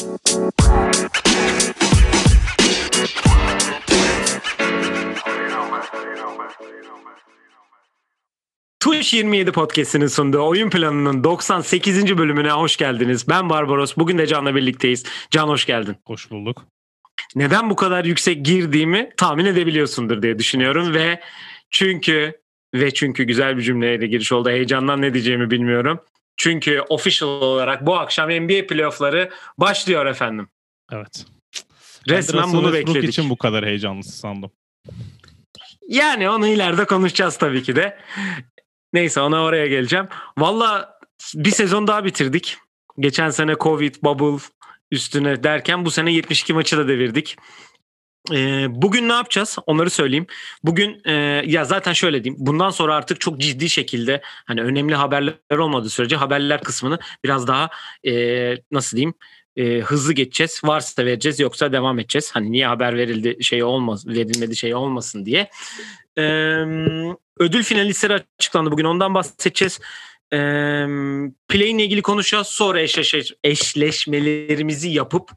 Tuş 0.00 0.10
27 9.14 9.52
podcast'inin 9.52 10.06
sunduğu 10.06 10.42
oyun 10.42 10.70
planının 10.70 11.24
98. 11.24 12.18
bölümüne 12.18 12.50
hoş 12.50 12.76
geldiniz. 12.76 13.28
Ben 13.28 13.50
Barbaros. 13.50 13.96
Bugün 13.96 14.18
de 14.18 14.26
Can'la 14.26 14.54
birlikteyiz. 14.54 15.04
Can 15.30 15.48
hoş 15.48 15.66
geldin. 15.66 15.96
Hoş 16.06 16.30
bulduk. 16.30 16.64
Neden 17.34 17.70
bu 17.70 17.76
kadar 17.76 18.04
yüksek 18.04 18.44
girdiğimi 18.44 19.10
tahmin 19.16 19.44
edebiliyorsundur 19.44 20.22
diye 20.22 20.38
düşünüyorum 20.38 20.94
ve 20.94 21.20
çünkü 21.70 22.40
ve 22.74 22.94
çünkü 22.94 23.24
güzel 23.24 23.56
bir 23.56 23.62
cümleyle 23.62 24.06
giriş 24.06 24.32
oldu. 24.32 24.50
Heyecandan 24.50 25.02
ne 25.02 25.14
diyeceğimi 25.14 25.50
bilmiyorum. 25.50 26.00
Çünkü 26.42 26.80
official 26.80 27.28
olarak 27.28 27.86
bu 27.86 27.98
akşam 27.98 28.30
NBA 28.30 28.66
playoff'ları 28.66 29.30
başlıyor 29.58 30.06
efendim. 30.06 30.48
Evet. 30.92 31.26
Resmen 32.08 32.42
de 32.42 32.56
bunu 32.56 32.62
Westbrook 32.62 32.94
bekledik. 32.94 33.10
için 33.10 33.30
bu 33.30 33.36
kadar 33.36 33.64
heyecanlı 33.64 34.04
sandım. 34.04 34.50
Yani 35.88 36.30
onu 36.30 36.46
ileride 36.46 36.84
konuşacağız 36.84 37.36
tabii 37.36 37.62
ki 37.62 37.76
de. 37.76 37.98
Neyse 38.92 39.20
ona 39.20 39.42
oraya 39.42 39.66
geleceğim. 39.66 40.08
Valla 40.38 40.98
bir 41.34 41.50
sezon 41.50 41.86
daha 41.86 42.04
bitirdik. 42.04 42.56
Geçen 42.98 43.30
sene 43.30 43.54
Covid, 43.60 43.94
Bubble 44.02 44.44
üstüne 44.90 45.42
derken 45.42 45.84
bu 45.84 45.90
sene 45.90 46.12
72 46.12 46.52
maçı 46.52 46.78
da 46.78 46.88
devirdik. 46.88 47.36
Ee, 48.32 48.66
bugün 48.70 49.08
ne 49.08 49.12
yapacağız? 49.12 49.58
Onları 49.66 49.90
söyleyeyim. 49.90 50.26
Bugün 50.64 51.02
e, 51.04 51.12
ya 51.46 51.64
zaten 51.64 51.92
şöyle 51.92 52.24
diyeyim. 52.24 52.46
Bundan 52.46 52.70
sonra 52.70 52.94
artık 52.94 53.20
çok 53.20 53.38
ciddi 53.40 53.70
şekilde 53.70 54.20
hani 54.24 54.62
önemli 54.62 54.94
haberler 54.94 55.58
olmadığı 55.58 55.90
sürece 55.90 56.16
haberler 56.16 56.62
kısmını 56.62 56.98
biraz 57.24 57.46
daha 57.46 57.70
e, 58.06 58.12
nasıl 58.70 58.96
diyeyim 58.96 59.14
e, 59.56 59.80
hızlı 59.80 60.12
geçeceğiz. 60.12 60.60
Varsa 60.64 61.04
vereceğiz 61.04 61.40
yoksa 61.40 61.72
devam 61.72 61.98
edeceğiz. 61.98 62.30
Hani 62.34 62.52
niye 62.52 62.66
haber 62.66 62.96
verildi 62.96 63.44
şey 63.44 63.62
olmaz 63.62 64.06
verilmedi 64.06 64.56
şey 64.56 64.74
olmasın 64.74 65.26
diye. 65.26 65.50
Ee, 66.18 66.22
ödül 67.38 67.62
finalistleri 67.62 68.22
açıklandı 68.38 68.70
bugün 68.70 68.84
ondan 68.84 69.14
bahsedeceğiz. 69.14 69.80
Ee, 70.32 70.36
Play'in 71.48 71.78
ilgili 71.78 72.02
konuşacağız. 72.02 72.46
Sonra 72.46 72.80
eşleş, 72.80 73.32
eşleşmelerimizi 73.44 74.88
yapıp 74.88 75.30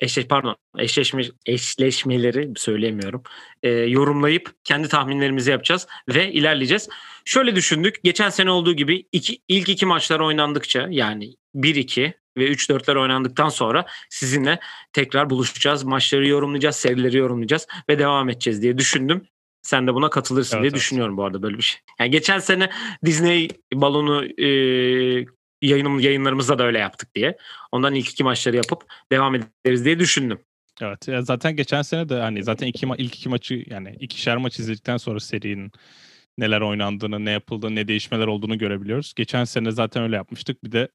eşleş 0.00 0.26
pardon 0.28 0.56
eşleşme 0.78 1.22
eşleşmeleri 1.46 2.52
söyleyemiyorum. 2.56 3.22
Ee, 3.62 3.70
yorumlayıp 3.70 4.54
kendi 4.64 4.88
tahminlerimizi 4.88 5.50
yapacağız 5.50 5.86
ve 6.08 6.32
ilerleyeceğiz. 6.32 6.88
Şöyle 7.24 7.56
düşündük. 7.56 8.04
Geçen 8.04 8.30
sene 8.30 8.50
olduğu 8.50 8.72
gibi 8.72 9.06
iki, 9.12 9.38
ilk 9.48 9.68
iki 9.68 9.86
maçlar 9.86 10.20
oynandıkça 10.20 10.86
yani 10.90 11.34
1-2 11.54 12.12
ve 12.36 12.50
3-4'ler 12.50 12.98
oynandıktan 12.98 13.48
sonra 13.48 13.86
sizinle 14.10 14.60
tekrar 14.92 15.30
buluşacağız. 15.30 15.84
Maçları 15.84 16.26
yorumlayacağız, 16.26 16.76
serileri 16.76 17.16
yorumlayacağız 17.16 17.66
ve 17.88 17.98
devam 17.98 18.28
edeceğiz 18.28 18.62
diye 18.62 18.78
düşündüm. 18.78 19.26
Sen 19.62 19.86
de 19.86 19.94
buna 19.94 20.10
katılırsın 20.10 20.56
Evet, 20.56 20.62
diye 20.62 20.68
evet. 20.68 20.80
düşünüyorum 20.80 21.16
bu 21.16 21.24
arada 21.24 21.42
böyle 21.42 21.58
bir 21.58 21.62
şey. 21.62 21.80
Yani 22.00 22.10
geçen 22.10 22.38
sene 22.38 22.70
Disney 23.04 23.48
balonu 23.74 24.24
e, 24.24 25.26
yayınım, 25.68 26.00
yayınlarımızda 26.00 26.58
da 26.58 26.64
öyle 26.64 26.78
yaptık 26.78 27.14
diye. 27.14 27.36
Ondan 27.72 27.94
ilk 27.94 28.08
iki 28.08 28.24
maçları 28.24 28.56
yapıp 28.56 28.84
devam 29.12 29.34
ederiz 29.34 29.84
diye 29.84 29.98
düşündüm. 29.98 30.38
Evet. 30.82 31.08
Ya 31.08 31.22
zaten 31.22 31.56
geçen 31.56 31.82
sene 31.82 32.08
de 32.08 32.20
hani 32.20 32.42
zaten 32.42 32.66
iki 32.66 32.86
ma- 32.86 32.96
ilk 32.98 33.14
iki 33.14 33.28
maçı 33.28 33.64
yani 33.66 33.96
ikişer 34.00 34.36
maç 34.36 34.58
izledikten 34.58 34.96
sonra 34.96 35.20
serinin 35.20 35.72
neler 36.38 36.60
oynandığını, 36.60 37.24
ne 37.24 37.30
yapıldığını, 37.30 37.74
ne 37.74 37.88
değişmeler 37.88 38.26
olduğunu 38.26 38.58
görebiliyoruz. 38.58 39.14
Geçen 39.14 39.44
sene 39.44 39.70
zaten 39.70 40.02
öyle 40.02 40.16
yapmıştık. 40.16 40.64
Bir 40.64 40.72
de 40.72 40.88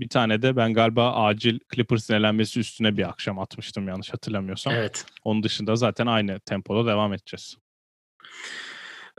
bir 0.00 0.08
tane 0.08 0.42
de 0.42 0.56
ben 0.56 0.74
galiba 0.74 1.12
acil 1.12 1.58
Clippers'ın 1.74 2.14
elenmesi 2.14 2.60
üstüne 2.60 2.96
bir 2.96 3.08
akşam 3.08 3.38
atmıştım 3.38 3.88
yanlış 3.88 4.12
hatırlamıyorsam. 4.12 4.74
Evet. 4.74 5.06
Onun 5.24 5.42
dışında 5.42 5.76
zaten 5.76 6.06
aynı 6.06 6.40
tempoda 6.40 6.90
devam 6.90 7.12
edeceğiz. 7.12 7.56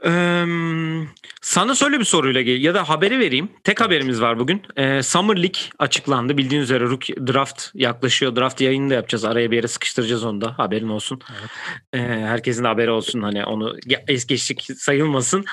Eee, 0.04 1.08
sana 1.42 1.76
şöyle 1.76 2.00
bir 2.00 2.06
soruyla 2.06 2.42
gel 2.42 2.62
ya 2.62 2.74
da 2.74 2.90
haberi 2.90 3.20
vereyim. 3.20 3.50
Tek 3.64 3.82
haberimiz 3.82 4.22
var 4.22 4.40
bugün. 4.40 4.62
Eee, 4.78 5.04
Summer 5.04 5.36
League 5.38 5.62
açıklandı. 5.80 6.38
Bildiğin 6.38 6.62
üzere 6.62 6.84
rookie 6.84 7.16
draft 7.28 7.70
yaklaşıyor. 7.74 8.36
Draft 8.36 8.62
yayını 8.62 8.90
da 8.90 8.94
yapacağız. 8.94 9.26
Araya 9.26 9.52
bir 9.52 9.56
yere 9.56 9.68
sıkıştıracağız 9.68 10.24
onu 10.24 10.42
da. 10.42 10.58
Haberin 10.60 10.90
olsun. 10.90 11.20
Evet. 11.40 11.50
Eee, 11.94 12.26
herkesin 12.26 12.64
de 12.64 12.68
haberi 12.68 12.92
olsun. 12.92 13.22
Hani 13.22 13.46
onu 13.46 13.76
es 14.08 14.26
geçtik 14.28 14.68
sayılmasın. 14.78 15.46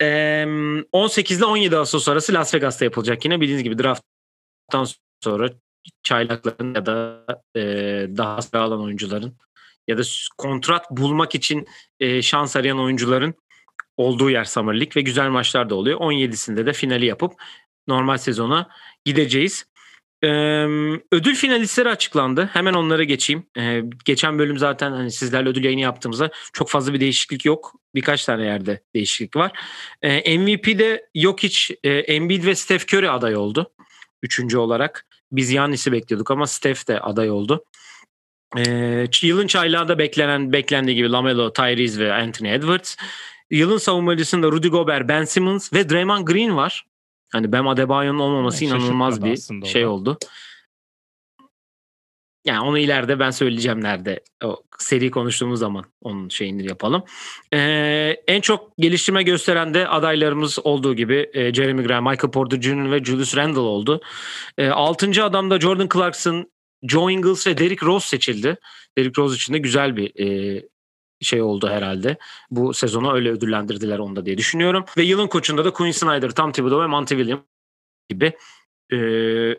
Eee 0.00 0.48
18 0.92 1.38
ile 1.38 1.44
17 1.44 1.76
Ağustos 1.76 2.08
arası 2.08 2.32
Las 2.34 2.54
Vegas'ta 2.54 2.84
yapılacak 2.84 3.24
yine. 3.24 3.40
Bildiğiniz 3.40 3.62
gibi 3.64 3.78
drafttan 3.78 4.86
sonra 5.24 5.50
çaylakların 6.02 6.74
ya 6.74 6.86
da 6.86 7.24
eee, 7.56 8.08
daha 8.16 8.42
sıra 8.42 8.62
alan 8.62 8.82
oyuncuların 8.82 9.38
ya 9.88 9.98
da 9.98 10.02
kontrat 10.38 10.90
bulmak 10.90 11.34
için 11.34 11.66
eee, 12.00 12.22
şans 12.22 12.56
arayan 12.56 12.80
oyuncuların 12.80 13.34
olduğu 14.00 14.30
yer 14.30 14.44
Summer 14.44 14.74
League 14.74 14.92
ve 14.96 15.00
güzel 15.00 15.28
maçlar 15.28 15.70
da 15.70 15.74
oluyor. 15.74 16.00
17'sinde 16.00 16.66
de 16.66 16.72
finali 16.72 17.06
yapıp 17.06 17.32
normal 17.88 18.16
sezona 18.16 18.68
gideceğiz. 19.04 19.66
Ee, 20.22 20.28
ödül 21.12 21.34
finalistleri 21.34 21.88
açıklandı. 21.88 22.50
Hemen 22.52 22.74
onlara 22.74 23.04
geçeyim. 23.04 23.46
Ee, 23.58 23.82
geçen 24.04 24.38
bölüm 24.38 24.58
zaten 24.58 24.92
hani 24.92 25.10
sizlerle 25.10 25.48
ödül 25.48 25.64
yayını 25.64 25.80
yaptığımızda 25.80 26.30
çok 26.52 26.70
fazla 26.70 26.94
bir 26.94 27.00
değişiklik 27.00 27.44
yok. 27.44 27.74
Birkaç 27.94 28.24
tane 28.24 28.44
yerde 28.44 28.82
değişiklik 28.94 29.36
var. 29.36 29.52
Ee, 30.02 30.38
MVP'de 30.38 31.06
Jokic, 31.14 31.76
e, 31.84 31.90
Embiid 31.90 32.44
ve 32.44 32.54
Steph 32.54 32.94
Curry 32.94 33.10
aday 33.10 33.36
oldu. 33.36 33.72
Üçüncü 34.22 34.58
olarak. 34.58 35.06
Biz 35.32 35.50
Yannis'i 35.50 35.92
bekliyorduk 35.92 36.30
ama 36.30 36.46
Steph 36.46 36.88
de 36.88 37.00
aday 37.00 37.30
oldu. 37.30 37.64
Ee, 38.58 39.06
yılın 39.22 39.46
çaylağında 39.46 39.98
beklenen 39.98 40.52
beklendiği 40.52 40.96
gibi 40.96 41.10
Lamelo, 41.10 41.52
Tyrese 41.52 42.00
ve 42.00 42.12
Anthony 42.14 42.54
Edwards. 42.54 42.96
Yılın 43.50 43.78
savunmacısında 43.78 44.46
Rudy 44.46 44.68
Gobert, 44.68 45.08
Ben 45.08 45.24
Simmons 45.24 45.72
ve 45.72 45.90
Draymond 45.90 46.26
Green 46.26 46.56
var. 46.56 46.84
Hani 47.32 47.52
Bam 47.52 47.68
Adebayo'nun 47.68 48.18
olmaması 48.18 48.64
Yani 48.64 48.76
inanılmaz 48.76 49.24
bir 49.24 49.66
şey 49.66 49.82
da. 49.82 49.88
oldu. 49.90 50.18
Yani 52.44 52.60
onu 52.60 52.78
ileride 52.78 53.18
ben 53.18 53.30
söyleyeceğim 53.30 53.82
nerede. 53.82 54.20
O 54.44 54.62
seri 54.78 55.10
konuştuğumuz 55.10 55.60
zaman 55.60 55.84
onun 56.02 56.28
şeyini 56.28 56.66
yapalım. 56.66 57.02
Ee, 57.52 58.16
en 58.26 58.40
çok 58.40 58.76
geliştirme 58.78 59.22
gösteren 59.22 59.74
de 59.74 59.88
adaylarımız 59.88 60.58
olduğu 60.66 60.94
gibi 60.94 61.30
e, 61.32 61.54
Jeremy 61.54 61.82
Graham, 61.82 62.04
Michael 62.04 62.30
Porter 62.30 62.60
Jr. 62.62 62.90
ve 62.90 63.04
Julius 63.04 63.36
Randle 63.36 63.60
oldu. 63.60 64.00
E, 64.58 64.68
altıncı 64.68 65.24
adamda 65.24 65.60
Jordan 65.60 65.88
Clarkson, 65.94 66.50
Joe 66.82 67.10
Ingles 67.10 67.46
ve 67.46 67.58
Derrick 67.58 67.86
Rose 67.86 68.08
seçildi. 68.08 68.56
Derrick 68.98 69.22
Rose 69.22 69.34
için 69.34 69.54
de 69.54 69.58
güzel 69.58 69.96
bir 69.96 70.24
e, 70.26 70.62
şey 71.20 71.42
oldu 71.42 71.68
herhalde. 71.68 72.18
Bu 72.50 72.74
sezonu 72.74 73.12
öyle 73.12 73.30
ödüllendirdiler 73.30 73.98
onda 73.98 74.26
diye 74.26 74.38
düşünüyorum. 74.38 74.84
Ve 74.96 75.02
yılın 75.02 75.26
koçunda 75.26 75.64
da 75.64 75.72
Quinn 75.72 75.92
Snyder, 75.92 76.30
Tom 76.30 76.52
Thibodeau 76.52 76.82
ve 76.82 76.86
Monty 76.86 77.14
Williams 77.14 77.42
gibi 78.08 78.32
e, 78.92 78.96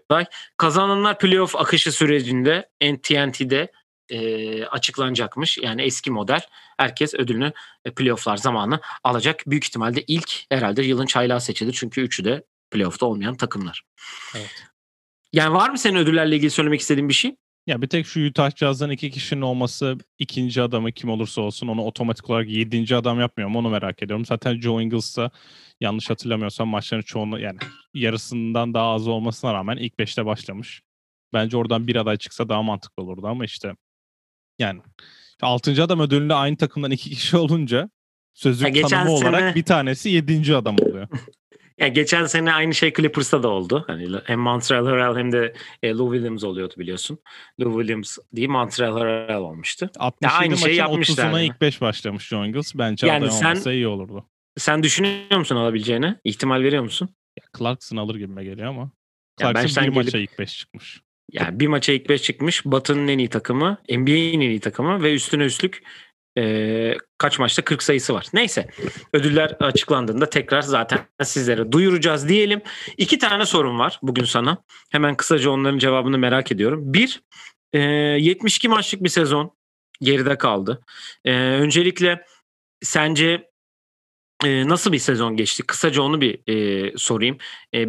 aday. 0.09 0.25
Kazananlar 0.57 1.19
playoff 1.19 1.55
akışı 1.55 1.91
sürecinde 1.91 2.69
TNT'de 3.03 3.71
e, 4.09 4.65
açıklanacakmış. 4.65 5.57
Yani 5.57 5.81
eski 5.81 6.11
model. 6.11 6.41
Herkes 6.77 7.13
ödülünü 7.13 7.51
e, 7.85 7.91
playofflar 7.91 8.37
zamanı 8.37 8.79
alacak. 9.03 9.43
Büyük 9.47 9.65
ihtimalle 9.65 10.03
ilk 10.07 10.31
herhalde 10.49 10.81
yılın 10.83 11.05
çaylağı 11.05 11.41
seçilir. 11.41 11.73
Çünkü 11.73 12.01
üçü 12.01 12.25
de 12.25 12.43
playoff'ta 12.71 13.05
olmayan 13.05 13.37
takımlar. 13.37 13.83
Evet. 14.35 14.63
Yani 15.33 15.53
var 15.53 15.69
mı 15.69 15.77
senin 15.77 15.95
ödüllerle 15.95 16.35
ilgili 16.35 16.51
söylemek 16.51 16.81
istediğin 16.81 17.09
bir 17.09 17.13
şey? 17.13 17.35
Ya 17.67 17.81
bir 17.81 17.87
tek 17.87 18.05
şu 18.05 18.25
Utah 18.27 18.55
Jazz'dan 18.55 18.91
iki 18.91 19.11
kişinin 19.11 19.41
olması 19.41 19.97
ikinci 20.19 20.61
adamı 20.61 20.91
kim 20.91 21.09
olursa 21.09 21.41
olsun 21.41 21.67
onu 21.67 21.83
otomatik 21.83 22.29
olarak 22.29 22.49
yedinci 22.49 22.95
adam 22.95 23.19
yapmıyorum. 23.19 23.55
Onu 23.55 23.69
merak 23.69 24.03
ediyorum. 24.03 24.25
Zaten 24.25 24.59
Joe 24.61 24.81
Ingles 24.81 25.17
da 25.17 25.31
yanlış 25.79 26.09
hatırlamıyorsam 26.09 26.67
maçların 26.67 27.01
çoğunu 27.01 27.39
yani 27.39 27.57
yarısından 27.93 28.73
daha 28.73 28.87
az 28.93 29.07
olmasına 29.07 29.53
rağmen 29.53 29.77
ilk 29.77 29.99
beşte 29.99 30.25
başlamış. 30.25 30.81
Bence 31.33 31.57
oradan 31.57 31.87
bir 31.87 31.95
aday 31.95 32.17
çıksa 32.17 32.49
daha 32.49 32.63
mantıklı 32.63 33.03
olurdu 33.03 33.27
ama 33.27 33.45
işte 33.45 33.75
yani 34.59 34.81
altıncı 35.41 35.83
adam 35.83 35.99
ödülünde 35.99 36.33
aynı 36.33 36.57
takımdan 36.57 36.91
iki 36.91 37.09
kişi 37.09 37.37
olunca 37.37 37.89
sözlük 38.33 38.75
tanımı 38.81 38.89
sene- 38.89 39.09
olarak 39.09 39.55
bir 39.55 39.63
tanesi 39.63 40.09
yedinci 40.09 40.55
adam 40.55 40.75
oluyor. 40.81 41.07
Yani 41.81 41.93
geçen 41.93 42.25
sene 42.25 42.53
aynı 42.53 42.73
şey 42.75 42.93
Clippers'ta 42.93 43.43
da 43.43 43.47
oldu. 43.47 43.83
Hani 43.87 44.07
hem 44.25 44.39
Montreal 44.39 44.85
Harrell 44.85 45.15
hem 45.17 45.31
de 45.31 45.53
e, 45.83 45.91
Lou 45.91 46.13
Williams 46.13 46.43
oluyordu 46.43 46.73
biliyorsun. 46.77 47.19
Lou 47.61 47.79
Williams 47.81 48.17
değil 48.33 48.49
Montreal 48.49 48.97
Harrell 48.97 49.37
olmuştu. 49.37 49.89
67 49.99 50.33
aynı 50.33 50.57
şeyi 50.57 50.75
yapmışlar 50.75 51.25
30'una 51.25 51.39
yani. 51.39 51.45
ilk 51.45 51.61
5 51.61 51.81
başlamış 51.81 52.27
Joe 52.27 52.45
Ingles. 52.45 52.75
Bence 52.75 53.07
Yani 53.07 53.25
aday 53.25 53.37
sen- 53.37 53.45
olmasa 53.45 53.73
iyi 53.73 53.87
olurdu. 53.87 54.25
Sen 54.57 54.83
düşünüyor 54.83 55.37
musun 55.37 55.55
alabileceğini? 55.55 56.15
İhtimal 56.23 56.63
veriyor 56.63 56.83
musun? 56.83 57.09
Ya 57.39 57.45
Clarkson 57.57 57.97
alır 57.97 58.15
gibime 58.15 58.43
geliyor 58.43 58.67
ama. 58.67 58.91
Clarkson 59.41 59.83
bir 59.83 59.87
gelip- 59.91 59.95
maça 59.95 60.17
ilk 60.17 60.39
5 60.39 60.57
çıkmış. 60.57 61.01
Yani 61.31 61.59
bir 61.59 61.67
maça 61.67 61.93
ilk 61.93 62.09
5 62.09 62.21
çıkmış. 62.21 62.65
Batı'nın 62.65 63.07
en 63.07 63.17
iyi 63.17 63.29
takımı. 63.29 63.77
NBA'in 63.89 64.41
en 64.41 64.49
iyi 64.49 64.59
takımı 64.59 65.03
ve 65.03 65.13
üstüne 65.13 65.43
üstlük 65.43 65.83
e, 66.37 66.97
kaç 67.17 67.39
maçta 67.39 67.61
40 67.61 67.83
sayısı 67.83 68.13
var. 68.13 68.27
Neyse 68.33 68.67
ödüller 69.13 69.55
açıklandığında 69.59 70.29
tekrar 70.29 70.61
zaten 70.61 70.99
sizlere 71.23 71.71
duyuracağız 71.71 72.29
diyelim. 72.29 72.61
İki 72.97 73.19
tane 73.19 73.45
sorum 73.45 73.79
var 73.79 73.99
bugün 74.01 74.23
sana. 74.23 74.57
Hemen 74.91 75.15
kısaca 75.15 75.49
onların 75.49 75.77
cevabını 75.77 76.17
merak 76.17 76.51
ediyorum. 76.51 76.93
Bir 76.93 77.21
E, 77.73 77.79
72 77.79 78.67
maçlık 78.67 79.03
bir 79.03 79.09
sezon 79.09 79.51
geride 80.01 80.37
kaldı. 80.37 80.81
E, 81.25 81.33
öncelikle 81.33 82.25
sence 82.81 83.49
e, 84.45 84.67
nasıl 84.67 84.91
bir 84.91 84.99
sezon 84.99 85.37
geçti? 85.37 85.63
Kısaca 85.63 86.01
onu 86.01 86.21
bir 86.21 86.39
e, 86.47 86.93
sorayım. 86.97 87.37
E, 87.75 87.87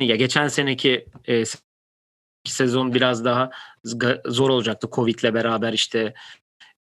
ya 0.00 0.16
geçen 0.16 0.48
seneki 0.48 1.06
e, 1.28 1.44
sezon 2.44 2.94
biraz 2.94 3.24
daha 3.24 3.50
zor 4.26 4.50
olacaktı 4.50 4.88
Covid'le 4.92 5.34
beraber 5.34 5.72
işte 5.72 6.14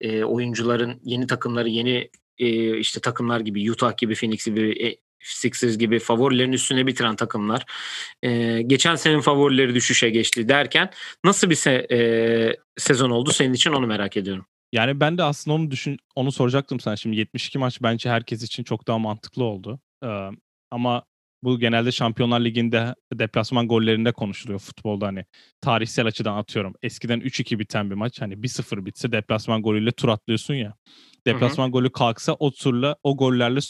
e, 0.00 0.24
oyuncuların 0.24 1.00
yeni 1.04 1.26
takımları 1.26 1.68
yeni 1.68 2.10
e, 2.38 2.78
işte 2.78 3.00
takımlar 3.00 3.40
gibi 3.40 3.70
Utah 3.72 3.96
gibi 3.96 4.14
Phoenix 4.14 4.46
gibi 4.46 4.86
e, 4.86 4.96
Sixers 5.22 5.78
gibi 5.78 5.98
favorilerin 5.98 6.52
üstüne 6.52 6.86
bitiren 6.86 7.16
takımlar 7.16 7.64
e, 8.22 8.62
geçen 8.62 8.94
senenin 8.94 9.20
favorileri 9.20 9.74
düşüşe 9.74 10.10
geçti 10.10 10.48
derken 10.48 10.90
nasıl 11.24 11.50
bir 11.50 11.54
se- 11.54 11.94
e, 11.94 12.56
sezon 12.76 13.10
oldu 13.10 13.30
senin 13.30 13.52
için 13.52 13.72
onu 13.72 13.86
merak 13.86 14.16
ediyorum. 14.16 14.46
Yani 14.72 15.00
ben 15.00 15.18
de 15.18 15.22
aslında 15.22 15.54
onu 15.54 15.70
düşün 15.70 15.98
onu 16.14 16.32
soracaktım 16.32 16.80
sen 16.80 16.94
şimdi 16.94 17.16
72 17.16 17.58
maç 17.58 17.78
bence 17.82 18.10
herkes 18.10 18.42
için 18.42 18.64
çok 18.64 18.88
daha 18.88 18.98
mantıklı 18.98 19.44
oldu. 19.44 19.80
Ee, 20.04 20.28
ama 20.70 21.02
bu 21.43 21.58
genelde 21.58 21.93
Şampiyonlar 21.93 22.40
Ligi'nde 22.40 22.94
deplasman 23.12 23.69
gollerinde 23.69 24.12
konuşuluyor 24.12 24.58
futbolda 24.61 25.06
hani 25.06 25.25
tarihsel 25.61 26.06
açıdan 26.06 26.37
atıyorum. 26.37 26.75
Eskiden 26.82 27.20
3-2 27.20 27.58
biten 27.58 27.90
bir 27.90 27.94
maç 27.94 28.20
hani 28.20 28.35
1-0 28.35 28.87
bitse 28.87 29.12
deplasman 29.12 29.62
golüyle 29.62 29.93
tur 29.93 30.08
atlıyorsun 30.08 30.55
ya. 30.55 30.75
Deplasman 31.26 31.70
golü 31.70 31.93
kalksa 31.93 32.32
o 32.32 32.50
turla 32.50 32.96
o 33.02 33.17
gollerle 33.17 33.61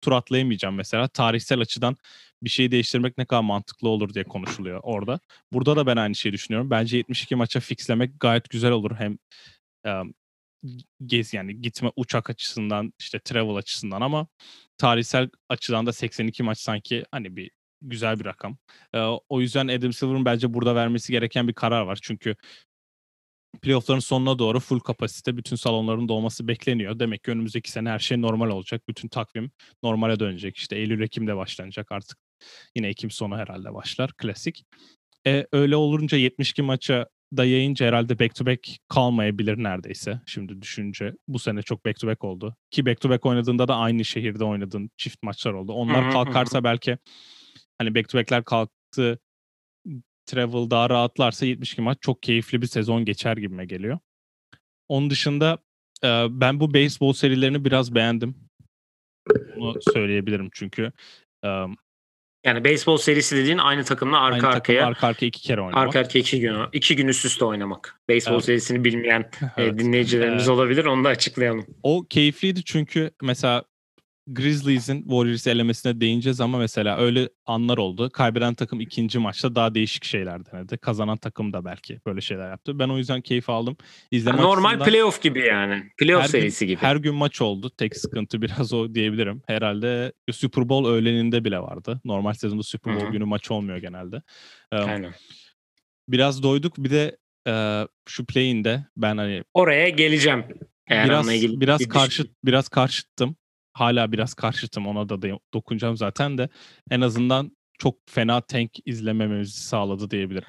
tur 0.00 0.12
atlayamayacağım 0.12 0.74
mesela. 0.74 1.08
Tarihsel 1.08 1.60
açıdan 1.60 1.96
bir 2.42 2.50
şeyi 2.50 2.70
değiştirmek 2.70 3.18
ne 3.18 3.24
kadar 3.24 3.40
mantıklı 3.40 3.88
olur 3.88 4.14
diye 4.14 4.24
konuşuluyor 4.24 4.80
orada. 4.82 5.20
Burada 5.52 5.76
da 5.76 5.86
ben 5.86 5.96
aynı 5.96 6.14
şeyi 6.14 6.32
düşünüyorum. 6.32 6.70
Bence 6.70 6.96
72 6.96 7.34
maça 7.34 7.60
fixlemek 7.60 8.20
gayet 8.20 8.50
güzel 8.50 8.70
olur. 8.70 8.90
Hem 8.98 9.18
gez 11.06 11.34
yani 11.34 11.62
gitme 11.62 11.90
uçak 11.96 12.30
açısından 12.30 12.92
işte 12.98 13.20
travel 13.24 13.56
açısından 13.56 14.00
ama 14.00 14.26
tarihsel 14.78 15.28
açıdan 15.48 15.86
da 15.86 15.92
82 15.92 16.42
maç 16.42 16.58
sanki 16.58 17.04
hani 17.12 17.36
bir 17.36 17.50
güzel 17.82 18.20
bir 18.20 18.24
rakam. 18.24 18.58
Ee, 18.94 18.98
o 19.28 19.40
yüzden 19.40 19.68
Adam 19.68 19.92
Silver'ın 19.92 20.24
bence 20.24 20.54
burada 20.54 20.74
vermesi 20.74 21.12
gereken 21.12 21.48
bir 21.48 21.54
karar 21.54 21.82
var. 21.82 21.98
Çünkü 22.02 22.36
playoff'ların 23.62 24.00
sonuna 24.00 24.38
doğru 24.38 24.60
full 24.60 24.80
kapasite 24.80 25.36
bütün 25.36 25.56
salonların 25.56 26.08
dolması 26.08 26.48
bekleniyor. 26.48 26.98
Demek 26.98 27.24
ki 27.24 27.30
önümüzdeki 27.30 27.70
sene 27.70 27.88
her 27.90 27.98
şey 27.98 28.22
normal 28.22 28.48
olacak. 28.50 28.82
Bütün 28.88 29.08
takvim 29.08 29.50
normale 29.82 30.20
dönecek. 30.20 30.56
İşte 30.56 30.76
Eylül-Ekim'de 30.76 31.36
başlanacak 31.36 31.92
artık. 31.92 32.18
Yine 32.76 32.88
Ekim 32.88 33.10
sonu 33.10 33.36
herhalde 33.36 33.74
başlar. 33.74 34.12
Klasik. 34.12 34.64
E, 35.26 35.46
öyle 35.52 35.76
olunca 35.76 36.18
72 36.18 36.62
maça 36.62 37.06
dayayınca 37.36 37.86
herhalde 37.86 38.18
back 38.18 38.34
to 38.34 38.46
back 38.46 38.68
kalmayabilir 38.88 39.62
neredeyse. 39.62 40.20
Şimdi 40.26 40.62
düşünce 40.62 41.14
bu 41.28 41.38
sene 41.38 41.62
çok 41.62 41.86
back 41.86 42.00
to 42.00 42.06
back 42.06 42.24
oldu. 42.24 42.56
Ki 42.70 42.86
back 42.86 43.00
to 43.00 43.10
back 43.10 43.26
oynadığında 43.26 43.68
da 43.68 43.76
aynı 43.76 44.04
şehirde 44.04 44.44
oynadığın 44.44 44.90
çift 44.96 45.22
maçlar 45.22 45.52
oldu. 45.52 45.72
Onlar 45.72 46.12
kalkarsa 46.12 46.64
belki 46.64 46.98
hani 47.78 47.94
back 47.94 48.08
to 48.08 48.18
back'ler 48.18 48.44
kalktı 48.44 49.18
travel 50.26 50.70
daha 50.70 50.90
rahatlarsa 50.90 51.46
72 51.46 51.82
maç 51.82 51.98
çok 52.00 52.22
keyifli 52.22 52.62
bir 52.62 52.66
sezon 52.66 53.04
geçer 53.04 53.36
gibime 53.36 53.64
geliyor. 53.64 53.98
Onun 54.88 55.10
dışında 55.10 55.58
ben 56.30 56.60
bu 56.60 56.74
baseball 56.74 57.12
serilerini 57.12 57.64
biraz 57.64 57.94
beğendim. 57.94 58.34
Bunu 59.56 59.78
söyleyebilirim 59.94 60.48
çünkü 60.52 60.92
yani 62.44 62.64
beyzbol 62.64 62.96
serisi 62.96 63.36
dediğin 63.36 63.58
aynı 63.58 63.84
takımla 63.84 64.20
arka 64.20 64.34
aynı 64.34 64.56
arkaya 64.56 64.78
takım 64.78 64.88
arka 64.88 65.06
arkaya 65.06 65.26
iki 65.26 65.42
kere 65.42 65.60
oynamak. 65.60 65.86
Arka 65.86 65.98
arkaya 65.98 66.18
iki 66.18 66.40
gün 66.40 66.56
iki 66.72 66.96
gün 66.96 67.08
üst 67.08 67.24
üste 67.24 67.44
oynamak. 67.44 68.00
Beyzbol 68.08 68.32
evet. 68.32 68.44
serisini 68.44 68.84
bilmeyen 68.84 69.30
evet. 69.56 69.78
dinleyicilerimiz 69.78 70.48
evet. 70.48 70.50
olabilir. 70.50 70.84
Onu 70.84 71.04
da 71.04 71.08
açıklayalım. 71.08 71.66
O 71.82 72.06
keyifliydi 72.10 72.64
çünkü 72.64 73.10
mesela 73.22 73.64
Grizzlies'in 74.34 75.00
Warriors 75.02 75.46
elemesine 75.46 76.00
değineceğiz 76.00 76.40
ama 76.40 76.58
mesela 76.58 76.98
öyle 76.98 77.28
anlar 77.46 77.78
oldu. 77.78 78.10
Kaybeden 78.10 78.54
takım 78.54 78.80
ikinci 78.80 79.18
maçta 79.18 79.54
daha 79.54 79.74
değişik 79.74 80.04
şeyler 80.04 80.46
denedi. 80.46 80.78
Kazanan 80.78 81.16
takım 81.16 81.52
da 81.52 81.64
belki 81.64 82.00
böyle 82.06 82.20
şeyler 82.20 82.50
yaptı. 82.50 82.78
Ben 82.78 82.88
o 82.88 82.98
yüzden 82.98 83.20
keyif 83.20 83.50
aldım. 83.50 83.76
İzleme 84.10 84.42
Normal 84.42 84.84
playoff 84.84 85.22
gibi 85.22 85.46
yani. 85.46 85.82
Playoff 85.98 86.26
serisi 86.26 86.66
gün, 86.66 86.74
gibi. 86.74 86.82
Her 86.82 86.96
gün 86.96 87.14
maç 87.14 87.40
oldu. 87.40 87.70
Tek 87.70 87.96
sıkıntı 87.96 88.42
biraz 88.42 88.72
o 88.72 88.94
diyebilirim. 88.94 89.42
Herhalde 89.46 90.12
Super 90.32 90.68
Bowl 90.68 90.88
öğleninde 90.88 91.44
bile 91.44 91.58
vardı. 91.58 92.00
Normal 92.04 92.32
sezonda 92.32 92.62
Super 92.62 92.94
Bowl 92.94 93.04
Hı-hı. 93.04 93.12
günü 93.12 93.24
maç 93.24 93.50
olmuyor 93.50 93.78
genelde. 93.78 94.22
Aynen. 94.72 95.14
Biraz 96.08 96.42
doyduk. 96.42 96.78
Bir 96.78 96.90
de 96.90 97.16
e, 97.48 97.86
şu 98.08 98.26
play'inde 98.26 98.84
ben 98.96 99.16
hani 99.16 99.42
oraya 99.54 99.88
geleceğim. 99.88 100.44
Eğer 100.86 101.08
biraz 101.08 101.30
biraz 101.60 101.88
karşıt 101.88 102.30
biraz 102.44 102.68
karşıttım 102.68 103.36
hala 103.80 104.12
biraz 104.12 104.34
karşıtım 104.34 104.86
ona 104.86 105.08
da 105.08 105.38
dokunacağım 105.54 105.96
zaten 105.96 106.38
de 106.38 106.48
en 106.90 107.00
azından 107.00 107.56
çok 107.78 107.96
fena 108.06 108.40
tank 108.40 108.70
izlemememizi 108.84 109.60
sağladı 109.60 110.10
diyebilirim. 110.10 110.48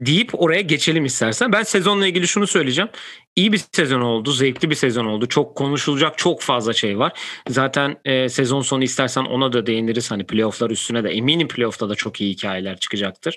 Deyip 0.00 0.30
oraya 0.42 0.60
geçelim 0.60 1.04
istersen. 1.04 1.52
Ben 1.52 1.62
sezonla 1.62 2.06
ilgili 2.06 2.28
şunu 2.28 2.46
söyleyeceğim. 2.46 2.90
İyi 3.36 3.52
bir 3.52 3.60
sezon 3.72 4.00
oldu, 4.00 4.32
zevkli 4.32 4.70
bir 4.70 4.74
sezon 4.74 5.06
oldu. 5.06 5.26
Çok 5.26 5.56
konuşulacak 5.56 6.18
çok 6.18 6.42
fazla 6.42 6.72
şey 6.72 6.98
var. 6.98 7.12
Zaten 7.48 7.96
e, 8.04 8.28
sezon 8.28 8.60
sonu 8.60 8.84
istersen 8.84 9.24
ona 9.24 9.52
da 9.52 9.66
değiniriz. 9.66 10.10
Hani 10.10 10.26
playofflar 10.26 10.70
üstüne 10.70 11.04
de 11.04 11.10
eminim 11.10 11.48
playoff'ta 11.48 11.88
da 11.88 11.94
çok 11.94 12.20
iyi 12.20 12.32
hikayeler 12.34 12.76
çıkacaktır. 12.78 13.36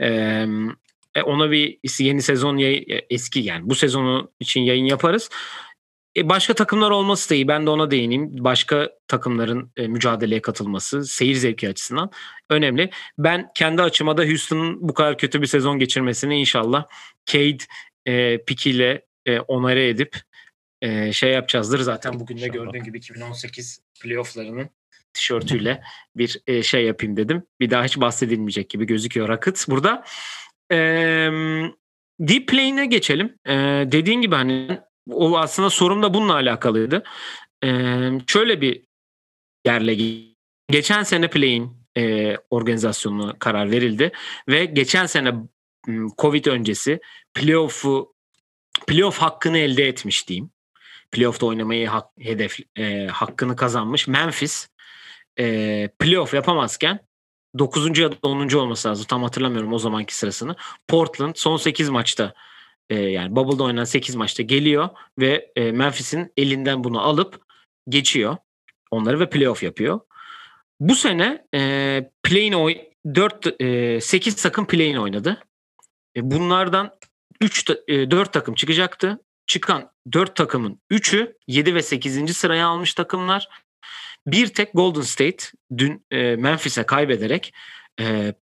E, 0.00 0.46
ona 1.24 1.50
bir 1.50 1.78
yeni 1.98 2.22
sezon 2.22 2.56
yayı, 2.56 3.04
eski 3.10 3.40
yani 3.40 3.70
bu 3.70 3.74
sezonu 3.74 4.30
için 4.40 4.60
yayın 4.60 4.84
yaparız. 4.84 5.30
E 6.16 6.28
başka 6.28 6.54
takımlar 6.54 6.90
olması 6.90 7.30
da 7.30 7.34
iyi. 7.34 7.48
Ben 7.48 7.66
de 7.66 7.70
ona 7.70 7.90
değineyim. 7.90 8.44
Başka 8.44 8.90
takımların 9.08 9.72
e, 9.76 9.88
mücadeleye 9.88 10.42
katılması 10.42 11.04
seyir 11.04 11.34
zevki 11.34 11.68
açısından 11.68 12.10
önemli. 12.50 12.90
Ben 13.18 13.50
kendi 13.54 13.82
açıma 13.82 14.16
da 14.16 14.24
Houston'ın 14.24 14.88
bu 14.88 14.94
kadar 14.94 15.18
kötü 15.18 15.42
bir 15.42 15.46
sezon 15.46 15.78
geçirmesini 15.78 16.40
inşallah 16.40 16.84
Cade 17.26 17.64
e, 18.06 18.44
pikiyle 18.44 19.06
e, 19.26 19.40
onare 19.40 19.88
edip 19.88 20.16
e, 20.82 21.12
şey 21.12 21.32
yapacağızdır. 21.32 21.80
Zaten 21.80 22.20
bugün 22.20 22.38
de 22.38 22.48
gördüğün 22.48 22.84
gibi 22.84 22.98
2018 22.98 23.82
playofflarının 24.02 24.70
tişörtüyle 25.12 25.82
bir 26.16 26.40
e, 26.46 26.62
şey 26.62 26.84
yapayım 26.84 27.16
dedim. 27.16 27.42
Bir 27.60 27.70
daha 27.70 27.84
hiç 27.84 28.00
bahsedilmeyecek 28.00 28.70
gibi 28.70 28.86
gözüküyor 28.86 29.28
Rockets 29.28 29.68
burada. 29.68 30.04
E, 30.72 30.76
Deep 32.20 32.48
Plane'e 32.48 32.86
geçelim. 32.86 33.38
E, 33.46 33.52
dediğin 33.92 34.20
gibi 34.20 34.34
hani 34.34 34.80
o 35.12 35.38
aslında 35.38 35.70
sorum 35.70 36.02
da 36.02 36.14
bununla 36.14 36.34
alakalıydı. 36.34 37.02
Ee, 37.64 38.10
şöyle 38.26 38.60
bir 38.60 38.82
yerle 39.66 39.96
geçen 40.70 41.02
sene 41.02 41.30
play'in 41.30 41.80
e, 41.96 42.36
organizasyonuna 42.50 43.38
karar 43.38 43.70
verildi 43.70 44.12
ve 44.48 44.64
geçen 44.64 45.06
sene 45.06 45.34
Covid 46.18 46.44
öncesi 46.44 47.00
playoff'u 47.34 48.14
playoff 48.86 49.18
hakkını 49.18 49.58
elde 49.58 49.88
etmiş 49.88 50.28
diyeyim. 50.28 50.50
Playoff'ta 51.12 51.46
oynamayı 51.46 51.88
hak, 51.88 52.06
hedef 52.18 52.58
e, 52.78 53.06
hakkını 53.06 53.56
kazanmış 53.56 54.08
Memphis 54.08 54.68
e, 55.38 55.88
playoff 55.98 56.34
yapamazken 56.34 57.00
9. 57.58 57.98
ya 57.98 58.12
da 58.12 58.16
10. 58.22 58.48
olması 58.56 58.88
lazım. 58.88 59.06
Tam 59.08 59.22
hatırlamıyorum 59.22 59.72
o 59.72 59.78
zamanki 59.78 60.16
sırasını. 60.16 60.56
Portland 60.88 61.34
son 61.36 61.56
8 61.56 61.88
maçta 61.88 62.34
e, 62.90 62.94
yani 62.94 63.36
Bubble'da 63.36 63.64
oynanan 63.64 63.84
8 63.84 64.14
maçta 64.14 64.42
geliyor 64.42 64.88
ve 65.18 65.52
e, 65.56 65.72
Memphis'in 65.72 66.32
elinden 66.36 66.84
bunu 66.84 67.00
alıp 67.00 67.40
geçiyor 67.88 68.36
onları 68.90 69.20
ve 69.20 69.30
playoff 69.30 69.62
yapıyor. 69.62 70.00
Bu 70.80 70.94
sene 70.94 71.46
e, 71.54 72.10
play'in 72.22 72.52
oy 72.52 72.78
4 73.14 73.62
e, 73.62 74.00
8 74.00 74.42
takım 74.42 74.66
play'in 74.66 74.96
oynadı. 74.96 75.42
E, 76.16 76.30
bunlardan 76.30 76.98
3 77.40 77.70
e, 77.88 78.10
4 78.10 78.32
takım 78.32 78.54
çıkacaktı. 78.54 79.18
Çıkan 79.46 79.92
4 80.12 80.36
takımın 80.36 80.80
3'ü 80.90 81.36
7 81.46 81.74
ve 81.74 81.82
8. 81.82 82.36
sıraya 82.36 82.66
almış 82.66 82.94
takımlar. 82.94 83.48
Bir 84.26 84.46
tek 84.46 84.72
Golden 84.74 85.00
State 85.00 85.44
dün 85.78 86.06
e, 86.10 86.36
Memphis'e 86.36 86.82
kaybederek 86.82 87.54
e, 88.00 88.34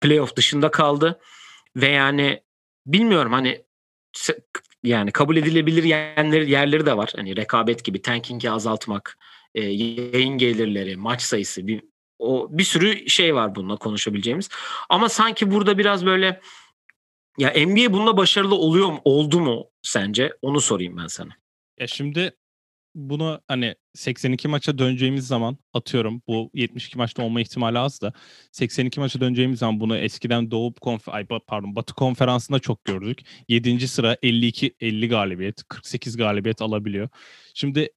playoff 0.00 0.36
dışında 0.36 0.70
kaldı 0.70 1.20
ve 1.76 1.88
yani 1.88 2.42
bilmiyorum 2.86 3.32
hani 3.32 3.64
yani 4.82 5.12
kabul 5.12 5.36
edilebilir 5.36 5.84
yerleri, 5.84 6.50
yerleri 6.50 6.86
de 6.86 6.96
var. 6.96 7.12
Hani 7.16 7.36
rekabet 7.36 7.84
gibi 7.84 8.02
tanking'i 8.02 8.50
azaltmak, 8.50 9.18
e, 9.54 9.60
yayın 9.64 10.38
gelirleri, 10.38 10.96
maç 10.96 11.22
sayısı 11.22 11.66
bir 11.66 11.82
o 12.18 12.48
bir 12.50 12.64
sürü 12.64 13.08
şey 13.10 13.34
var 13.34 13.54
bununla 13.54 13.76
konuşabileceğimiz. 13.76 14.48
Ama 14.88 15.08
sanki 15.08 15.50
burada 15.50 15.78
biraz 15.78 16.06
böyle 16.06 16.40
ya 17.38 17.50
NBA 17.50 17.92
bununla 17.92 18.16
başarılı 18.16 18.54
oluyor 18.54 18.88
mu, 18.88 19.00
oldu 19.04 19.40
mu 19.40 19.70
sence? 19.82 20.32
Onu 20.42 20.60
sorayım 20.60 20.96
ben 20.96 21.06
sana. 21.06 21.30
Ya 21.78 21.86
şimdi 21.86 22.36
bunu 22.94 23.40
hani 23.48 23.74
82 23.94 24.48
maça 24.48 24.78
döneceğimiz 24.78 25.26
zaman 25.26 25.58
atıyorum 25.72 26.22
bu 26.28 26.50
72 26.54 26.98
maçta 26.98 27.22
olma 27.22 27.40
ihtimali 27.40 27.78
az 27.78 28.00
da 28.02 28.12
82 28.52 29.00
maça 29.00 29.20
döneceğimiz 29.20 29.58
zaman 29.58 29.80
bunu 29.80 29.96
eskiden 29.96 30.50
Doğu 30.50 30.74
konf 30.74 31.08
ay, 31.08 31.26
pardon 31.26 31.76
Batı 31.76 31.94
konferansında 31.94 32.58
çok 32.58 32.84
gördük. 32.84 33.20
7. 33.48 33.88
sıra 33.88 34.16
52 34.22 34.74
50 34.80 35.08
galibiyet, 35.08 35.62
48 35.68 36.16
galibiyet 36.16 36.62
alabiliyor. 36.62 37.08
Şimdi 37.54 37.88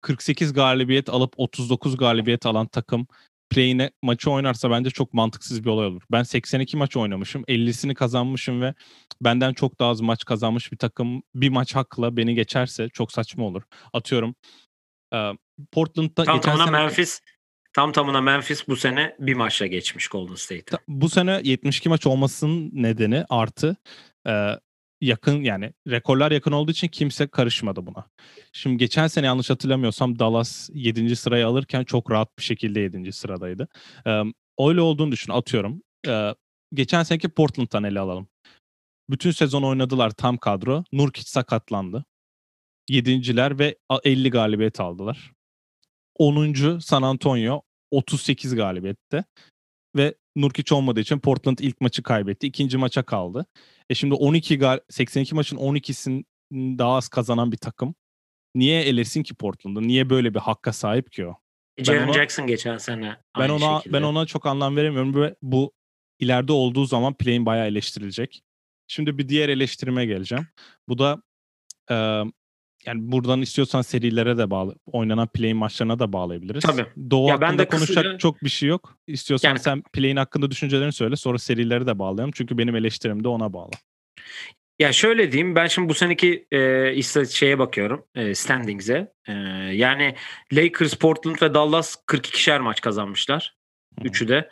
48 0.00 0.52
galibiyet 0.52 1.08
alıp 1.08 1.34
39 1.36 1.96
galibiyet 1.96 2.46
alan 2.46 2.66
takım 2.66 3.06
play'ine 3.50 3.90
maçı 4.02 4.30
oynarsa 4.30 4.70
bence 4.70 4.90
çok 4.90 5.14
mantıksız 5.14 5.64
bir 5.64 5.70
olay 5.70 5.86
olur. 5.86 6.02
Ben 6.12 6.22
82 6.22 6.76
maç 6.76 6.96
oynamışım. 6.96 7.42
50'sini 7.42 7.94
kazanmışım 7.94 8.62
ve 8.62 8.74
benden 9.20 9.52
çok 9.52 9.80
daha 9.80 9.90
az 9.90 10.00
maç 10.00 10.24
kazanmış 10.24 10.72
bir 10.72 10.78
takım 10.78 11.22
bir 11.34 11.48
maç 11.48 11.74
hakla 11.74 12.16
beni 12.16 12.34
geçerse 12.34 12.88
çok 12.88 13.12
saçma 13.12 13.44
olur. 13.44 13.62
Atıyorum 13.92 14.34
Portland'da 15.72 16.24
tam 16.24 16.36
geçen 16.36 16.50
tamına 16.50 16.66
sene... 16.66 16.76
Memphis 16.76 17.20
tam 17.72 17.92
tamına 17.92 18.20
Memphis 18.20 18.68
bu 18.68 18.76
sene 18.76 19.16
bir 19.18 19.34
maçla 19.34 19.66
geçmiş 19.66 20.08
Golden 20.08 20.34
State'e. 20.34 20.78
Bu 20.88 21.08
sene 21.08 21.40
72 21.44 21.88
maç 21.88 22.06
olmasının 22.06 22.70
nedeni 22.72 23.24
artı 23.28 23.76
yakın 25.00 25.42
yani 25.42 25.72
rekorlar 25.88 26.32
yakın 26.32 26.52
olduğu 26.52 26.70
için 26.70 26.88
kimse 26.88 27.26
karışmadı 27.26 27.86
buna. 27.86 28.06
Şimdi 28.52 28.76
geçen 28.76 29.06
sene 29.06 29.26
yanlış 29.26 29.50
hatırlamıyorsam 29.50 30.18
Dallas 30.18 30.70
7. 30.74 31.16
sırayı 31.16 31.46
alırken 31.46 31.84
çok 31.84 32.10
rahat 32.10 32.38
bir 32.38 32.42
şekilde 32.42 32.80
7. 32.80 33.12
sıradaydı. 33.12 33.68
Ee, 34.06 34.22
öyle 34.58 34.80
olduğunu 34.80 35.12
düşün 35.12 35.32
atıyorum. 35.32 35.82
Ee, 36.08 36.34
geçen 36.74 37.02
seneki 37.02 37.28
Portland'dan 37.28 37.84
ele 37.84 38.00
alalım. 38.00 38.28
Bütün 39.10 39.30
sezon 39.30 39.62
oynadılar 39.62 40.10
tam 40.10 40.36
kadro. 40.36 40.84
Nurkic 40.92 41.30
sakatlandı. 41.30 42.04
Yedinciler 42.90 43.58
ve 43.58 43.76
50 44.04 44.30
galibiyet 44.30 44.80
aldılar. 44.80 45.32
10. 46.18 46.78
San 46.78 47.02
Antonio 47.02 47.62
38 47.90 48.54
galibiyette 48.54 49.24
ve 49.96 50.14
Nurkic 50.36 50.74
olmadığı 50.74 51.00
için 51.00 51.18
Portland 51.18 51.58
ilk 51.58 51.80
maçı 51.80 52.02
kaybetti. 52.02 52.46
İkinci 52.46 52.78
maça 52.78 53.02
kaldı. 53.02 53.46
E 53.90 53.94
şimdi 53.94 54.14
12 54.14 54.58
gal 54.58 54.78
82 54.90 55.34
maçın 55.34 55.56
12'sini 55.56 56.24
daha 56.52 56.96
az 56.96 57.08
kazanan 57.08 57.52
bir 57.52 57.56
takım. 57.56 57.94
Niye 58.54 58.82
elesin 58.82 59.22
ki 59.22 59.34
Portland'ı? 59.34 59.82
Niye 59.82 60.10
böyle 60.10 60.34
bir 60.34 60.38
hakka 60.38 60.72
sahip 60.72 61.12
ki 61.12 61.26
o? 61.26 61.34
Jaren 61.78 62.12
Jackson 62.12 62.46
geçen 62.46 62.78
sene 62.78 63.16
ben 63.38 63.48
ona 63.48 63.76
şekilde. 63.78 63.96
ben 63.96 64.02
ona 64.02 64.26
çok 64.26 64.46
anlam 64.46 64.76
veremiyorum 64.76 65.14
ve 65.14 65.36
bu 65.42 65.72
ileride 66.18 66.52
olduğu 66.52 66.84
zaman 66.84 67.14
play'in 67.14 67.46
bayağı 67.46 67.66
eleştirilecek. 67.66 68.42
Şimdi 68.88 69.18
bir 69.18 69.28
diğer 69.28 69.48
eleştirime 69.48 70.06
geleceğim. 70.06 70.46
Bu 70.88 70.98
da 70.98 71.22
e, 71.90 72.22
yani 72.86 73.12
buradan 73.12 73.42
istiyorsan 73.42 73.82
serilere 73.82 74.38
de 74.38 74.50
bağlı, 74.50 74.74
oynanan 74.86 75.26
play'in 75.26 75.56
maçlarına 75.56 75.98
da 75.98 76.12
bağlayabiliriz. 76.12 76.62
Tabii. 76.62 76.86
Doğu 77.10 77.28
ya 77.28 77.34
hakkında 77.34 77.48
ben 77.50 77.58
de 77.58 77.68
konuşacak 77.68 78.04
kısaca... 78.04 78.18
çok 78.18 78.44
bir 78.44 78.48
şey 78.48 78.68
yok. 78.68 78.98
İstiyorsan 79.06 79.48
yani... 79.48 79.58
sen 79.58 79.82
play'in 79.92 80.16
hakkında 80.16 80.50
düşüncelerini 80.50 80.92
söyle 80.92 81.16
sonra 81.16 81.38
serileri 81.38 81.86
de 81.86 81.98
bağlayalım. 81.98 82.32
Çünkü 82.34 82.58
benim 82.58 82.76
eleştirim 82.76 83.24
de 83.24 83.28
ona 83.28 83.52
bağlı. 83.52 83.70
Ya 84.78 84.92
şöyle 84.92 85.32
diyeyim 85.32 85.54
ben 85.54 85.66
şimdi 85.66 85.88
bu 85.88 85.94
seneki 85.94 86.46
e, 86.52 87.02
şeye 87.30 87.58
bakıyorum 87.58 88.04
e, 88.14 88.34
standings'e. 88.34 89.12
E, 89.28 89.32
yani 89.72 90.14
Lakers, 90.52 90.94
Portland 90.94 91.42
ve 91.42 91.54
Dallas 91.54 91.96
42'şer 92.06 92.60
maç 92.60 92.80
kazanmışlar. 92.80 93.56
Üçü 94.04 94.28
de 94.28 94.48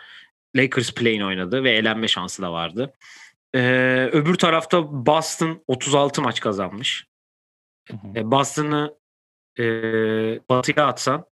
Lakers 0.56 0.94
play'in 0.94 1.20
oynadı 1.20 1.64
ve 1.64 1.70
elenme 1.70 2.08
şansı 2.08 2.42
da 2.42 2.52
vardı. 2.52 2.92
E, 3.54 3.60
öbür 4.12 4.34
tarafta 4.34 5.06
Boston 5.06 5.62
36 5.68 6.22
maç 6.22 6.40
kazanmış. 6.40 7.06
E, 8.16 8.30
Boston'ı 8.30 8.98
e, 9.58 9.64
batıya 10.48 10.86
atsan 10.86 11.26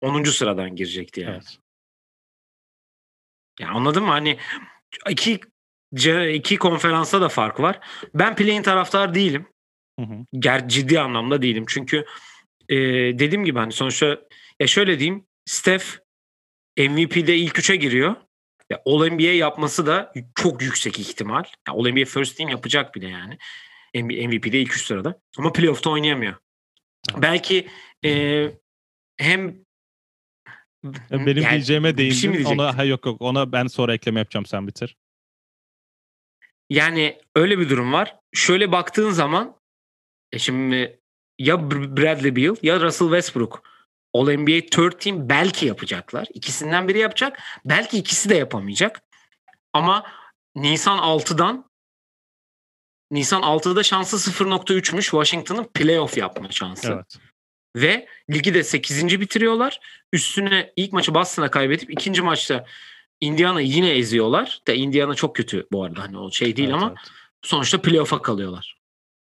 10. 0.00 0.24
sıradan 0.24 0.76
girecekti 0.76 1.20
yani. 1.20 1.32
Evet. 1.34 1.58
Yani 3.60 3.70
anladın 3.70 4.02
mı? 4.02 4.08
Hani 4.10 4.38
iki 5.10 5.40
iki 6.32 6.56
konferansta 6.56 7.20
da 7.20 7.28
fark 7.28 7.60
var. 7.60 7.80
Ben 8.14 8.36
play'in 8.36 8.62
taraftar 8.62 9.14
değilim. 9.14 9.46
Hı 10.00 10.06
hı. 10.06 10.26
Ger 10.32 10.68
ciddi 10.68 11.00
anlamda 11.00 11.42
değilim. 11.42 11.64
Çünkü 11.68 12.04
e, 12.68 12.76
dediğim 13.18 13.44
gibi 13.44 13.58
hani 13.58 13.72
sonuçta 13.72 14.18
ya 14.60 14.66
şöyle 14.66 14.98
diyeyim 14.98 15.26
Steph 15.44 15.84
MVP'de 16.78 17.36
ilk 17.36 17.58
üçe 17.58 17.76
giriyor. 17.76 18.16
Ya 18.70 18.82
All 18.86 19.08
NBA 19.08 19.22
yapması 19.22 19.86
da 19.86 20.12
çok 20.34 20.62
yüksek 20.62 20.98
ihtimal. 20.98 21.44
Ya 21.68 21.74
All 21.74 21.88
NBA 21.88 22.04
First 22.04 22.36
Team 22.36 22.48
yapacak 22.50 22.94
bile 22.94 23.08
yani. 23.08 23.38
MVP'de 23.94 24.60
ilk 24.60 24.76
üç 24.76 24.86
sırada. 24.86 25.20
Ama 25.38 25.52
playoff'ta 25.52 25.90
oynayamıyor. 25.90 26.34
Evet. 27.10 27.22
Belki 27.22 27.68
e, 28.04 28.10
hem 29.16 29.64
benim 31.10 31.42
yani, 31.42 31.50
diyeceğime 31.50 31.96
değindin. 31.96 32.14
Şey 32.16 32.46
ona 32.46 32.78
ha, 32.78 32.84
yok 32.84 33.06
yok 33.06 33.22
ona 33.22 33.52
ben 33.52 33.66
sonra 33.66 33.94
ekleme 33.94 34.20
yapacağım 34.20 34.46
sen 34.46 34.66
bitir. 34.66 34.96
Yani 36.70 37.20
öyle 37.36 37.58
bir 37.58 37.68
durum 37.68 37.92
var. 37.92 38.16
Şöyle 38.32 38.72
baktığın 38.72 39.10
zaman 39.10 39.56
e 40.32 40.38
şimdi 40.38 41.00
ya 41.38 41.70
Bradley 41.70 42.36
Beal 42.36 42.56
ya 42.62 42.80
Russell 42.80 43.08
Westbrook 43.08 43.62
All 44.14 44.36
NBA 44.36 44.60
Third 44.70 44.92
Team 44.92 45.28
belki 45.28 45.66
yapacaklar. 45.66 46.28
İkisinden 46.34 46.88
biri 46.88 46.98
yapacak. 46.98 47.40
Belki 47.64 47.98
ikisi 47.98 48.30
de 48.30 48.34
yapamayacak. 48.34 49.02
Ama 49.72 50.06
Nisan 50.54 50.98
6'dan 50.98 51.69
Nisan 53.10 53.42
6'da 53.42 53.82
şansı 53.82 54.30
0.3'müş 54.30 55.02
Washington'ın 55.02 55.64
playoff 55.74 56.16
yapma 56.16 56.50
şansı. 56.50 56.92
Evet. 56.92 57.16
Ve 57.76 58.06
ligi 58.30 58.54
de 58.54 58.64
8. 58.64 59.20
bitiriyorlar. 59.20 59.80
Üstüne 60.12 60.72
ilk 60.76 60.92
maçı 60.92 61.14
Boston'a 61.14 61.50
kaybedip 61.50 61.90
ikinci 61.90 62.22
maçta 62.22 62.66
Indiana 63.20 63.60
yine 63.60 63.90
eziyorlar. 63.90 64.60
De 64.66 64.76
Indiana 64.76 65.14
çok 65.14 65.36
kötü 65.36 65.66
bu 65.72 65.84
arada 65.84 66.02
hani 66.02 66.18
o 66.18 66.30
şey 66.30 66.56
değil 66.56 66.68
evet, 66.68 66.82
ama 66.82 66.88
evet. 66.88 67.10
sonuçta 67.42 67.82
playoff'a 67.82 68.22
kalıyorlar. 68.22 68.76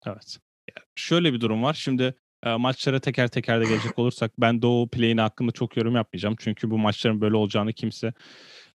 Evet. 0.07 0.39
Şöyle 0.95 1.33
bir 1.33 1.41
durum 1.41 1.63
var. 1.63 1.75
Şimdi 1.75 2.15
e, 2.45 2.57
maçlara 2.57 3.01
teker 3.01 3.29
teker 3.29 3.61
de 3.61 3.65
gelecek 3.65 3.99
olursak 3.99 4.33
ben 4.39 4.63
Doğu 4.63 4.89
play'ini 4.89 5.21
hakkında 5.21 5.53
çok 5.53 5.77
yorum 5.77 5.97
yapmayacağım. 5.97 6.37
Çünkü 6.39 6.71
bu 6.71 6.79
maçların 6.79 7.21
böyle 7.21 7.37
olacağını 7.37 7.73
kimse 7.73 8.13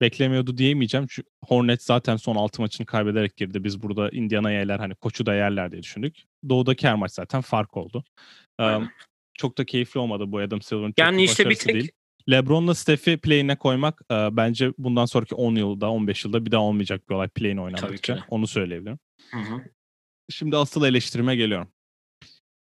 beklemiyordu 0.03 0.59
diyemeyeceğim. 0.59 1.07
Çünkü 1.11 1.29
Hornets 1.45 1.85
zaten 1.85 2.17
son 2.17 2.37
6 2.37 2.63
maçını 2.63 2.87
kaybederek 2.87 3.37
girdi. 3.37 3.65
Biz 3.65 3.83
burada 3.83 4.11
Indiana'ya 4.11 4.59
yerler 4.59 4.79
hani 4.79 4.95
koçu 4.95 5.27
da 5.27 5.35
yerler 5.35 5.73
diye 5.73 5.83
düşündük. 5.83 6.17
Doğu'daki 6.49 6.89
her 6.89 6.95
maç 6.95 7.13
zaten 7.13 7.41
fark 7.41 7.77
oldu. 7.77 8.05
Um, 8.59 8.91
çok 9.35 9.59
da 9.59 9.65
keyifli 9.65 10.01
olmadı 10.01 10.25
bu 10.27 10.39
Adam 10.39 10.63
Silver'ın. 10.63 10.95
Yani 10.97 11.25
işte 11.25 11.51
bir 11.51 11.55
tek 11.55 11.75
değil. 11.75 11.91
LeBron'la 12.31 12.75
Steph'i 12.75 13.17
play'ine 13.17 13.57
koymak 13.57 14.01
e, 14.11 14.15
bence 14.15 14.73
bundan 14.79 15.05
sonraki 15.05 15.35
10 15.35 15.55
yılda, 15.55 15.91
15 15.91 16.25
yılda 16.25 16.47
bir 16.47 16.51
daha 16.51 16.61
olmayacak 16.61 17.11
bir 17.11 17.15
olay 17.15 17.29
play'ine 17.29 17.61
oynandıkça. 17.61 18.25
Onu 18.29 18.47
söyleyebilirim. 18.47 18.99
Hı 19.31 19.39
hı. 19.39 19.61
Şimdi 20.31 20.57
asıl 20.57 20.85
eleştirime 20.85 21.37
geliyorum. 21.37 21.69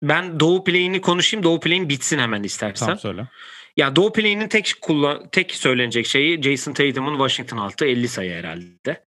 Ben 0.04 0.40
Doğu 0.40 0.64
play'ini 0.64 1.02
konuşayım. 1.02 1.44
Doğu 1.44 1.60
play'in 1.60 1.90
bitsin 1.90 2.20
hemen 2.20 2.44
istersen. 2.44 2.86
Tamam 2.86 3.00
söyle. 3.00 3.28
Ya 3.78 3.96
Doğu 3.96 4.14
play'inin 4.14 4.48
tek 4.48 4.74
kullan 4.82 5.30
tek 5.32 5.56
söylenecek 5.56 6.06
şeyi 6.06 6.42
Jason 6.42 6.74
Tatum'un 6.74 7.14
Washington 7.14 7.58
altı 7.58 7.86
50 7.86 8.08
sayı 8.08 8.34
herhalde. 8.34 9.06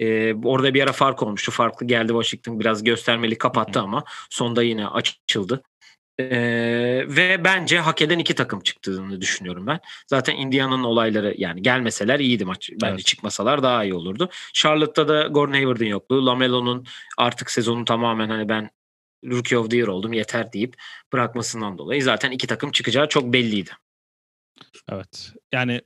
Ee, 0.00 0.34
orada 0.34 0.74
bir 0.74 0.82
ara 0.82 0.92
fark 0.92 1.22
olmuştu. 1.22 1.50
Farklı 1.50 1.86
geldi 1.86 2.08
Washington 2.08 2.60
biraz 2.60 2.84
göstermeli 2.84 3.38
kapattı 3.38 3.80
ama 3.80 4.04
sonda 4.30 4.62
yine 4.62 4.86
açıldı. 4.86 5.62
Ee, 6.20 7.04
ve 7.08 7.44
bence 7.44 7.78
hak 7.78 8.02
eden 8.02 8.18
iki 8.18 8.34
takım 8.34 8.60
çıktığını 8.60 9.20
düşünüyorum 9.20 9.66
ben. 9.66 9.80
Zaten 10.06 10.36
Indiana'nın 10.36 10.84
olayları 10.84 11.34
yani 11.38 11.62
gelmeseler 11.62 12.20
iyiydi 12.20 12.44
maç. 12.44 12.70
Bence 12.72 12.94
evet. 12.94 13.06
çıkmasalar 13.06 13.62
daha 13.62 13.84
iyi 13.84 13.94
olurdu. 13.94 14.30
Charlotte'da 14.52 15.08
da 15.08 15.26
Gordon 15.28 15.52
Hayward'ın 15.52 15.84
yokluğu. 15.84 16.26
Lamelo'nun 16.26 16.86
artık 17.18 17.50
sezonu 17.50 17.84
tamamen 17.84 18.28
hani 18.28 18.48
ben 18.48 18.70
Rookie 19.24 19.58
of 19.58 19.70
the 19.70 19.76
Year 19.76 19.88
oldum 19.88 20.12
yeter 20.12 20.52
deyip 20.52 20.74
bırakmasından 21.12 21.78
dolayı 21.78 22.02
zaten 22.02 22.30
iki 22.30 22.46
takım 22.46 22.70
çıkacağı 22.70 23.08
çok 23.08 23.32
belliydi. 23.32 23.70
Evet. 24.88 25.32
Yani 25.52 25.80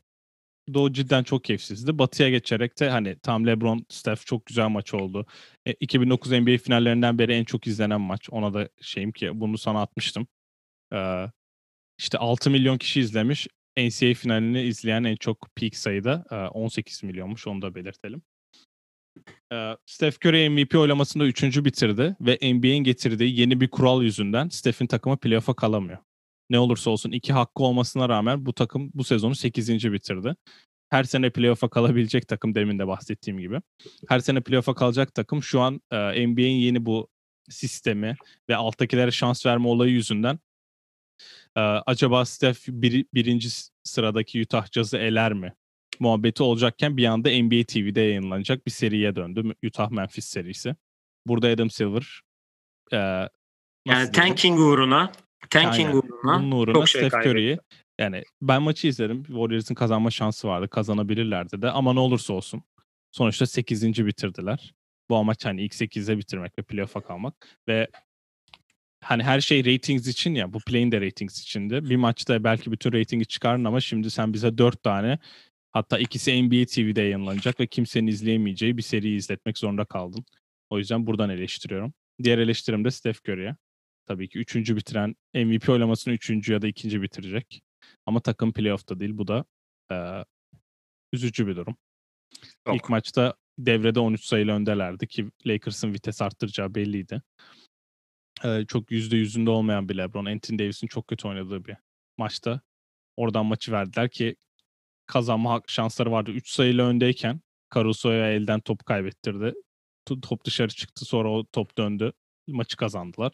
Doğu 0.74 0.92
cidden 0.92 1.22
çok 1.22 1.44
keyifsizdi. 1.44 1.98
Batı'ya 1.98 2.30
geçerek 2.30 2.80
de 2.80 2.90
hani 2.90 3.18
tam 3.18 3.46
LeBron, 3.46 3.86
Steph 3.88 4.26
çok 4.26 4.46
güzel 4.46 4.68
maç 4.68 4.94
oldu. 4.94 5.26
E, 5.66 5.72
2009 5.72 6.32
NBA 6.32 6.58
finallerinden 6.58 7.18
beri 7.18 7.32
en 7.32 7.44
çok 7.44 7.66
izlenen 7.66 8.00
maç. 8.00 8.28
Ona 8.30 8.54
da 8.54 8.68
şeyim 8.80 9.12
ki 9.12 9.40
bunu 9.40 9.58
sana 9.58 9.82
atmıştım. 9.82 10.26
Ee, 10.92 11.26
işte 11.98 12.18
6 12.18 12.50
milyon 12.50 12.78
kişi 12.78 13.00
izlemiş. 13.00 13.48
NCAA 13.78 14.14
finalini 14.14 14.62
izleyen 14.62 15.04
en 15.04 15.16
çok 15.16 15.48
peak 15.56 15.76
sayıda 15.76 16.24
e, 16.30 16.34
18 16.34 17.02
milyonmuş 17.02 17.46
onu 17.46 17.62
da 17.62 17.74
belirtelim. 17.74 18.22
Ee, 19.52 19.76
Steph 19.86 20.26
Curry 20.26 20.50
MVP 20.50 20.74
oylamasında 20.74 21.24
3. 21.24 21.64
bitirdi 21.64 22.16
ve 22.20 22.54
NBA'in 22.54 22.84
getirdiği 22.84 23.40
yeni 23.40 23.60
bir 23.60 23.68
kural 23.68 24.02
yüzünden 24.02 24.48
Steph'in 24.48 24.86
takımı 24.86 25.16
playoff'a 25.16 25.54
kalamıyor 25.54 25.98
ne 26.50 26.58
olursa 26.58 26.90
olsun 26.90 27.10
iki 27.10 27.32
hakkı 27.32 27.62
olmasına 27.62 28.08
rağmen 28.08 28.46
bu 28.46 28.52
takım 28.52 28.90
bu 28.94 29.04
sezonu 29.04 29.34
8. 29.34 29.92
bitirdi. 29.92 30.34
Her 30.90 31.04
sene 31.04 31.30
playoff'a 31.30 31.70
kalabilecek 31.70 32.28
takım 32.28 32.54
demin 32.54 32.78
de 32.78 32.86
bahsettiğim 32.86 33.40
gibi. 33.40 33.60
Her 34.08 34.18
sene 34.18 34.40
playoff'a 34.40 34.74
kalacak 34.74 35.14
takım 35.14 35.42
şu 35.42 35.60
an 35.60 35.80
e, 35.90 36.26
NBA'in 36.26 36.56
yeni 36.56 36.86
bu 36.86 37.08
sistemi 37.50 38.16
ve 38.48 38.56
alttakilere 38.56 39.10
şans 39.10 39.46
verme 39.46 39.68
olayı 39.68 39.92
yüzünden 39.92 40.38
e, 41.56 41.60
acaba 41.60 42.24
Steph 42.24 42.58
bir, 42.68 43.06
birinci 43.14 43.48
sıradaki 43.84 44.42
Utah 44.42 44.72
Jazz'ı 44.72 44.98
eler 44.98 45.32
mi? 45.32 45.54
Muhabbeti 46.00 46.42
olacakken 46.42 46.96
bir 46.96 47.04
anda 47.04 47.28
NBA 47.28 47.64
TV'de 47.64 48.00
yayınlanacak 48.00 48.66
bir 48.66 48.70
seriye 48.70 49.16
döndü. 49.16 49.54
Utah 49.64 49.90
Memphis 49.90 50.24
serisi. 50.24 50.76
Burada 51.26 51.48
Adam 51.48 51.70
Silver 51.70 52.20
e, 52.92 53.28
yani 53.86 54.12
tanking 54.12 54.60
uğruna 54.60 55.12
tanking 55.50 55.86
Aynen. 55.86 55.98
uğruna, 55.98 56.40
bunun 56.40 56.50
uğruna 56.50 56.74
çok 56.74 56.88
şey 56.88 57.08
Steph. 57.08 57.26
Curry'i 57.26 57.58
yani 57.98 58.22
ben 58.42 58.62
maçı 58.62 58.88
izledim. 58.88 59.22
Warriors'ın 59.22 59.74
kazanma 59.74 60.10
şansı 60.10 60.48
vardı. 60.48 60.68
Kazanabilirlerdi 60.68 61.62
de 61.62 61.70
ama 61.70 61.92
ne 61.92 62.00
olursa 62.00 62.32
olsun. 62.32 62.62
Sonuçta 63.12 63.46
8. 63.46 64.06
bitirdiler. 64.06 64.74
Bu 65.10 65.16
amaç 65.16 65.44
hani 65.44 65.62
ilk 65.62 65.72
8'e 65.72 66.18
bitirmek 66.18 66.58
ve 66.58 66.62
playoff'a 66.62 67.00
kalmak. 67.00 67.58
Ve 67.68 67.88
hani 69.04 69.22
her 69.22 69.40
şey 69.40 69.64
ratings 69.64 70.06
için 70.06 70.34
ya 70.34 70.52
bu 70.52 70.58
play'in 70.60 70.92
de 70.92 71.00
ratings 71.00 71.42
içindi. 71.42 71.90
Bir 71.90 71.96
maçta 71.96 72.44
belki 72.44 72.72
bütün 72.72 72.92
ratingi 72.92 73.26
çıkarın 73.26 73.64
ama 73.64 73.80
şimdi 73.80 74.10
sen 74.10 74.32
bize 74.32 74.58
4 74.58 74.82
tane 74.82 75.18
hatta 75.72 75.98
ikisi 75.98 76.42
NBA 76.42 76.66
TV'de 76.66 77.02
yayınlanacak 77.02 77.60
ve 77.60 77.66
kimsenin 77.66 78.06
izleyemeyeceği 78.06 78.76
bir 78.76 78.82
seriyi 78.82 79.16
izletmek 79.16 79.58
zorunda 79.58 79.84
kaldın. 79.84 80.24
O 80.70 80.78
yüzden 80.78 81.06
buradan 81.06 81.30
eleştiriyorum. 81.30 81.94
Diğer 82.22 82.38
eleştirim 82.38 82.84
de 82.84 82.90
Steph 82.90 83.18
Curry'e. 83.28 83.56
Tabii 84.06 84.28
ki 84.28 84.38
üçüncü 84.38 84.76
bitiren 84.76 85.16
MVP 85.34 85.68
oylamasını 85.68 86.14
üçüncü 86.14 86.52
ya 86.52 86.62
da 86.62 86.66
ikinci 86.66 87.02
bitirecek. 87.02 87.62
Ama 88.06 88.20
takım 88.20 88.52
playoff'ta 88.52 89.00
değil. 89.00 89.18
Bu 89.18 89.28
da 89.28 89.44
e, 89.92 90.24
üzücü 91.12 91.46
bir 91.46 91.56
durum. 91.56 91.76
Çok. 92.66 92.76
İlk 92.76 92.88
maçta 92.88 93.34
devrede 93.58 94.00
13 94.00 94.24
sayılı 94.24 94.52
öndelerdi 94.52 95.06
ki 95.06 95.30
Lakers'ın 95.46 95.94
vites 95.94 96.22
arttıracağı 96.22 96.74
belliydi. 96.74 97.22
E, 98.44 98.64
çok 98.68 98.90
yüzde 98.90 99.16
yüzünde 99.16 99.50
olmayan 99.50 99.88
bir 99.88 99.96
LeBron, 99.96 100.24
Anthony 100.24 100.58
Davis'in 100.58 100.86
çok 100.86 101.08
kötü 101.08 101.28
oynadığı 101.28 101.64
bir 101.64 101.76
maçta. 102.18 102.60
Oradan 103.16 103.46
maçı 103.46 103.72
verdiler 103.72 104.10
ki 104.10 104.36
kazanma 105.06 105.62
şansları 105.66 106.12
vardı. 106.12 106.30
3 106.30 106.50
sayılı 106.50 106.82
öndeyken 106.82 107.40
Caruso'ya 107.74 108.32
elden 108.32 108.60
top 108.60 108.86
kaybettirdi. 108.86 109.54
Top 110.22 110.44
dışarı 110.44 110.68
çıktı 110.68 111.04
sonra 111.04 111.30
o 111.30 111.44
top 111.44 111.78
döndü. 111.78 112.12
Maçı 112.48 112.76
kazandılar. 112.76 113.32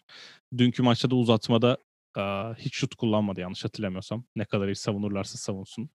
Dünkü 0.58 0.82
maçta 0.82 1.10
da 1.10 1.14
uzatmada 1.14 1.78
e, 2.16 2.22
hiç 2.58 2.74
şut 2.74 2.94
kullanmadı 2.94 3.40
yanlış 3.40 3.64
hatırlamıyorsam. 3.64 4.24
Ne 4.36 4.44
kadar 4.44 4.68
iyi 4.68 4.74
savunurlarsa 4.76 5.38
savunsun. 5.38 5.90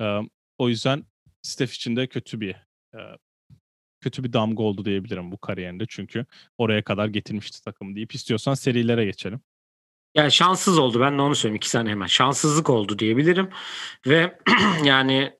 E, 0.00 0.18
o 0.58 0.68
yüzden 0.68 1.04
Steph 1.42 1.72
için 1.72 1.96
de 1.96 2.06
kötü 2.06 2.40
bir 2.40 2.54
e, 2.94 3.00
kötü 4.00 4.24
bir 4.24 4.32
damga 4.32 4.62
oldu 4.62 4.84
diyebilirim 4.84 5.32
bu 5.32 5.38
kariyerinde. 5.38 5.84
Çünkü 5.88 6.26
oraya 6.58 6.84
kadar 6.84 7.08
getirmişti 7.08 7.64
takımı 7.64 7.96
deyip 7.96 8.14
istiyorsan 8.14 8.54
serilere 8.54 9.04
geçelim. 9.04 9.40
Yani 10.14 10.32
şanssız 10.32 10.78
oldu. 10.78 11.00
Ben 11.00 11.18
de 11.18 11.22
onu 11.22 11.34
söyleyeyim. 11.34 11.56
iki 11.56 11.70
saniye 11.70 11.94
hemen. 11.94 12.06
Şanssızlık 12.06 12.70
oldu 12.70 12.98
diyebilirim. 12.98 13.50
Ve 14.06 14.38
yani 14.84 15.32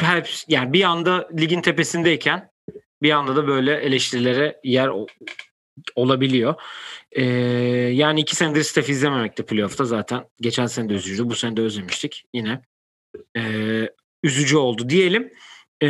hep, 0.00 0.28
yani 0.48 0.72
bir 0.72 0.84
anda 0.84 1.28
ligin 1.38 1.60
tepesindeyken 1.60 2.50
bir 3.02 3.10
anda 3.10 3.36
da 3.36 3.46
böyle 3.46 3.76
eleştirilere 3.76 4.60
yer 4.64 4.90
olabiliyor. 5.94 6.54
Ee, 7.12 7.24
yani 7.92 8.20
iki 8.20 8.36
senedir 8.36 8.62
Steph 8.62 8.88
izlememekte 8.88 9.46
playoff'ta 9.46 9.84
zaten. 9.84 10.24
Geçen 10.40 10.66
sene 10.66 10.88
de 10.88 10.94
üzücüydü. 10.94 11.30
Bu 11.30 11.34
sene 11.34 11.56
de 11.56 11.60
özlemiştik. 11.60 12.24
Yine 12.34 12.60
ee, 13.36 13.90
üzücü 14.22 14.56
oldu 14.56 14.88
diyelim. 14.88 15.32
Ee, 15.82 15.86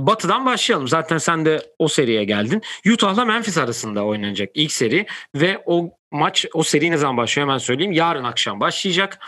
batı'dan 0.00 0.46
başlayalım. 0.46 0.88
Zaten 0.88 1.18
sen 1.18 1.44
de 1.44 1.62
o 1.78 1.88
seriye 1.88 2.24
geldin. 2.24 2.62
Utah'la 2.92 3.24
Memphis 3.24 3.58
arasında 3.58 4.04
oynanacak 4.04 4.50
ilk 4.54 4.72
seri 4.72 5.06
ve 5.34 5.62
o 5.66 5.90
maç 6.10 6.46
o 6.54 6.62
seri 6.62 6.90
ne 6.90 6.96
zaman 6.96 7.16
başlıyor 7.16 7.48
hemen 7.48 7.58
söyleyeyim. 7.58 7.92
Yarın 7.92 8.24
akşam 8.24 8.60
başlayacak. 8.60 9.18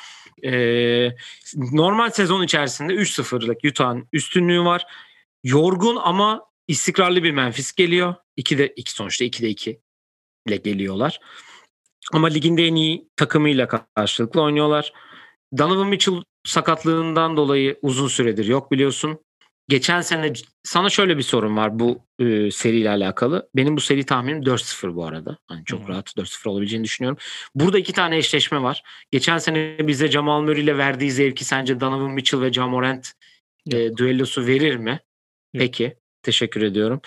Ee, 0.44 1.10
normal 1.56 2.10
sezon 2.10 2.42
içerisinde 2.42 2.92
3-0'lık 2.92 3.58
Utah'ın 3.64 4.08
üstünlüğü 4.12 4.64
var. 4.64 4.86
Yorgun 5.44 5.96
ama 5.96 6.44
istikrarlı 6.68 7.22
bir 7.22 7.30
Memphis 7.30 7.72
geliyor. 7.72 8.14
2'de 8.38 8.72
2 8.76 8.92
sonuçta 8.92 9.24
2'de 9.24 9.48
2 9.48 9.80
ile 10.46 10.56
geliyorlar. 10.56 11.20
Ama 12.12 12.26
ligin 12.26 12.56
de 12.56 12.66
en 12.66 12.74
iyi 12.74 13.08
takımıyla 13.16 13.68
karşılıklı 13.94 14.42
oynuyorlar. 14.42 14.92
Donovan 15.58 15.88
Mitchell 15.88 16.22
sakatlığından 16.44 17.36
dolayı 17.36 17.78
uzun 17.82 18.08
süredir 18.08 18.44
yok 18.44 18.72
biliyorsun. 18.72 19.18
Geçen 19.68 20.00
sene 20.00 20.32
sana 20.62 20.90
şöyle 20.90 21.18
bir 21.18 21.22
sorun 21.22 21.56
var 21.56 21.78
bu 21.78 22.04
e, 22.18 22.50
seriyle 22.50 22.90
alakalı. 22.90 23.48
Benim 23.56 23.76
bu 23.76 23.80
seri 23.80 24.04
tahminim 24.04 24.42
4-0 24.42 24.94
bu 24.94 25.04
arada. 25.04 25.38
Hani 25.48 25.64
çok 25.64 25.84
hı. 25.84 25.88
rahat 25.88 26.16
4-0 26.16 26.48
olabileceğini 26.48 26.84
düşünüyorum. 26.84 27.18
Burada 27.54 27.78
iki 27.78 27.92
tane 27.92 28.16
eşleşme 28.16 28.62
var. 28.62 28.82
Geçen 29.10 29.38
sene 29.38 29.76
bize 29.80 30.08
Jamal 30.08 30.40
Murray 30.40 30.62
ile 30.62 30.78
verdiği 30.78 31.10
zevki 31.10 31.44
sence 31.44 31.80
Donovan 31.80 32.10
Mitchell 32.10 32.40
ve 32.40 32.52
Ja 32.52 32.66
Morant 32.66 33.12
e, 33.70 33.96
düellosu 33.96 34.46
verir 34.46 34.76
mi? 34.76 35.00
Peki. 35.52 35.96
Teşekkür 36.22 36.62
ediyorum. 36.62 37.00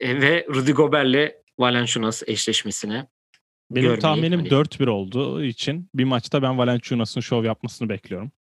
E, 0.00 0.20
ve 0.20 0.46
Rudy 0.54 0.72
Gobert'le 0.72 1.43
Valanciunas 1.58 2.22
eşleşmesine 2.26 3.06
Benim 3.70 3.82
görmeyi 3.82 4.00
tahminim 4.00 4.38
hani- 4.40 4.48
4-1 4.50 4.86
olduğu 4.86 5.44
için 5.44 5.90
bir 5.94 6.04
maçta 6.04 6.42
ben 6.42 6.58
Valanciunas'ın 6.58 7.20
şov 7.20 7.44
yapmasını 7.44 7.88
bekliyorum. 7.88 8.32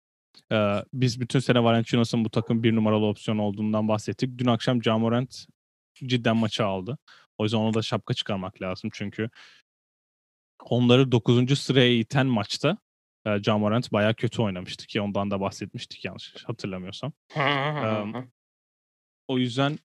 Ee, 0.52 0.84
biz 0.92 1.20
bütün 1.20 1.38
sene 1.38 1.62
Valanciunas'ın 1.64 2.24
bu 2.24 2.30
takım 2.30 2.62
bir 2.62 2.74
numaralı 2.74 3.06
opsiyon 3.06 3.38
olduğundan 3.38 3.88
bahsettik. 3.88 4.38
Dün 4.38 4.46
akşam 4.46 4.82
Jamorant 4.82 5.46
cidden 5.94 6.36
maçı 6.36 6.64
aldı. 6.64 6.98
O 7.38 7.44
yüzden 7.44 7.58
ona 7.58 7.74
da 7.74 7.82
şapka 7.82 8.14
çıkarmak 8.14 8.62
lazım 8.62 8.90
çünkü 8.92 9.30
onları 10.64 11.12
9. 11.12 11.56
sıraya 11.58 11.98
iten 11.98 12.26
maçta 12.26 12.78
e, 13.26 13.42
Jamorant 13.42 13.92
bayağı 13.92 14.14
kötü 14.14 14.42
oynamıştı 14.42 14.86
ki 14.86 15.00
ondan 15.00 15.30
da 15.30 15.40
bahsetmiştik 15.40 16.04
yanlış 16.04 16.34
hatırlamıyorsam. 16.46 17.12
Em, 17.36 18.30
O 19.28 19.38
yüzden 19.38 19.78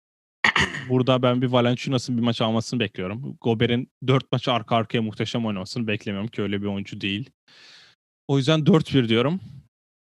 burada 0.88 1.22
ben 1.22 1.42
bir 1.42 1.46
Valanciunas'ın 1.46 2.16
bir 2.16 2.22
maç 2.22 2.40
almasını 2.40 2.80
bekliyorum. 2.80 3.36
Gober'in 3.40 3.90
4 4.06 4.32
maçı 4.32 4.52
arka 4.52 4.76
arkaya 4.76 5.00
muhteşem 5.00 5.46
oynamasını 5.46 5.86
beklemiyorum 5.86 6.28
ki 6.28 6.42
öyle 6.42 6.62
bir 6.62 6.66
oyuncu 6.66 7.00
değil. 7.00 7.30
O 8.28 8.38
yüzden 8.38 8.60
4-1 8.60 9.08
diyorum. 9.08 9.40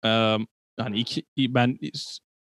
Ee, 0.05 0.37
hani 0.79 0.99
iki, 0.99 1.23
ben 1.37 1.77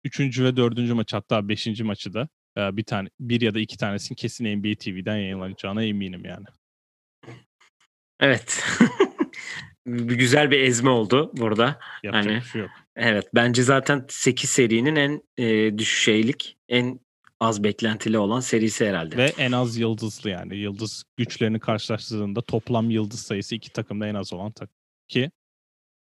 3. 0.04 0.40
ve 0.40 0.58
4. 0.58 0.78
maç 0.94 1.14
hatta 1.14 1.50
5. 1.50 1.82
maçı 1.82 2.14
da 2.14 2.28
bir 2.58 2.84
tane 2.84 3.10
bir 3.20 3.42
ya 3.42 3.54
da 3.54 3.60
iki 3.60 3.78
tanesinin 3.78 4.16
kesin 4.16 4.58
NBA 4.58 4.76
TV'den 4.80 5.18
yayınlanacağına 5.18 5.84
eminim 5.84 6.26
yani. 6.26 6.46
Evet. 8.20 8.64
bir 9.88 10.16
güzel 10.16 10.52
bir 10.52 10.60
ezme 10.60 10.90
oldu 10.90 11.32
burada. 11.38 11.80
Yapacak 12.04 12.26
Hani- 12.26 12.36
bir 12.36 12.46
şey 12.46 12.62
yok. 12.62 12.72
Evet 12.96 13.28
bence 13.36 13.64
zaten 13.64 14.06
8 14.10 14.50
serinin 14.50 14.96
en 14.96 15.22
e, 15.38 15.78
şeylik, 15.84 16.58
en 16.70 17.00
az 17.42 17.64
beklentili 17.64 18.18
olan 18.18 18.40
serisi 18.40 18.88
herhalde. 18.88 19.18
Ve 19.18 19.26
en 19.38 19.52
az 19.52 19.78
yıldızlı 19.78 20.30
yani. 20.30 20.56
Yıldız 20.58 21.04
güçlerini 21.18 21.60
karşılaştırdığında 21.60 22.42
toplam 22.42 22.90
yıldız 22.90 23.20
sayısı 23.20 23.56
iki 23.56 23.70
takımda 23.74 24.08
en 24.08 24.16
az 24.16 24.34
olan 24.34 24.52
takım. 24.52 24.76
Ki 25.08 25.32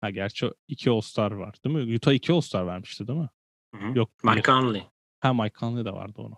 ha 0.02 0.10
gerçi 0.10 0.50
iki 0.68 0.90
All-Star 0.90 1.32
var 1.32 1.56
değil 1.66 1.76
mi? 1.76 1.96
Utah 1.96 2.14
iki 2.14 2.34
All-Star 2.34 2.68
vermişti 2.68 3.08
değil 3.08 3.20
mi? 3.20 3.30
Hı 3.76 3.88
hı. 3.88 3.98
Yok. 3.98 4.24
Mike. 4.24 4.42
Conley. 4.42 4.84
Ha 5.20 5.34
Mike 5.34 5.60
Conley 5.60 5.86
de 5.86 5.92
vardı 5.92 6.22
onu. 6.22 6.36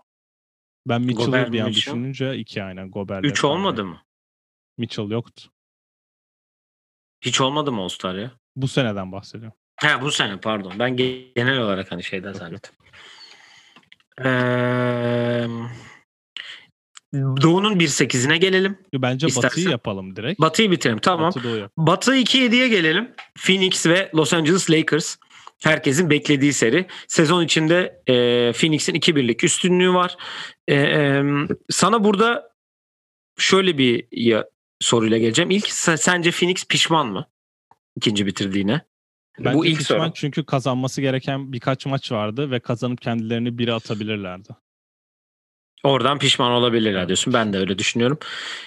Ben 0.88 1.02
Mitchell'ı 1.02 1.32
bir 1.54 1.60
an 1.60 1.68
Mitchell. 1.68 1.72
düşününce 1.76 2.38
iki 2.38 2.64
aynen 2.64 2.92
Gobert'le. 2.92 3.26
3 3.26 3.44
olmadı 3.44 3.86
mı? 3.86 4.02
Mitchell 4.78 5.10
yoktu. 5.10 5.50
Hiç 7.22 7.42
olmadı 7.42 7.72
mı 7.72 7.82
All-Star 7.82 8.16
ya? 8.16 8.32
Bu 8.56 8.68
seneden 8.68 9.12
bahsediyorum. 9.12 9.58
Ha 9.76 10.02
bu 10.02 10.12
sene 10.12 10.40
pardon. 10.40 10.74
Ben 10.80 10.96
ge- 10.96 11.34
genel 11.36 11.58
olarak 11.60 11.92
hani 11.92 12.04
şeyden 12.04 12.50
yok. 12.52 12.62
Ee, 14.20 15.46
Doğu'nun 17.14 17.80
1-8'ine 17.80 18.38
gelelim. 18.38 18.78
Bence 18.94 19.28
İstersen- 19.28 19.50
Batı'yı 19.50 19.70
yapalım 19.70 20.16
direkt. 20.16 20.42
Batı'yı 20.42 20.72
bitirelim. 20.72 21.00
Tamam. 21.00 21.32
Batı. 21.36 21.70
Batı 21.78 22.16
2-7'ye 22.16 22.68
gelelim. 22.68 23.12
Phoenix 23.38 23.86
ve 23.86 24.12
Los 24.16 24.34
Angeles 24.34 24.70
Lakers. 24.72 25.16
Herkesin 25.64 26.10
beklediği 26.10 26.54
seri. 26.54 26.86
Sezon 27.08 27.44
içinde 27.44 28.02
e, 28.08 28.14
Phoenix'in 28.54 28.94
2-1'lik 28.94 29.44
üstünlüğü 29.44 29.94
var. 29.94 30.18
E, 30.68 30.76
e, 30.76 31.24
sana 31.70 32.04
burada 32.04 32.50
şöyle 33.38 33.78
bir 33.78 34.08
ya, 34.12 34.46
soruyla 34.80 35.18
geleceğim. 35.18 35.52
İlk 35.52 35.68
sen- 35.70 35.96
sence 35.96 36.32
Phoenix 36.32 36.66
pişman 36.68 37.08
mı? 37.08 37.28
İkinci 37.98 38.26
bitirdiğine. 38.26 38.82
Bence 39.40 39.58
Bu 39.58 39.66
ilk 39.66 39.78
pişman 39.78 40.00
soru. 40.00 40.14
çünkü 40.14 40.46
kazanması 40.46 41.02
gereken 41.02 41.54
birkaç 41.54 41.86
maç 41.86 42.12
vardı 42.12 42.52
ve 42.52 42.60
kazanıp 42.60 43.02
kendilerini 43.02 43.58
biri 43.58 43.74
atabilirlerdi. 43.74 44.50
Oradan 45.84 46.20
pişman 46.20 46.52
olabilirler 46.52 47.08
diyorsun. 47.08 47.34
Ben 47.34 47.54
de 47.54 47.58
öyle 47.58 47.78
düşünüyorum. 47.78 48.18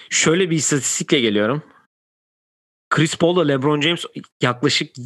Şöyle 0.09 0.49
bir 0.49 0.55
istatistikle 0.55 1.19
geliyorum. 1.19 1.63
Chris 2.89 3.15
Paul 3.15 3.45
ile 3.45 3.53
LeBron 3.53 3.81
James 3.81 4.05
yaklaşık 4.41 4.97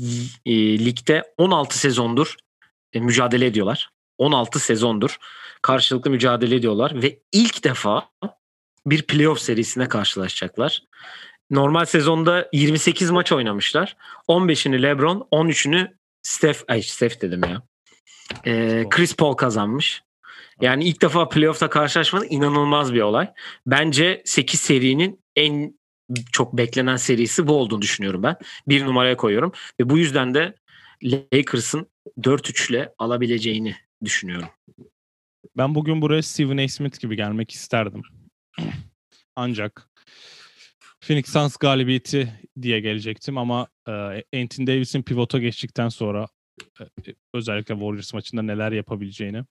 e, 0.46 0.86
ligde 0.86 1.34
16 1.38 1.78
sezondur 1.78 2.36
e, 2.94 3.00
mücadele 3.00 3.46
ediyorlar. 3.46 3.90
16 4.18 4.60
sezondur 4.60 5.18
karşılıklı 5.62 6.12
mücadele 6.12 6.56
ediyorlar 6.56 7.02
ve 7.02 7.20
ilk 7.32 7.64
defa 7.64 8.10
bir 8.86 9.02
playoff 9.02 9.40
serisine 9.40 9.88
karşılaşacaklar. 9.88 10.84
Normal 11.52 11.86
sezonda 11.86 12.50
28 12.54 13.12
maç 13.12 13.32
oynamışlar. 13.32 13.98
15'ini 14.28 14.84
LeBron, 14.84 15.28
13'ünü 15.32 15.94
Steph, 16.22 16.64
ay 16.68 16.82
Steph 16.82 17.22
dedim 17.22 17.42
ya. 17.44 17.62
Ee, 18.46 18.86
Chris 18.90 19.16
Paul 19.16 19.34
kazanmış. 19.34 20.04
Yani 20.62 20.84
ilk 20.84 21.02
defa 21.02 21.30
playoff'ta 21.30 21.70
karşılaşmanın 21.70 22.28
inanılmaz 22.30 22.94
bir 22.94 23.02
olay. 23.02 23.32
Bence 23.66 24.22
8 24.26 24.60
serinin 24.60 25.20
en 25.36 25.80
çok 26.32 26.58
beklenen 26.58 26.96
serisi 26.96 27.48
bu 27.48 27.54
olduğunu 27.54 27.82
düşünüyorum 27.82 28.24
ben. 28.24 28.36
Bir 28.68 28.86
numaraya 28.86 29.18
koyuyorum. 29.18 29.52
Ve 29.80 29.90
bu 29.90 29.98
yüzden 29.98 30.34
de 30.34 30.56
Lakers'ın 31.04 31.88
4-3 32.20 32.72
ile 32.72 32.94
alabileceğini 32.98 33.76
düşünüyorum. 34.04 34.48
Ben 35.58 35.76
bugün 35.76 36.02
buraya 36.02 36.22
Stephen 36.22 36.58
A. 36.58 36.68
Smith 36.68 37.00
gibi 37.00 37.16
gelmek 37.16 37.52
isterdim. 37.52 38.02
Ancak 39.36 39.91
Phoenix 41.04 41.26
Suns 41.26 41.58
galibiyeti 41.58 42.34
diye 42.62 42.80
gelecektim 42.80 43.38
ama 43.38 43.68
e, 43.88 43.92
Anthony 44.42 44.68
Davis'in 44.68 45.04
pivota 45.04 45.40
geçtikten 45.40 45.90
sonra 45.90 46.28
e, 46.82 46.84
özellikle 47.34 47.74
Warriors 47.74 48.14
maçında 48.14 48.42
neler 48.42 48.72
yapabileceğini 48.72 49.44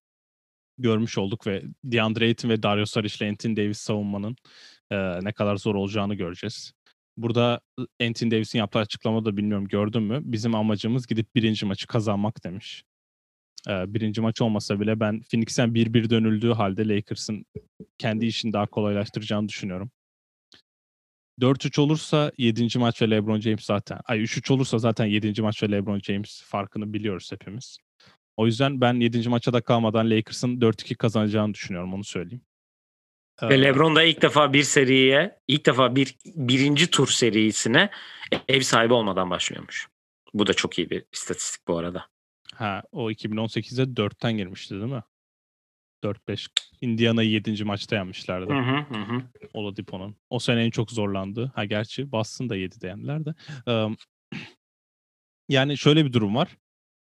görmüş 0.79 1.19
olduk 1.19 1.47
ve 1.47 1.63
DeAndre 1.85 2.25
Ayton 2.25 2.49
ve 2.49 2.63
Dario 2.63 2.87
Saric 2.87 3.25
ile 3.25 3.31
Anthony 3.31 3.57
Davis 3.57 3.79
savunmanın 3.79 4.37
e, 4.91 5.25
ne 5.25 5.33
kadar 5.33 5.57
zor 5.57 5.75
olacağını 5.75 6.15
göreceğiz. 6.15 6.73
Burada 7.17 7.61
Anthony 8.03 8.31
Davis'in 8.31 8.59
yaptığı 8.59 8.79
açıklamada 8.79 9.37
bilmiyorum 9.37 9.69
gördün 9.69 10.03
mü? 10.03 10.21
Bizim 10.25 10.55
amacımız 10.55 11.07
gidip 11.07 11.35
birinci 11.35 11.67
maçı 11.67 11.87
kazanmak 11.87 12.45
demiş. 12.45 12.85
E, 13.69 13.95
birinci 13.95 14.21
maç 14.21 14.41
olmasa 14.41 14.81
bile 14.81 15.01
ben 15.01 15.21
Phoenix'ten 15.21 15.69
1-1 15.75 16.11
dönüldüğü 16.11 16.53
halde 16.53 16.89
Lakers'ın 16.89 17.45
kendi 17.99 18.27
işini 18.27 18.53
daha 18.53 18.67
kolaylaştıracağını 18.67 19.49
düşünüyorum. 19.49 19.91
4-3 21.41 21.81
olursa 21.81 22.33
7. 22.39 22.79
maç 22.79 23.03
ve 23.03 23.11
LeBron 23.11 23.41
James 23.41 23.65
zaten. 23.65 23.99
Ay 24.05 24.23
3-3 24.23 24.53
olursa 24.53 24.79
zaten 24.79 25.07
7. 25.07 25.43
maç 25.43 25.63
ve 25.63 25.71
LeBron 25.71 26.01
James 26.01 26.43
farkını 26.43 26.93
biliyoruz 26.93 27.33
hepimiz. 27.33 27.79
O 28.37 28.47
yüzden 28.47 28.81
ben 28.81 28.95
7. 28.95 29.29
maça 29.29 29.53
da 29.53 29.61
kalmadan 29.61 30.11
Lakers'ın 30.11 30.61
4-2 30.61 30.95
kazanacağını 30.95 31.55
düşünüyorum 31.55 31.95
onu 31.95 32.05
söyleyeyim. 32.05 32.45
Ve 33.43 33.55
ee, 33.55 33.63
LeBron 33.63 33.97
da 33.97 34.03
ilk 34.03 34.23
defa 34.23 34.53
bir 34.53 34.63
seriye, 34.63 35.39
ilk 35.49 35.67
defa 35.67 35.97
bir 35.97 36.17
birinci 36.25 36.91
tur 36.91 37.09
serisine 37.09 37.91
ev 38.49 38.61
sahibi 38.61 38.93
olmadan 38.93 39.31
başlıyormuş. 39.31 39.89
Bu 40.35 40.47
da 40.47 40.55
çok 40.55 40.79
iyi 40.79 40.91
bir 40.91 41.05
istatistik 41.13 41.69
bu 41.69 41.79
arada. 41.79 42.07
Ha, 42.55 42.83
o 42.93 43.11
2018'de 43.11 43.83
4'ten 43.83 44.37
girmişti 44.37 44.75
değil 44.75 44.93
mi? 44.93 45.03
4-5. 46.05 46.47
Indiana'yı 46.81 47.31
7. 47.31 47.65
maçta 47.65 47.97
yenmişlerdi. 47.97 48.53
Hı 48.53 48.59
hı 48.59 48.99
hı. 48.99 49.23
Oladipo'nun. 49.55 50.17
O 50.31 50.39
sene 50.39 50.65
en 50.65 50.71
çok 50.71 50.91
zorlandı. 50.91 51.53
Ha 51.55 51.65
gerçi 51.65 52.13
Boston 52.13 52.49
da 52.49 52.57
7'de 52.57 52.87
yendiler 52.87 53.25
de. 53.25 53.35
Um, 53.71 53.97
yani 55.49 55.79
şöyle 55.79 56.05
bir 56.05 56.13
durum 56.13 56.35
var. 56.35 56.57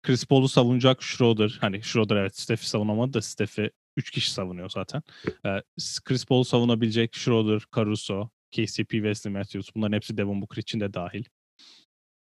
Chris 0.03 0.25
Paul'u 0.25 0.47
savunacak 0.47 1.03
Schroeder. 1.03 1.58
Hani 1.62 1.84
Schroeder 1.84 2.15
evet 2.15 2.39
Steph'i 2.39 2.69
savunamadı 2.69 3.13
da 3.13 3.21
Steph'i 3.21 3.71
3 3.97 4.12
kişi 4.12 4.31
savunuyor 4.31 4.69
zaten. 4.69 5.03
Ee, 5.45 5.62
Chris 6.03 6.25
Paul'u 6.25 6.45
savunabilecek 6.45 7.15
Schroeder, 7.15 7.62
Caruso, 7.75 8.29
KCP, 8.51 8.89
Wesley 8.89 9.34
Matthews 9.34 9.69
bunların 9.75 9.95
hepsi 9.95 10.17
Devin 10.17 10.41
Booker 10.41 10.62
için 10.62 10.79
de 10.79 10.93
dahil. 10.93 11.23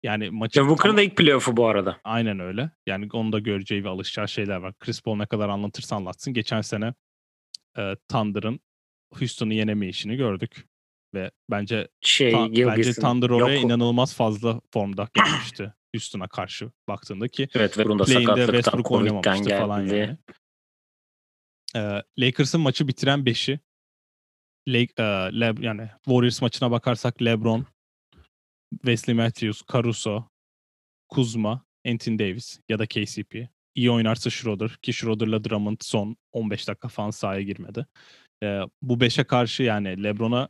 Yani 0.03 0.29
maçı 0.29 0.59
Devin 0.59 0.69
Booker'ın 0.69 0.97
da 0.97 1.01
ilk 1.01 1.17
playoff'u 1.17 1.57
bu 1.57 1.67
arada. 1.67 1.99
Aynen 2.03 2.39
öyle. 2.39 2.71
Yani 2.87 3.09
onu 3.13 3.31
da 3.31 3.39
göreceği 3.39 3.83
ve 3.83 3.89
alışacağı 3.89 4.27
şeyler 4.27 4.57
var. 4.57 4.73
Chris 4.79 5.01
Paul 5.01 5.15
ne 5.15 5.25
kadar 5.25 5.49
anlatırsa 5.49 5.95
anlatsın. 5.95 6.33
Geçen 6.33 6.61
sene 6.61 6.93
e, 7.77 7.95
Thunder'ın 8.09 8.59
Houston'u 9.13 9.53
yenemeyişini 9.53 10.15
gördük. 10.15 10.65
Ve 11.13 11.31
bence 11.49 11.87
şey, 12.01 12.31
ta, 12.31 12.51
bence 12.51 12.93
Thunder 12.93 13.29
oraya 13.29 13.55
Yok. 13.55 13.63
inanılmaz 13.63 14.15
fazla 14.15 14.61
formda 14.73 15.07
gelmişti. 15.13 15.73
Houston'a 15.95 16.27
karşı 16.27 16.71
baktığında 16.87 17.27
ki 17.27 17.47
evet, 17.55 17.77
ve 17.77 17.83
play'inde 17.83 18.45
Westbrook 18.45 18.91
oynamamıştı 18.91 19.49
geldi. 19.49 19.59
falan 19.59 19.81
yani. 19.81 20.17
Ee, 21.75 22.03
Lakers'ın 22.19 22.61
maçı 22.61 22.87
bitiren 22.87 23.19
5'i 23.19 23.59
Lake, 24.67 24.93
e, 24.97 25.03
Le, 25.39 25.53
yani 25.59 25.89
Warriors 26.05 26.41
maçına 26.41 26.71
bakarsak 26.71 27.21
LeBron, 27.21 27.65
Wesley 28.71 29.15
Matthews, 29.15 29.61
Caruso, 29.71 30.29
Kuzma, 31.09 31.65
Anthony 31.87 32.19
Davis 32.19 32.59
ya 32.69 32.79
da 32.79 32.85
KCP. 32.85 33.49
İyi 33.75 33.91
oynarsa 33.91 34.29
Schroeder 34.29 34.77
ki 34.81 34.93
Schroeder'la 34.93 35.43
Drummond 35.43 35.77
son 35.81 36.17
15 36.31 36.67
dakika 36.67 36.87
falan 36.87 37.09
sahaya 37.09 37.41
girmedi. 37.41 37.85
Ee, 38.43 38.61
bu 38.81 38.93
5'e 38.93 39.23
karşı 39.23 39.63
yani 39.63 40.03
LeBron'a 40.03 40.49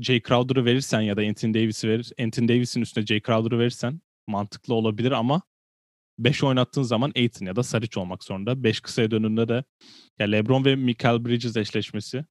Jay 0.00 0.22
Crowder'ı 0.22 0.64
verirsen 0.64 1.00
ya 1.00 1.16
da 1.16 1.20
Anthony 1.20 1.54
Davis'i 1.54 1.88
verir, 1.88 2.12
Anthony 2.20 2.48
Davis'in 2.48 2.80
üstüne 2.80 3.06
Jay 3.06 3.20
Crowder'ı 3.20 3.58
verirsen 3.58 4.00
mantıklı 4.26 4.74
olabilir 4.74 5.12
ama 5.12 5.42
5 6.18 6.44
oynattığın 6.44 6.82
zaman 6.82 7.12
Aiton 7.16 7.46
ya 7.46 7.56
da 7.56 7.62
Saric 7.62 8.00
olmak 8.00 8.24
zorunda. 8.24 8.64
5 8.64 8.80
kısaya 8.80 9.10
dönünde 9.10 9.48
de 9.48 9.64
ya 10.18 10.26
LeBron 10.26 10.64
ve 10.64 10.76
Michael 10.76 11.24
Bridges 11.24 11.56
eşleşmesi 11.56 12.24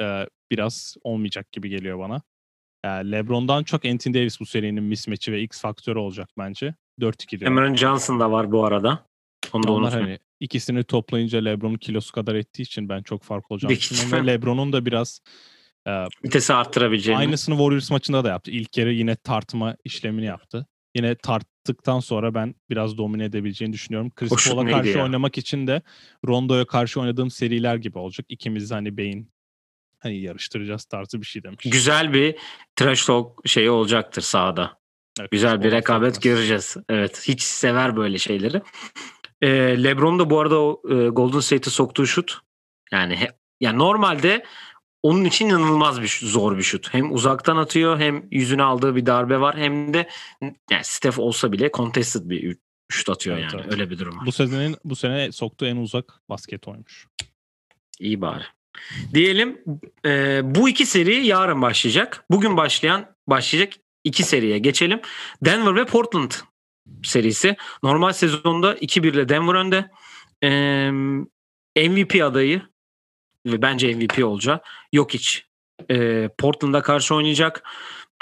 e, 0.00 0.26
biraz 0.50 0.96
olmayacak 1.02 1.52
gibi 1.52 1.68
geliyor 1.68 1.98
bana. 1.98 2.22
Yani 2.84 3.12
LeBron'dan 3.12 3.64
çok 3.64 3.84
Anthony 3.84 4.14
Davis 4.14 4.40
bu 4.40 4.46
serinin 4.46 4.82
mismatch'i 4.82 5.32
ve 5.32 5.42
X 5.42 5.60
faktörü 5.60 5.98
olacak 5.98 6.28
bence. 6.38 6.74
4-2 7.00 7.30
diyorum. 7.30 7.56
Cameron 7.56 7.74
Johnson 7.74 8.20
da 8.20 8.32
var 8.32 8.52
bu 8.52 8.64
arada. 8.64 9.04
Onu 9.52 9.62
da 9.62 9.72
Onlar 9.72 9.92
hani 9.92 10.18
ikisini 10.40 10.84
toplayınca 10.84 11.38
LeBron'un 11.38 11.76
kilosu 11.76 12.12
kadar 12.12 12.34
ettiği 12.34 12.62
için 12.62 12.88
ben 12.88 13.02
çok 13.02 13.22
fark 13.22 13.50
olacağını 13.50 13.76
düşünüyorum. 13.76 14.12
Ve 14.12 14.26
LeBron'un 14.32 14.72
da 14.72 14.86
biraz 14.86 15.20
e, 15.86 16.04
vitesi 16.24 16.54
arttırabileceğini. 16.54 17.20
Aynısını 17.20 17.54
Warriors 17.54 17.90
maçında 17.90 18.24
da 18.24 18.28
yaptı. 18.28 18.50
İlk 18.50 18.78
yarı 18.78 18.92
yine 18.92 19.16
tartma 19.16 19.76
işlemini 19.84 20.26
yaptı. 20.26 20.66
Yine 20.94 21.14
tarttıktan 21.14 22.00
sonra 22.00 22.34
ben 22.34 22.54
biraz 22.70 22.98
domine 22.98 23.24
edebileceğini 23.24 23.72
düşünüyorum. 23.72 24.10
Chris 24.10 24.48
Paul'a 24.48 24.70
karşı 24.70 24.98
ya? 24.98 25.04
oynamak 25.04 25.38
için 25.38 25.66
de 25.66 25.82
Rondo'ya 26.26 26.64
karşı 26.64 27.00
oynadığım 27.00 27.30
seriler 27.30 27.76
gibi 27.76 27.98
olacak. 27.98 28.26
İkimiz 28.28 28.70
hani 28.70 28.96
beyin 28.96 29.30
hani 29.98 30.20
yarıştıracağız 30.20 30.84
tarzı 30.84 31.20
bir 31.20 31.26
şey 31.26 31.42
demiş. 31.42 31.64
Güzel 31.64 32.12
bir 32.12 32.36
trash 32.76 33.06
talk 33.06 33.48
şeyi 33.48 33.70
olacaktır 33.70 34.22
sahada. 34.22 34.78
Evet, 35.20 35.30
Güzel 35.30 35.62
bir 35.62 35.72
rekabet 35.72 36.10
olmaz. 36.10 36.20
göreceğiz. 36.20 36.76
Evet 36.88 37.22
hiç 37.28 37.42
sever 37.42 37.96
böyle 37.96 38.18
şeyleri. 38.18 38.62
Ee, 39.42 39.48
LeBron 39.84 40.18
da 40.18 40.30
bu 40.30 40.40
arada 40.40 40.60
o 40.60 40.82
e, 40.90 40.94
Golden 41.08 41.40
State'e 41.40 41.70
soktuğu 41.70 42.06
şut 42.06 42.38
yani 42.92 43.16
he, 43.16 43.28
yani 43.60 43.78
normalde 43.78 44.44
onun 45.02 45.24
için 45.24 45.48
inanılmaz 45.48 46.02
bir 46.02 46.18
zor 46.22 46.58
bir 46.58 46.62
şut. 46.62 46.94
Hem 46.94 47.12
uzaktan 47.12 47.56
atıyor 47.56 47.98
hem 47.98 48.28
yüzüne 48.30 48.62
aldığı 48.62 48.96
bir 48.96 49.06
darbe 49.06 49.40
var 49.40 49.56
hem 49.56 49.94
de 49.94 50.08
yani 50.70 50.84
Steph 50.84 51.18
olsa 51.18 51.52
bile 51.52 51.70
contested 51.74 52.30
bir 52.30 52.56
şut 52.88 53.08
atıyor 53.08 53.38
evet, 53.38 53.52
yani. 53.52 53.62
Evet. 53.62 53.72
Öyle 53.72 53.90
bir 53.90 53.98
durum 53.98 54.18
var. 54.18 54.26
Bu 54.26 54.32
senenin 54.32 54.76
bu 54.84 54.96
sene 54.96 55.32
soktuğu 55.32 55.66
en 55.66 55.76
uzak 55.76 56.20
basket 56.28 56.68
oymuş. 56.68 57.06
İyi 58.00 58.20
bari. 58.20 58.44
Diyelim 59.14 59.64
e, 60.04 60.40
bu 60.44 60.68
iki 60.68 60.86
seri 60.86 61.26
yarın 61.26 61.62
başlayacak. 61.62 62.24
Bugün 62.30 62.56
başlayan 62.56 63.14
başlayacak 63.26 63.72
iki 64.04 64.22
seriye 64.22 64.58
geçelim. 64.58 65.00
Denver 65.44 65.76
ve 65.76 65.84
Portland 65.84 66.30
serisi. 67.02 67.56
Normal 67.82 68.12
sezonda 68.12 68.74
2-1 68.74 69.08
ile 69.08 69.28
Denver 69.28 69.54
önde. 69.54 69.90
E, 71.76 71.88
MVP 71.88 72.24
adayı 72.24 72.62
ve 73.46 73.62
bence 73.62 73.94
MVP 73.94 74.24
olacak. 74.24 74.66
Yok 74.92 75.14
hiç. 75.14 75.48
E, 75.90 76.28
Portland'a 76.38 76.82
karşı 76.82 77.14
oynayacak. 77.14 77.62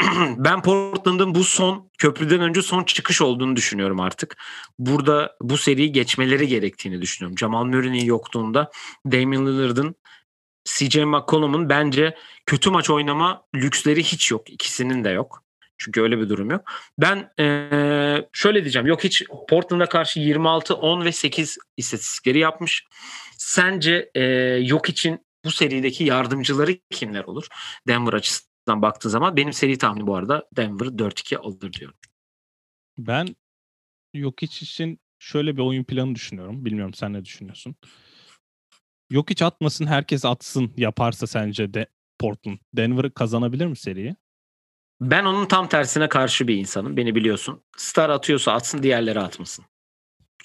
ben 0.37 0.63
Portland'ın 0.63 1.35
bu 1.35 1.45
son 1.45 1.91
köprüden 1.99 2.41
önce 2.41 2.63
son 2.63 2.85
çıkış 2.85 3.23
olduğunu 3.23 3.57
düşünüyorum 3.57 4.01
artık. 4.01 4.37
Burada 4.79 5.37
bu 5.41 5.57
seriyi 5.57 5.93
geçmeleri 5.93 6.49
gerektiğini 6.49 7.03
düşünüyorum. 7.03 7.39
Jamal 7.39 7.65
Murray'nin 7.65 8.05
yokluğunda 8.05 8.71
Damian 9.07 9.47
Lillard'ın 9.47 9.97
CJ 10.67 10.97
McCollum'un 10.97 11.69
bence 11.69 12.17
kötü 12.47 12.71
maç 12.71 12.91
oynama 12.91 13.45
lüksleri 13.55 14.03
hiç 14.03 14.31
yok. 14.31 14.51
İkisinin 14.51 15.05
de 15.05 15.11
yok. 15.11 15.43
Çünkü 15.79 16.01
öyle 16.03 16.19
bir 16.19 16.29
durum 16.29 16.51
yok. 16.51 16.71
Ben 16.99 17.33
ee, 17.41 18.29
şöyle 18.33 18.63
diyeceğim. 18.63 18.87
Yok 18.87 19.05
hiç 19.05 19.23
Portland'a 19.49 19.89
karşı 19.89 20.21
26, 20.21 20.75
10 20.75 21.05
ve 21.05 21.13
8 21.13 21.59
istatistikleri 21.77 22.39
yapmış. 22.39 22.87
Sence 23.39 24.11
ee, 24.15 24.23
yok 24.63 24.89
için 24.89 25.27
bu 25.45 25.51
serideki 25.51 26.05
yardımcıları 26.05 26.79
kimler 26.91 27.25
olur? 27.25 27.47
Denver 27.89 28.13
açısından 28.13 28.83
baktığın 28.83 29.11
zaman 29.11 29.37
benim 29.37 29.53
seri 29.53 29.79
tahminim 29.79 30.07
bu 30.07 30.17
arada 30.17 30.49
Denver 30.57 30.87
4-2 30.87 31.37
alır 31.37 31.73
diyorum. 31.73 31.99
Ben 32.99 33.37
yok 34.15 34.43
için 34.43 35.01
şöyle 35.19 35.57
bir 35.57 35.63
oyun 35.63 35.85
planı 35.85 36.15
düşünüyorum. 36.15 36.65
Bilmiyorum 36.65 36.95
sen 36.95 37.13
ne 37.13 37.25
düşünüyorsun? 37.25 37.77
Yok 39.11 39.31
hiç 39.31 39.43
atmasın 39.43 39.87
herkes 39.87 40.25
atsın 40.25 40.73
yaparsa 40.77 41.27
sence 41.27 41.75
de 41.75 41.87
Portland 42.19 42.59
Denver 42.77 43.11
kazanabilir 43.11 43.67
mi 43.67 43.77
seriyi? 43.77 44.17
Ben 45.01 45.25
onun 45.25 45.47
tam 45.47 45.69
tersine 45.69 46.09
karşı 46.09 46.49
bir 46.49 46.57
insanım. 46.57 46.97
Beni 46.97 47.15
biliyorsun. 47.15 47.63
Star 47.77 48.11
atıyorsa 48.11 48.53
atsın 48.53 48.83
diğerleri 48.83 49.21
atmasın. 49.21 49.65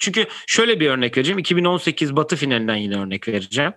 Çünkü 0.00 0.26
şöyle 0.46 0.80
bir 0.80 0.90
örnek 0.90 1.16
vereceğim. 1.16 1.38
2018 1.38 2.16
Batı 2.16 2.36
finalinden 2.36 2.76
yine 2.76 2.96
örnek 2.96 3.28
vereceğim. 3.28 3.72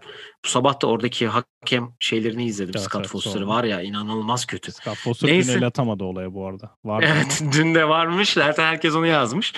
Bu 0.45 0.49
sabah 0.49 0.81
da 0.81 0.87
oradaki 0.87 1.27
hakem 1.27 1.93
şeylerini 1.99 2.45
izledim. 2.45 2.73
Evet, 2.75 2.85
Scott 2.85 3.01
evet, 3.01 3.09
Foster'ı 3.09 3.41
doğru. 3.41 3.47
var 3.47 3.63
ya 3.63 3.81
inanılmaz 3.81 4.45
kötü. 4.45 4.71
Scott 4.71 4.97
Foster 4.97 5.29
Neyse. 5.29 5.53
el 5.53 5.67
atamadı 5.67 6.03
olaya 6.03 6.33
bu 6.33 6.47
arada. 6.47 6.77
Vardı 6.83 7.05
Evet 7.09 7.43
dün 7.53 7.75
de 7.75 7.89
varmış. 7.89 8.29
Zaten 8.29 8.63
herkes 8.63 8.95
onu 8.95 9.07
yazmış. 9.07 9.53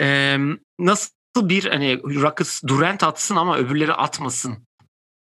Ee, 0.00 0.38
nasıl 0.78 1.10
bir 1.36 1.64
hani 1.64 2.02
Ruckus 2.02 2.62
Durant 2.66 3.02
atsın 3.02 3.36
ama 3.36 3.56
öbürleri 3.58 3.92
atmasın 3.92 4.66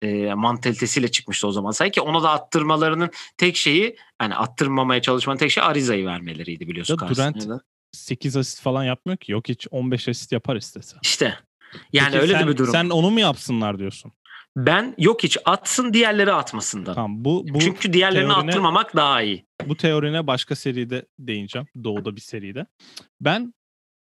e, 0.03 0.35
mantalitesiyle 0.35 1.11
çıkmıştı 1.11 1.47
o 1.47 1.53
zaman. 1.53 1.71
Sanki 1.71 2.01
ona 2.01 2.23
da 2.23 2.31
attırmalarının 2.31 3.11
tek 3.39 3.57
şeyi 3.57 3.97
hani 4.19 4.35
attırmamaya 4.35 5.03
çalışmanın 5.03 5.39
tek 5.39 5.51
şeyi 5.51 5.65
Ariza'yı 5.65 6.07
vermeleriydi 6.07 6.69
biliyorsun. 6.69 6.99
Ya 7.03 7.09
Durant- 7.09 7.49
da. 7.49 7.61
8 7.93 8.37
asist 8.37 8.61
falan 8.63 8.85
yapmıyor 8.85 9.17
ki. 9.17 9.33
Yok 9.33 9.49
hiç 9.49 9.67
15 9.71 10.09
asist 10.09 10.33
yapar 10.33 10.57
istese. 10.57 10.97
İşte 11.03 11.39
yani 11.93 12.07
Peki 12.13 12.19
öyle 12.23 12.33
sen, 12.33 12.47
de 12.47 12.51
bir 12.53 12.57
durum. 12.57 12.73
Sen 12.73 12.89
onu 12.91 13.11
mu 13.11 13.21
yapsınlar 13.21 13.79
diyorsun? 13.79 14.13
Ben 14.57 14.95
yok 14.99 15.23
hiç 15.23 15.39
atsın 15.45 15.93
diğerleri 15.93 16.33
atmasından. 16.33 16.95
Tamam 16.95 17.25
bu 17.25 17.45
bu 17.49 17.59
Çünkü 17.59 17.93
diğerlerini 17.93 18.33
teorine- 18.33 18.51
attırmamak 18.51 18.97
daha 18.97 19.23
iyi. 19.23 19.47
bu 19.67 19.77
teorine 19.77 20.27
başka 20.27 20.57
seride 20.57 21.07
değineceğim. 21.19 21.69
Doğu'da 21.85 22.17
bir 22.17 22.21
seride. 22.21 22.67
Ben 23.21 23.55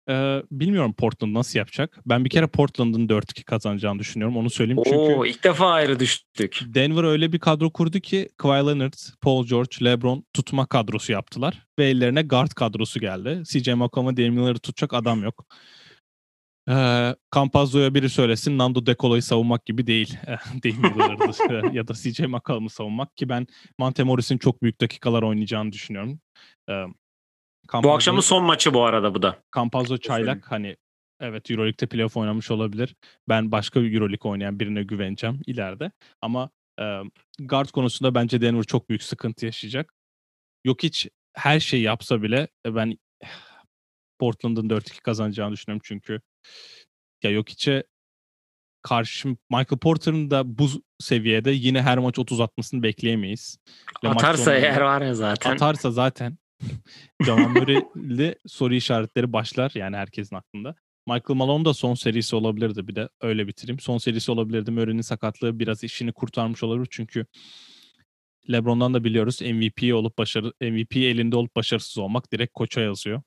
e, 0.09 0.43
bilmiyorum 0.51 0.93
Portland 0.93 1.33
nasıl 1.33 1.59
yapacak. 1.59 1.99
Ben 2.05 2.25
bir 2.25 2.29
kere 2.29 2.47
Portland'ın 2.47 3.07
4-2 3.07 3.43
kazanacağını 3.43 3.99
düşünüyorum. 3.99 4.37
Onu 4.37 4.49
söyleyeyim 4.49 4.81
çünkü 4.83 4.97
Oo 4.97 5.25
ilk 5.25 5.43
defa 5.43 5.71
ayrı 5.71 5.99
düştük. 5.99 6.59
Denver 6.65 7.03
öyle 7.03 7.33
bir 7.33 7.39
kadro 7.39 7.69
kurdu 7.69 7.99
ki 7.99 8.29
Kawhi 8.37 8.67
Leonard, 8.67 8.93
Paul 9.21 9.45
George, 9.45 9.85
LeBron 9.85 10.25
tutma 10.33 10.65
kadrosu 10.65 11.11
yaptılar. 11.11 11.65
Ve 11.79 11.85
ellerine 11.85 12.21
guard 12.21 12.51
kadrosu 12.51 12.99
geldi. 12.99 13.43
CJ 13.45 13.67
McCollum 13.67 14.07
ve 14.07 14.17
Damian 14.17 14.43
Lillard'ı 14.43 14.59
tutacak 14.59 14.93
adam 14.93 15.23
yok. 15.23 15.45
Ee, 16.69 17.15
Campazzo'ya 17.35 17.93
biri 17.93 18.09
söylesin 18.09 18.57
Nando 18.57 18.85
De 18.85 18.95
Colo'yu 18.99 19.21
savunmak 19.21 19.65
gibi 19.65 19.87
değil. 19.87 20.17
Lillard'ı 20.65 21.71
ya 21.75 21.87
da 21.87 21.93
CJ 21.93 22.19
McCollum'u 22.19 22.69
savunmak 22.69 23.17
ki 23.17 23.29
ben 23.29 23.47
Monte 23.77 24.03
Morris'in 24.03 24.37
çok 24.37 24.63
büyük 24.63 24.81
dakikalar 24.81 25.23
oynayacağını 25.23 25.71
düşünüyorum. 25.71 26.19
Ee, 26.69 26.85
Bu 27.73 27.77
Campazzo- 27.77 27.95
akşamın 27.95 28.21
son 28.21 28.43
maçı 28.43 28.73
bu 28.73 28.83
arada 28.83 29.15
bu 29.15 29.21
da. 29.21 29.39
Campazzo 29.55 29.97
çaylak 29.97 30.51
hani 30.51 30.77
evet 31.19 31.51
Euroleague'de 31.51 31.85
playoff 31.85 32.17
oynamış 32.17 32.51
olabilir. 32.51 32.95
Ben 33.29 33.51
başka 33.51 33.81
bir 33.83 33.93
Euroleague 33.93 34.31
oynayan 34.31 34.59
birine 34.59 34.83
güveneceğim 34.83 35.41
ileride. 35.47 35.91
Ama 36.21 36.49
e, 36.81 37.01
guard 37.39 37.69
konusunda 37.69 38.15
bence 38.15 38.41
Denver 38.41 38.63
çok 38.63 38.89
büyük 38.89 39.03
sıkıntı 39.03 39.45
yaşayacak. 39.45 39.93
Yok 40.65 40.83
hiç 40.83 41.07
her 41.33 41.59
şeyi 41.59 41.83
yapsa 41.83 42.21
bile 42.21 42.47
e, 42.65 42.75
ben 42.75 42.97
Portland'ın 44.19 44.69
4-2 44.69 45.01
kazanacağını 45.01 45.53
düşünüyorum 45.53 45.81
çünkü 45.83 46.21
ya 47.23 47.31
yok 47.31 47.49
içe 47.49 47.83
karşı 48.81 49.29
Michael 49.29 49.79
Porter'ın 49.81 50.31
da 50.31 50.57
bu 50.57 50.69
seviyede 50.99 51.51
yine 51.51 51.81
her 51.81 51.97
maç 51.97 52.19
30 52.19 52.39
atmasını 52.39 52.83
bekleyemeyiz. 52.83 53.57
Ve 54.03 54.09
Atarsa 54.09 54.55
eğer 54.55 54.81
var 54.81 55.01
ya 55.01 55.13
zaten. 55.13 55.51
Atarsa 55.51 55.91
zaten 55.91 56.37
Jamal 57.25 57.49
Murray'li 57.49 58.35
soru 58.47 58.73
işaretleri 58.73 59.33
başlar 59.33 59.71
yani 59.75 59.95
herkesin 59.95 60.35
aklında. 60.35 60.75
Michael 61.07 61.37
Malone 61.37 61.65
da 61.65 61.73
son 61.73 61.93
serisi 61.93 62.35
olabilirdi 62.35 62.87
bir 62.87 62.95
de 62.95 63.09
öyle 63.21 63.47
bitireyim. 63.47 63.79
Son 63.79 63.97
serisi 63.97 64.31
olabilirdi. 64.31 64.71
Murray'nin 64.71 65.01
sakatlığı 65.01 65.59
biraz 65.59 65.83
işini 65.83 66.11
kurtarmış 66.11 66.63
olabilir 66.63 66.87
çünkü 66.91 67.25
LeBron'dan 68.51 68.93
da 68.93 69.03
biliyoruz 69.03 69.41
MVP 69.41 69.93
olup 69.95 70.17
başarı 70.17 70.53
MVP 70.61 70.95
elinde 70.97 71.35
olup 71.35 71.55
başarısız 71.55 71.97
olmak 71.97 72.31
direkt 72.31 72.53
koça 72.53 72.81
yazıyor. 72.81 73.21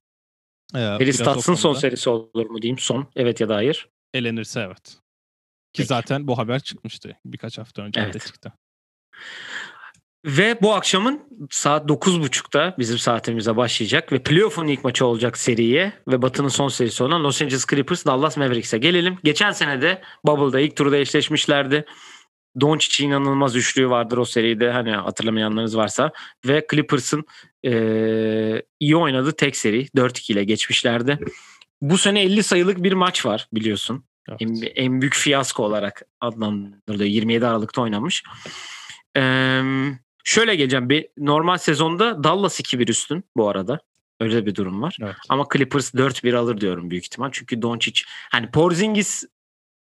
Ee, 0.75 1.13
Stats'ın 1.13 1.55
son 1.55 1.75
serisi 1.75 2.11
olur 2.11 2.51
mu 2.51 2.63
diyeyim. 2.63 2.79
Son. 2.79 3.09
Evet 3.17 3.41
ya 3.41 3.49
da 3.49 3.55
hayır. 3.57 3.89
Elenirse 4.15 4.61
evet. 4.61 4.85
Ki 4.85 4.97
Peki. 5.77 5.87
zaten 5.87 6.27
bu 6.27 6.39
haber 6.39 6.61
çıkmıştı 6.61 7.17
birkaç 7.25 7.59
hafta 7.59 7.83
önce 7.83 8.01
Evet. 8.01 8.15
de 8.15 8.19
çıktı. 8.19 8.53
Ve 10.25 10.59
bu 10.63 10.75
akşamın 10.75 11.21
saat 11.51 11.91
9.30'da 11.91 12.75
bizim 12.79 12.99
saatimize 12.99 13.57
başlayacak 13.57 14.13
ve 14.13 14.23
playoff'un 14.23 14.67
ilk 14.67 14.85
maçı 14.85 15.07
olacak 15.07 15.39
seriye 15.39 15.93
ve 16.09 16.23
Batı'nın 16.23 16.49
son 16.49 16.69
serisi 16.69 17.03
olan 17.03 17.25
Los 17.25 17.43
Angeles 17.43 17.67
Clippers 17.67 18.07
Dallas 18.07 18.37
Mavericks'e 18.37 18.79
gelelim. 18.79 19.19
Geçen 19.25 19.51
sene 19.51 19.83
de 19.83 20.03
Bubble'da 20.25 20.61
ilk 20.61 20.77
turda 20.77 20.97
eşleşmişlerdi. 20.97 21.85
Doncic'in 22.61 23.09
inanılmaz 23.09 23.57
üçlüğü 23.57 23.91
vardır 23.91 24.19
o 24.19 24.25
seride 24.25 24.71
hani 24.71 24.93
hatırlamayanlarınız 24.93 25.77
varsa 25.77 26.13
ve 26.47 26.67
Clippers'ın 26.71 27.25
eee, 27.63 28.63
iyi 28.81 28.97
oynadığı 28.97 29.33
tek 29.33 29.57
seri 29.57 29.87
4-2 29.87 30.33
ile 30.33 30.45
geçmişlerdi. 30.45 31.19
Bu 31.81 31.99
sene 31.99 32.23
50 32.23 32.43
sayılık 32.43 32.83
bir 32.83 32.93
maç 32.93 33.27
var 33.27 33.49
biliyorsun. 33.53 34.05
Evet. 34.29 34.43
En, 34.43 34.63
en 34.85 35.01
büyük 35.01 35.15
fiyasko 35.15 35.65
olarak 35.65 36.03
adlandırılıyor. 36.21 37.11
27 37.11 37.47
Aralık'ta 37.47 37.83
oynanmış. 37.83 38.23
Ee, 39.17 39.63
şöyle 40.25 40.55
geleceğim. 40.55 40.89
Bir, 40.89 41.09
normal 41.19 41.57
sezonda 41.57 42.25
Dallas 42.25 42.61
2-1 42.61 42.91
üstün 42.91 43.25
bu 43.37 43.49
arada. 43.49 43.81
Öyle 44.21 44.47
bir 44.47 44.55
durum 44.55 44.83
var. 44.83 44.97
Evet. 45.03 45.17
Ama 45.29 45.47
Clippers 45.53 45.95
4-1 45.95 46.37
alır 46.37 46.61
diyorum 46.61 46.91
büyük 46.91 47.05
ihtimal. 47.05 47.29
Çünkü 47.33 47.63
Doncic 47.63 48.03
hani 48.31 48.51
Porzingis 48.51 49.25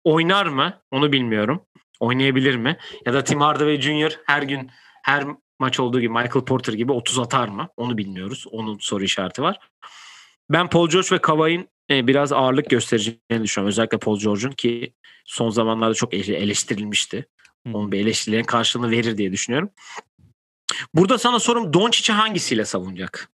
oynar 0.04 0.46
mı? 0.46 0.82
Onu 0.92 1.12
bilmiyorum. 1.12 1.66
Oynayabilir 2.00 2.56
mi? 2.56 2.78
Ya 3.06 3.14
da 3.14 3.24
Tim 3.24 3.42
Hardaway 3.42 3.82
Jr. 3.82 4.20
her 4.26 4.42
gün 4.42 4.72
her 5.04 5.26
maç 5.60 5.80
olduğu 5.80 6.00
gibi 6.02 6.14
Michael 6.14 6.46
Porter 6.46 6.74
gibi 6.74 6.92
30 6.92 7.20
atar 7.20 7.48
mı? 7.48 7.68
Onu 7.78 7.98
bilmiyoruz. 7.98 8.46
Onun 8.52 8.78
soru 8.78 9.04
işareti 9.04 9.42
var. 9.42 9.60
Ben 10.50 10.70
Paul 10.70 10.90
George 10.90 11.08
ve 11.12 11.18
Kawhi'nin 11.22 11.70
e, 11.92 12.08
biraz 12.08 12.34
ağırlık 12.34 12.70
göstereceğini 12.70 13.44
düşünüyorum. 13.44 13.70
Özellikle 13.70 13.98
Paul 13.98 14.20
George'un 14.20 14.52
ki 14.52 14.94
son 15.26 15.50
zamanlarda 15.50 15.94
çok 15.94 16.14
ele- 16.14 16.36
eleştirilmişti. 16.36 17.26
Onun 17.74 17.92
bir 17.92 18.00
eleştirilerin 18.00 18.44
karşılığını 18.44 18.92
verir 18.92 19.18
diye 19.18 19.32
düşünüyorum. 19.32 19.70
Burada 20.94 21.18
sana 21.18 21.40
sorum 21.40 21.74
Doncic'i 21.74 22.14
hangisiyle 22.14 22.66
savunacak? 22.66 23.30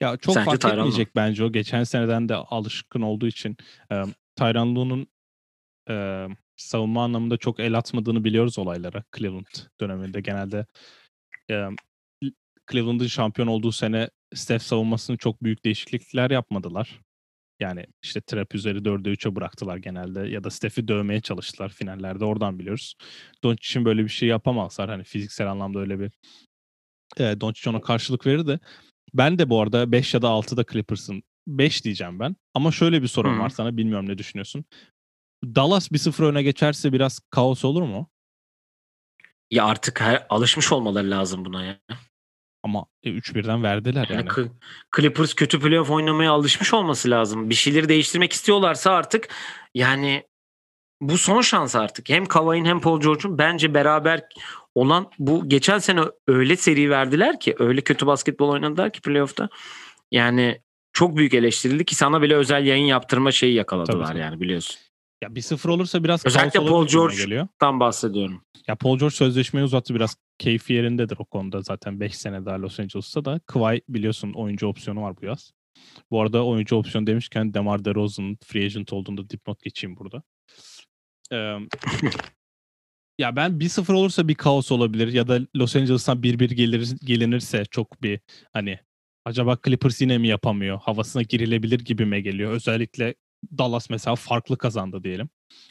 Ya 0.00 0.16
çok 0.16 0.34
Sence 0.34 0.44
fark 0.44 0.60
Tyronn 0.60 0.76
Lue? 0.76 0.80
etmeyecek 0.80 1.16
bence 1.16 1.44
o. 1.44 1.52
Geçen 1.52 1.84
seneden 1.84 2.28
de 2.28 2.34
alışkın 2.34 3.02
olduğu 3.02 3.26
için 3.26 3.56
e, 3.92 4.04
Tyronn 4.36 4.76
Lue'nun 4.76 5.06
e, 5.90 6.26
savunma 6.56 7.04
anlamında 7.04 7.36
çok 7.36 7.60
el 7.60 7.78
atmadığını 7.78 8.24
biliyoruz 8.24 8.58
olaylara 8.58 9.04
Cleveland 9.16 9.56
döneminde. 9.80 10.20
Genelde 10.20 10.66
e, 11.50 11.66
Cleveland'ın 12.70 13.06
şampiyon 13.06 13.48
olduğu 13.48 13.72
sene 13.72 14.10
Steph 14.34 14.62
savunmasını 14.62 15.16
çok 15.16 15.42
büyük 15.42 15.64
değişiklikler 15.64 16.30
yapmadılar. 16.30 17.00
Yani 17.60 17.86
işte 18.02 18.20
trap 18.20 18.54
üzeri 18.54 18.78
4'e 18.78 19.12
3'e 19.12 19.36
bıraktılar 19.36 19.76
genelde 19.76 20.20
ya 20.20 20.44
da 20.44 20.50
Steph'i 20.50 20.88
dövmeye 20.88 21.20
çalıştılar 21.20 21.68
finallerde 21.68 22.24
oradan 22.24 22.58
biliyoruz. 22.58 22.94
Doncic'in 23.44 23.84
böyle 23.84 24.04
bir 24.04 24.08
şey 24.08 24.28
yapamazlar. 24.28 24.90
Hani 24.90 25.04
fiziksel 25.04 25.50
anlamda 25.50 25.78
öyle 25.78 26.00
bir 26.00 26.12
e, 27.16 27.40
Doncic 27.40 27.70
ona 27.70 27.80
karşılık 27.80 28.26
verir 28.26 28.46
de 28.46 28.58
ben 29.14 29.38
de 29.38 29.50
bu 29.50 29.60
arada 29.60 29.92
5 29.92 30.14
ya 30.14 30.22
da 30.22 30.26
6'da 30.26 30.64
Clippers'ın 30.72 31.22
5 31.46 31.84
diyeceğim 31.84 32.20
ben. 32.20 32.36
Ama 32.54 32.72
şöyle 32.72 33.02
bir 33.02 33.08
sorun 33.08 33.36
Hı. 33.36 33.38
var 33.38 33.48
sana 33.48 33.76
bilmiyorum 33.76 34.08
ne 34.08 34.18
düşünüyorsun. 34.18 34.64
Dallas 35.44 35.92
1-0 35.92 36.24
öne 36.24 36.42
geçerse 36.42 36.92
biraz 36.92 37.18
kaos 37.30 37.64
olur 37.64 37.82
mu? 37.82 38.10
Ya 39.50 39.64
artık 39.64 40.00
her, 40.00 40.26
alışmış 40.30 40.72
olmaları 40.72 41.10
lazım 41.10 41.44
buna 41.44 41.64
ya. 41.64 41.80
Ama 42.62 42.86
e, 43.02 43.10
3-1'den 43.10 43.62
verdiler 43.62 44.06
Yani 44.10 44.16
yani. 44.16 44.28
Cl- 44.28 44.50
Clippers 44.96 45.34
kötü 45.34 45.60
playoff 45.60 45.90
oynamaya 45.90 46.32
alışmış 46.32 46.74
olması 46.74 47.10
lazım. 47.10 47.50
Bir 47.50 47.54
şeyleri 47.54 47.88
değiştirmek 47.88 48.32
istiyorlarsa 48.32 48.90
artık 48.90 49.28
yani 49.74 50.24
bu 51.00 51.18
son 51.18 51.40
şans 51.40 51.76
artık. 51.76 52.08
Hem 52.08 52.26
Kawhi'nin 52.26 52.64
hem 52.64 52.80
Paul 52.80 53.00
George'un 53.00 53.38
bence 53.38 53.74
beraber 53.74 54.28
olan 54.74 55.10
bu 55.18 55.48
geçen 55.48 55.78
sene 55.78 56.00
öyle 56.26 56.56
seri 56.56 56.90
verdiler 56.90 57.40
ki 57.40 57.54
öyle 57.58 57.80
kötü 57.80 58.06
basketbol 58.06 58.48
oynadılar 58.48 58.92
ki 58.92 59.00
playoff'ta. 59.00 59.48
Yani 60.10 60.60
çok 60.92 61.16
büyük 61.16 61.34
eleştirildi 61.34 61.84
ki 61.84 61.94
sana 61.94 62.22
bile 62.22 62.34
özel 62.34 62.66
yayın 62.66 62.84
yaptırma 62.84 63.32
şeyi 63.32 63.54
yakaladılar 63.54 63.92
Tabii, 63.96 64.06
tabii. 64.08 64.18
yani 64.18 64.40
biliyorsun. 64.40 64.76
Ya 65.22 65.28
1-0 65.28 65.70
olursa 65.70 66.04
biraz 66.04 66.26
Özellikle 66.26 66.60
Paul 66.60 66.68
olabilir 66.68 66.90
gibime 66.90 67.04
George- 67.04 67.16
geliyor. 67.24 67.48
Tam 67.58 67.80
bahsediyorum. 67.80 68.42
Ya 68.68 68.76
Paul 68.76 68.98
George 68.98 69.14
sözleşmeyi 69.14 69.64
uzattı 69.64 69.94
biraz 69.94 70.16
keyfi 70.38 70.72
yerindedir 70.72 71.16
o 71.18 71.24
konuda 71.24 71.60
zaten 71.62 72.00
5 72.00 72.16
sene 72.16 72.44
daha 72.44 72.62
Los 72.62 72.80
Angeles'ta 72.80 73.24
da 73.24 73.40
Kawhi 73.46 73.82
biliyorsun 73.88 74.32
oyuncu 74.32 74.66
opsiyonu 74.66 75.02
var 75.02 75.16
bu 75.22 75.26
yaz. 75.26 75.52
Bu 76.10 76.20
arada 76.22 76.44
oyuncu 76.46 76.76
opsiyonu 76.76 77.06
demişken 77.06 77.54
DeMar 77.54 77.84
DeRozan'ın 77.84 78.38
free 78.44 78.64
agent 78.64 78.92
olduğunda 78.92 79.30
dipnot 79.30 79.62
geçeyim 79.62 79.96
burada. 79.96 80.22
Ee, 81.32 81.56
ya 83.20 83.36
ben 83.36 83.60
1-0 83.60 83.92
olursa 83.92 84.28
bir 84.28 84.34
kaos 84.34 84.72
olabilir 84.72 85.12
ya 85.12 85.28
da 85.28 85.40
Los 85.56 85.76
Angeles'tan 85.76 86.22
1-1 86.22 86.54
gelir, 86.54 86.96
gelinirse 87.04 87.64
çok 87.64 88.02
bir 88.02 88.20
hani 88.52 88.78
acaba 89.24 89.58
Clippers 89.64 90.00
yine 90.00 90.18
mi 90.18 90.28
yapamıyor 90.28 90.80
havasına 90.80 91.22
girilebilir 91.22 91.80
gibime 91.80 92.20
geliyor. 92.20 92.52
Özellikle 92.52 93.14
Dallas 93.58 93.90
mesela 93.90 94.16
farklı 94.16 94.58
kazandı 94.58 95.04
diyelim. 95.04 95.28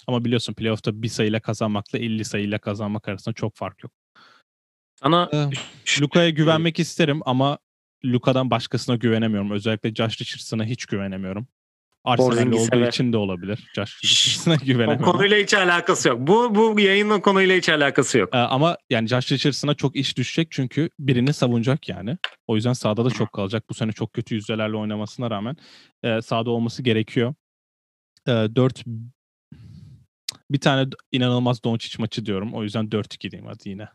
Ama 0.08 0.26
biliyorsun 0.26 0.54
playoff'ta 0.54 1.02
bir 1.02 1.08
sayıyla 1.08 1.40
kazanmakla 1.40 2.00
50 2.00 2.26
sayıyla 2.26 2.58
kazanmak 2.58 3.08
arasında 3.08 3.34
çok 3.34 3.56
fark 3.56 3.84
yok. 3.84 3.92
Sana 4.96 5.30
Ee, 5.34 5.50
Luka'ya 6.02 6.30
güvenmek 6.30 6.80
isterim 6.80 7.22
ama 7.26 7.58
Luka'dan 8.06 8.52
başkasına 8.52 8.96
güvenemiyorum. 8.96 9.52
Özellikle 9.52 9.96
Josh 9.96 10.22
Richardson'a 10.22 10.66
hiç 10.66 10.86
güvenemiyorum. 10.86 11.48
Porzingis'e 12.06 12.76
olduğu 12.76 12.84
ve- 12.84 12.88
için 12.88 13.14
de 13.14 13.18
olabilir. 13.18 13.72
Josh 13.76 14.04
Richardson'a 14.04 14.56
O 14.56 14.66
güvenemem. 14.66 15.02
konuyla 15.02 15.38
hiç 15.38 15.54
alakası 15.54 16.10
yok. 16.10 16.18
Bu 16.20 16.56
bu 16.56 16.80
yayının 16.80 17.20
konuyla 17.20 17.56
hiç 17.56 17.70
alakası 17.70 18.18
yok. 18.18 18.30
Ee, 18.34 18.38
ama 18.38 18.78
yani 18.90 19.08
Josh 19.08 19.32
Richardson'a 19.32 19.74
çok 19.74 19.96
iş 19.96 20.18
düşecek 20.18 20.48
çünkü 20.52 20.90
birini 21.00 21.34
savunacak 21.34 21.90
yani. 21.90 22.18
O 22.48 22.56
yüzden 22.56 22.74
sahada 22.74 23.06
da 23.06 23.10
çok 23.10 23.34
kalacak. 23.34 23.64
Bu 23.70 23.74
sene 23.74 23.92
çok 23.92 24.14
kötü 24.14 24.36
yüzdelerle 24.36 24.78
oynamasına 24.78 25.32
rağmen 25.32 25.58
e, 26.04 26.22
sahada 26.22 26.50
olması 26.52 26.84
gerekiyor. 26.84 27.34
E, 28.28 28.32
4 28.32 28.84
bir 30.52 30.60
tane 30.60 30.90
inanılmaz 31.12 31.64
Doncic 31.64 31.96
maçı 32.00 32.26
diyorum. 32.26 32.54
O 32.54 32.64
yüzden 32.64 32.86
4-2 32.92 33.32
diyeyim 33.32 33.50
hadi 33.50 33.70
yine. 33.70 33.88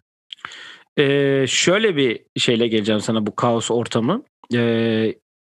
Ee, 0.98 1.44
şöyle 1.48 1.96
bir 1.96 2.20
şeyle 2.36 2.68
geleceğim 2.68 3.00
sana 3.00 3.26
bu 3.26 3.36
kaos 3.36 3.70
ortamı. 3.70 4.22
Ee, 4.54 5.14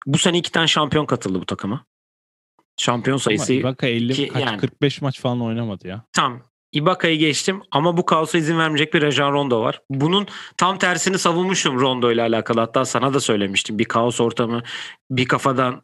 bu 0.06 0.18
sene 0.18 0.38
iki 0.38 0.52
tane 0.52 0.68
şampiyon 0.68 1.06
katıldı 1.06 1.42
bu 1.42 1.46
takıma. 1.46 1.86
Şampiyon 2.78 3.18
sayısı 3.18 3.54
Ama 3.54 3.60
Ibaka 3.60 3.88
50 3.88 4.14
ki 4.14 4.28
kaç 4.28 4.44
yani- 4.46 4.58
45 4.58 5.02
maç 5.02 5.20
falan 5.20 5.42
oynamadı 5.42 5.88
ya. 5.88 6.06
tam. 6.14 6.42
Ibaka'yı 6.72 7.18
geçtim 7.20 7.62
ama 7.72 7.98
bu 7.98 8.06
kaosa 8.06 8.38
izin 8.38 8.58
vermeyecek 8.60 8.94
bir 8.94 9.02
Rajon 9.02 9.34
Rondo 9.34 9.62
var. 9.62 9.82
Bunun 9.90 10.28
tam 10.58 10.78
tersini 10.78 11.18
savunmuştum 11.18 11.80
Rondo 11.80 12.12
ile 12.12 12.22
alakalı. 12.22 12.60
Hatta 12.60 12.86
sana 12.86 13.14
da 13.14 13.20
söylemiştim. 13.20 13.80
Bir 13.80 13.86
kaos 13.86 14.22
ortamı 14.22 14.64
bir 15.10 15.26
kafadan 15.28 15.82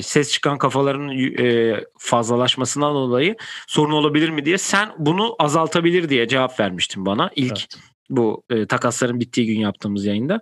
ses 0.00 0.32
çıkan 0.32 0.58
kafaların 0.58 1.08
e, 1.18 1.76
fazlalaşmasından 1.98 2.94
dolayı 2.94 3.36
sorun 3.68 3.92
olabilir 3.92 4.28
mi 4.28 4.44
diye 4.44 4.58
sen 4.58 4.92
bunu 4.98 5.36
azaltabilir 5.38 6.08
diye 6.08 6.28
cevap 6.28 6.60
vermiştin 6.60 7.06
bana 7.06 7.30
ilk 7.36 7.58
Evet. 7.58 7.76
bu 8.10 8.44
e, 8.50 8.66
takasların 8.66 9.20
bittiği 9.20 9.46
gün 9.46 9.60
yaptığımız 9.60 10.04
yayında. 10.04 10.40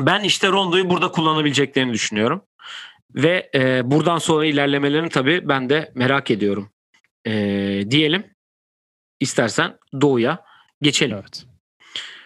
Ben 0.00 0.22
işte 0.22 0.48
Rondo'yu 0.48 0.90
burada 0.90 1.10
kullanabileceklerini 1.10 1.92
düşünüyorum. 1.92 2.42
Ve 3.14 3.50
e, 3.54 3.90
buradan 3.90 4.18
sonra 4.18 4.46
ilerlemelerini 4.46 5.08
tabii 5.08 5.48
ben 5.48 5.68
de 5.68 5.92
merak 5.94 6.30
ediyorum. 6.30 6.70
E, 7.26 7.32
diyelim. 7.90 8.24
İstersen 9.20 9.78
Doğu'ya 10.00 10.44
geçelim. 10.82 11.16
Evet. 11.20 11.46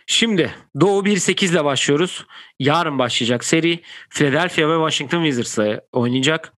Şimdi 0.06 0.54
Doğu 0.80 1.04
1-8 1.04 1.52
ile 1.52 1.64
başlıyoruz. 1.64 2.26
Yarın 2.58 2.98
başlayacak 2.98 3.44
seri. 3.44 3.80
Philadelphia 4.10 4.68
ve 4.68 4.74
Washington 4.74 5.24
Wizards'la 5.24 5.80
oynayacak. 5.92 6.52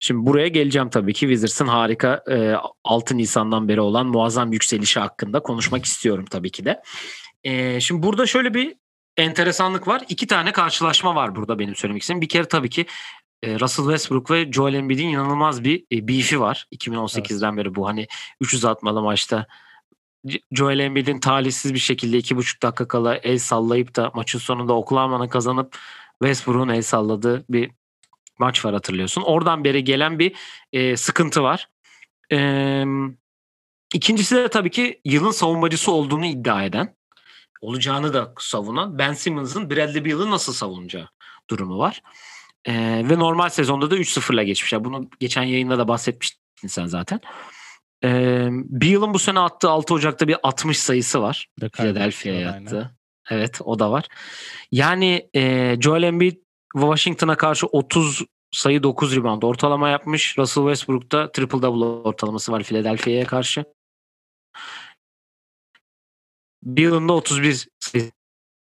Şimdi 0.00 0.26
buraya 0.26 0.48
geleceğim 0.48 0.90
tabii 0.90 1.12
ki. 1.12 1.20
Wizards'ın 1.20 1.66
harika 1.66 2.24
e, 2.30 2.54
6 2.84 3.16
Nisan'dan 3.16 3.68
beri 3.68 3.80
olan 3.80 4.06
muazzam 4.06 4.52
yükselişi 4.52 5.00
hakkında 5.00 5.40
konuşmak 5.40 5.84
istiyorum 5.84 6.24
tabii 6.30 6.50
ki 6.50 6.64
de. 6.64 6.82
E, 7.44 7.80
şimdi 7.80 8.02
burada 8.02 8.26
şöyle 8.26 8.54
bir 8.54 8.76
enteresanlık 9.16 9.88
var. 9.88 10.02
İki 10.08 10.26
tane 10.26 10.52
karşılaşma 10.52 11.14
var 11.14 11.36
burada 11.36 11.58
benim 11.58 11.74
söylemek 11.74 12.02
istediğim. 12.02 12.20
Bir 12.20 12.28
kere 12.28 12.48
tabii 12.48 12.70
ki 12.70 12.86
Russell 13.44 13.84
Westbrook 13.84 14.30
ve 14.30 14.52
Joel 14.52 14.74
Embiid'in 14.74 15.08
inanılmaz 15.08 15.64
bir 15.64 15.84
e, 15.92 16.08
beef'i 16.08 16.40
var. 16.40 16.66
2018'den 16.72 17.56
beri 17.56 17.74
bu 17.74 17.88
hani 17.88 18.06
300 18.40 18.64
atmalı 18.64 19.02
maçta 19.02 19.46
Joel 20.52 20.78
Embiid'in 20.78 21.20
talihsiz 21.20 21.74
bir 21.74 21.78
şekilde 21.78 22.18
2,5 22.18 22.62
dakika 22.62 22.88
kala 22.88 23.16
el 23.16 23.38
sallayıp 23.38 23.96
da 23.96 24.10
maçın 24.14 24.38
sonunda 24.38 24.72
Oklahoma'nın 24.72 25.28
kazanıp 25.28 25.78
Westbrook'un 26.22 26.68
el 26.68 26.82
salladığı 26.82 27.44
bir 27.48 27.70
maç 28.38 28.64
var 28.64 28.74
hatırlıyorsun. 28.74 29.22
Oradan 29.22 29.64
beri 29.64 29.84
gelen 29.84 30.18
bir 30.18 30.36
e, 30.72 30.96
sıkıntı 30.96 31.42
var. 31.42 31.68
E, 32.32 32.84
ikincisi 33.94 34.36
de 34.36 34.48
tabii 34.48 34.70
ki 34.70 35.00
yılın 35.04 35.30
savunmacısı 35.30 35.92
olduğunu 35.92 36.26
iddia 36.26 36.64
eden, 36.64 36.96
olacağını 37.60 38.14
da 38.14 38.34
savunan 38.38 38.98
Ben 38.98 39.12
Simmons'ın 39.12 39.70
Bradley 39.70 40.04
Beal'ı 40.04 40.30
nasıl 40.30 40.52
savunacağı 40.52 41.08
durumu 41.50 41.78
var. 41.78 42.02
E, 42.64 42.74
ve 43.08 43.18
normal 43.18 43.48
sezonda 43.48 43.90
da 43.90 43.96
3-0'la 43.96 44.42
geçmişler. 44.42 44.84
Bunu 44.84 45.10
geçen 45.20 45.42
yayında 45.42 45.78
da 45.78 45.88
bahsetmiştin 45.88 46.68
sen 46.68 46.86
zaten. 46.86 47.20
E, 48.04 48.08
Beal'ın 48.52 49.14
bu 49.14 49.18
sene 49.18 49.40
attığı 49.40 49.70
6 49.70 49.94
Ocak'ta 49.94 50.28
bir 50.28 50.36
60 50.42 50.78
sayısı 50.78 51.22
var. 51.22 51.46
Bir 51.56 51.62
de 51.62 51.68
Philadelphia'ya 51.68 52.52
aynen. 52.52 52.60
yattı. 52.60 52.94
Evet 53.30 53.60
o 53.64 53.78
da 53.78 53.90
var. 53.90 54.08
Yani 54.72 55.30
e, 55.34 55.76
Joel 55.80 56.02
Embiid 56.02 56.36
Washington'a 56.72 57.36
karşı 57.36 57.66
30 57.66 58.24
sayı 58.52 58.82
9 58.82 59.16
rebound 59.16 59.42
ortalama 59.42 59.88
yapmış. 59.88 60.38
Russell 60.38 60.64
Westbrook'ta 60.64 61.32
triple 61.32 61.62
double 61.62 62.08
ortalaması 62.08 62.52
var 62.52 62.62
Philadelphia'ya 62.62 63.26
karşı. 63.26 63.64
Beal'ın 66.62 67.08
da 67.08 67.12
31 67.12 67.68
sayı. 67.80 68.10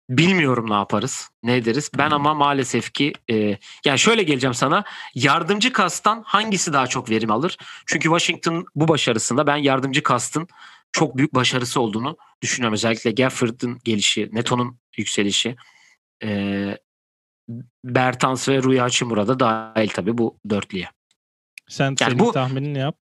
Bilmiyorum 0.09 0.69
ne 0.69 0.73
yaparız, 0.73 1.29
ne 1.43 1.55
ederiz. 1.55 1.91
Ben 1.97 2.11
ama 2.11 2.33
maalesef 2.33 2.93
ki 2.93 3.13
e, 3.31 3.57
yani 3.85 3.99
şöyle 3.99 4.23
geleceğim 4.23 4.53
sana. 4.53 4.83
Yardımcı 5.15 5.73
kastan 5.73 6.23
hangisi 6.25 6.73
daha 6.73 6.87
çok 6.87 7.09
verim 7.09 7.31
alır? 7.31 7.57
Çünkü 7.85 8.03
Washington 8.03 8.65
bu 8.75 8.87
başarısında 8.87 9.47
ben 9.47 9.55
yardımcı 9.55 10.03
kastın 10.03 10.47
çok 10.91 11.17
büyük 11.17 11.35
başarısı 11.35 11.81
olduğunu 11.81 12.17
düşünüyorum. 12.41 12.73
Özellikle 12.73 13.11
Gafford'ın 13.11 13.79
gelişi, 13.83 14.29
Neto'nun 14.31 14.77
yükselişi, 14.97 15.55
e, 16.23 16.77
Bertans 17.83 18.49
ve 18.49 18.63
Rui 18.63 18.79
Hachimura 18.79 19.27
da 19.27 19.39
dahil 19.39 19.87
tabii 19.89 20.17
bu 20.17 20.37
dörtlüye. 20.49 20.89
Sen 21.67 21.95
senin 21.95 22.19
bu- 22.19 22.31
tahminini 22.31 22.77
yap. 22.79 22.95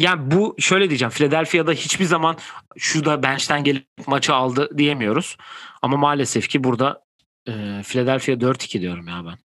Yani 0.00 0.30
bu 0.30 0.56
şöyle 0.58 0.88
diyeceğim. 0.88 1.10
Philadelphia'da 1.10 1.72
hiçbir 1.72 2.04
zaman 2.04 2.36
şu 2.76 3.04
da 3.04 3.22
bench'ten 3.22 3.64
gelip 3.64 3.86
maçı 4.06 4.34
aldı 4.34 4.78
diyemiyoruz. 4.78 5.36
Ama 5.82 5.96
maalesef 5.96 6.48
ki 6.48 6.64
burada 6.64 7.04
e, 7.48 7.52
Philadelphia 7.84 8.32
4-2 8.32 8.80
diyorum 8.80 9.08
ya 9.08 9.24
ben. 9.26 9.38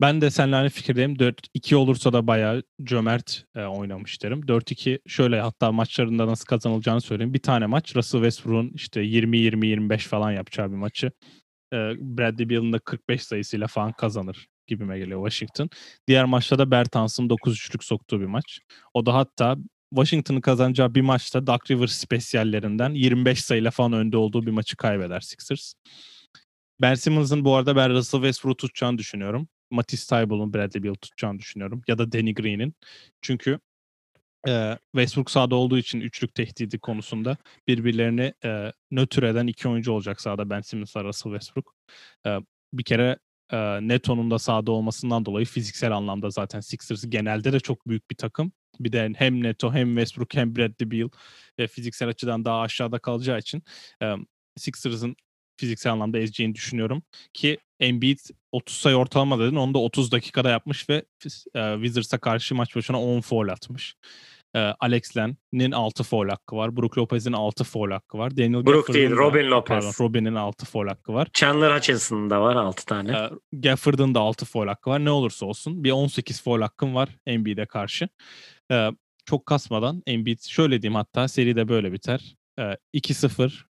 Ben 0.00 0.20
de 0.20 0.30
seninle 0.30 0.56
aynı 0.56 0.68
fikirdeyim. 0.68 1.14
4-2 1.14 1.74
olursa 1.74 2.12
da 2.12 2.26
bayağı 2.26 2.62
cömert 2.82 3.44
e, 3.56 3.64
oynamış 3.64 4.22
derim. 4.22 4.40
4-2 4.40 4.98
şöyle 5.06 5.40
hatta 5.40 5.72
maçlarında 5.72 6.26
nasıl 6.26 6.44
kazanılacağını 6.44 7.00
söyleyeyim. 7.00 7.34
Bir 7.34 7.42
tane 7.42 7.66
maç 7.66 7.96
Russell 7.96 8.20
Westbrook'un 8.20 8.72
işte 8.74 9.00
20-20-25 9.00 9.98
falan 9.98 10.32
yapacağı 10.32 10.70
bir 10.70 10.76
maçı. 10.76 11.06
E, 11.72 11.76
Bradley 11.98 12.50
Beal'ın 12.50 12.72
da 12.72 12.78
45 12.78 13.22
sayısıyla 13.22 13.66
falan 13.66 13.92
kazanır 13.92 14.48
gibime 14.68 14.98
geliyor 14.98 15.30
Washington. 15.30 15.70
Diğer 16.08 16.24
maçta 16.24 16.58
da 16.58 16.70
Bertans'ın 16.70 17.28
9-3'lük 17.28 17.84
soktuğu 17.84 18.20
bir 18.20 18.26
maç. 18.26 18.60
O 18.94 19.06
da 19.06 19.14
hatta 19.14 19.56
Washington'ın 19.90 20.40
kazanacağı 20.40 20.94
bir 20.94 21.00
maçta 21.00 21.46
Duck 21.46 21.70
Rivers 21.70 21.92
spesiyallerinden 21.92 22.90
25 22.90 23.44
sayıyla 23.44 23.70
falan 23.70 23.92
önde 23.92 24.16
olduğu 24.16 24.46
bir 24.46 24.50
maçı 24.50 24.76
kaybeder 24.76 25.20
Sixers. 25.20 25.74
Ben 26.80 26.94
Simmons'ın 26.94 27.44
bu 27.44 27.54
arada 27.54 27.76
ben 27.76 27.90
Russell 27.90 28.20
Westbrook'u 28.20 28.56
tutacağını 28.56 28.98
düşünüyorum. 28.98 29.48
Matisse 29.70 30.16
Thybull'un 30.16 30.54
Bradley 30.54 30.82
Beal 30.82 30.94
tutacağını 30.94 31.38
düşünüyorum. 31.38 31.82
Ya 31.88 31.98
da 31.98 32.12
Danny 32.12 32.34
Green'in. 32.34 32.74
Çünkü 33.22 33.58
e, 34.48 34.78
Westbrook 34.92 35.30
sahada 35.30 35.54
olduğu 35.54 35.78
için 35.78 36.00
üçlük 36.00 36.34
tehdidi 36.34 36.78
konusunda 36.78 37.36
birbirlerini 37.68 38.34
e, 38.44 38.72
nötr 38.90 39.22
eden 39.22 39.46
iki 39.46 39.68
oyuncu 39.68 39.92
olacak 39.92 40.20
sahada 40.20 40.50
Ben 40.50 40.60
Simmons'la 40.60 41.04
Russell 41.04 41.32
Westbrook. 41.32 41.74
E, 42.26 42.38
bir 42.72 42.84
kere 42.84 43.18
e, 43.52 43.88
Neto'nun 43.88 44.30
da 44.30 44.38
sahada 44.38 44.72
olmasından 44.72 45.24
dolayı 45.24 45.46
fiziksel 45.46 45.92
anlamda 45.92 46.30
zaten 46.30 46.60
Sixers 46.60 47.04
genelde 47.08 47.52
de 47.52 47.60
çok 47.60 47.88
büyük 47.88 48.10
bir 48.10 48.16
takım. 48.16 48.52
Bir 48.80 48.92
de 48.92 49.12
hem 49.16 49.42
Neto 49.42 49.72
hem 49.72 49.88
Westbrook 49.88 50.34
hem 50.34 50.56
Bradley 50.56 50.90
Beal 50.90 51.08
e, 51.58 51.66
fiziksel 51.66 52.08
açıdan 52.08 52.44
daha 52.44 52.60
aşağıda 52.60 52.98
kalacağı 52.98 53.38
için 53.38 53.62
e, 54.02 54.14
Sixers'ın 54.56 55.16
fiziksel 55.56 55.92
anlamda 55.92 56.18
ezeceğini 56.18 56.54
düşünüyorum. 56.54 57.02
Ki 57.34 57.58
Embiid 57.80 58.18
30 58.52 58.76
sayı 58.76 58.96
ortalama 58.96 59.38
dedin. 59.38 59.56
Onu 59.56 59.74
da 59.74 59.78
30 59.78 60.12
dakikada 60.12 60.50
yapmış 60.50 60.88
ve 60.90 61.04
e, 61.54 61.74
Wizards'a 61.74 62.18
karşı 62.18 62.54
maç 62.54 62.76
başına 62.76 63.02
10 63.02 63.20
foul 63.20 63.48
atmış. 63.48 63.94
E, 64.56 64.58
Alex 64.80 65.16
Len'in 65.16 65.72
6 65.72 66.02
foul 66.04 66.28
hakkı 66.28 66.56
var. 66.56 66.76
Brook 66.76 66.98
Lopez'in 66.98 67.32
6 67.32 67.64
foul 67.64 67.90
hakkı 67.90 68.18
var. 68.18 68.36
Daniel 68.36 68.66
Brook 68.66 68.94
değil, 68.94 69.10
da- 69.10 69.14
Robin 69.16 69.50
Lopez. 69.50 69.84
Pardon, 69.84 70.04
Robin'in 70.04 70.34
6 70.34 70.66
foul 70.66 70.86
hakkı 70.88 71.12
var. 71.12 71.28
Chandler 71.32 71.76
Hutchinson'ın 71.76 72.30
da 72.30 72.40
var 72.42 72.56
6 72.56 72.86
tane. 72.86 73.12
E, 73.18 73.30
Gafford'un 73.52 74.14
da 74.14 74.20
6 74.20 74.44
foul 74.44 74.66
hakkı 74.66 74.90
var. 74.90 75.04
Ne 75.04 75.10
olursa 75.10 75.46
olsun 75.46 75.84
bir 75.84 75.90
18 75.90 76.42
foul 76.42 76.60
hakkım 76.60 76.94
var 76.94 77.08
Embiid'e 77.26 77.66
karşı. 77.66 78.08
E, 78.72 78.90
çok 79.26 79.46
kasmadan 79.46 80.02
Embiid 80.06 80.40
şöyle 80.40 80.82
diyeyim 80.82 80.94
hatta 80.94 81.28
seride 81.28 81.68
böyle 81.68 81.92
biter. 81.92 82.36
E, 82.58 82.76
2-0 82.94 83.66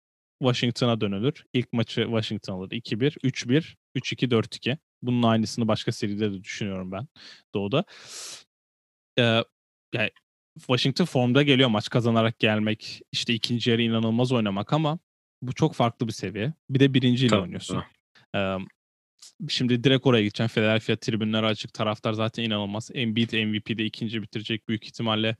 Washington'a 0.42 1.00
dönülür. 1.00 1.44
İlk 1.52 1.72
maçı 1.72 2.02
Washington 2.04 2.54
alır. 2.54 2.70
2-1, 2.70 3.16
3-1, 3.24 3.76
3-2, 3.96 4.30
4-2. 4.30 4.78
Bunun 5.02 5.22
aynısını 5.22 5.68
başka 5.68 5.92
seride 5.92 6.32
de 6.32 6.44
düşünüyorum 6.44 6.92
ben 6.92 7.06
Doğu'da. 7.54 7.84
Ee, 9.18 9.22
yani 9.94 10.10
Washington 10.58 11.04
formda 11.04 11.42
geliyor 11.42 11.68
maç 11.68 11.88
kazanarak 11.88 12.38
gelmek. 12.38 13.00
işte 13.12 13.34
ikinci 13.34 13.70
yarı 13.70 13.82
inanılmaz 13.82 14.32
oynamak 14.32 14.72
ama 14.72 14.98
bu 15.42 15.52
çok 15.52 15.74
farklı 15.74 16.06
bir 16.06 16.12
seviye. 16.12 16.52
Bir 16.70 16.80
de 16.80 16.94
birinciyle 16.94 17.30
Tabii, 17.30 17.42
oynuyorsun. 17.42 17.84
Ee, 18.36 18.56
şimdi 19.48 19.84
direkt 19.84 20.06
oraya 20.06 20.22
gideceğim. 20.22 20.48
Philadelphia 20.48 20.96
tribünleri 20.96 21.46
açık. 21.46 21.74
Taraftar 21.74 22.12
zaten 22.12 22.42
inanılmaz. 22.42 22.90
Embiid 22.94 23.32
MVP'de 23.32 23.84
ikinci 23.84 24.22
bitirecek 24.22 24.68
büyük 24.68 24.84
ihtimalle. 24.84 25.36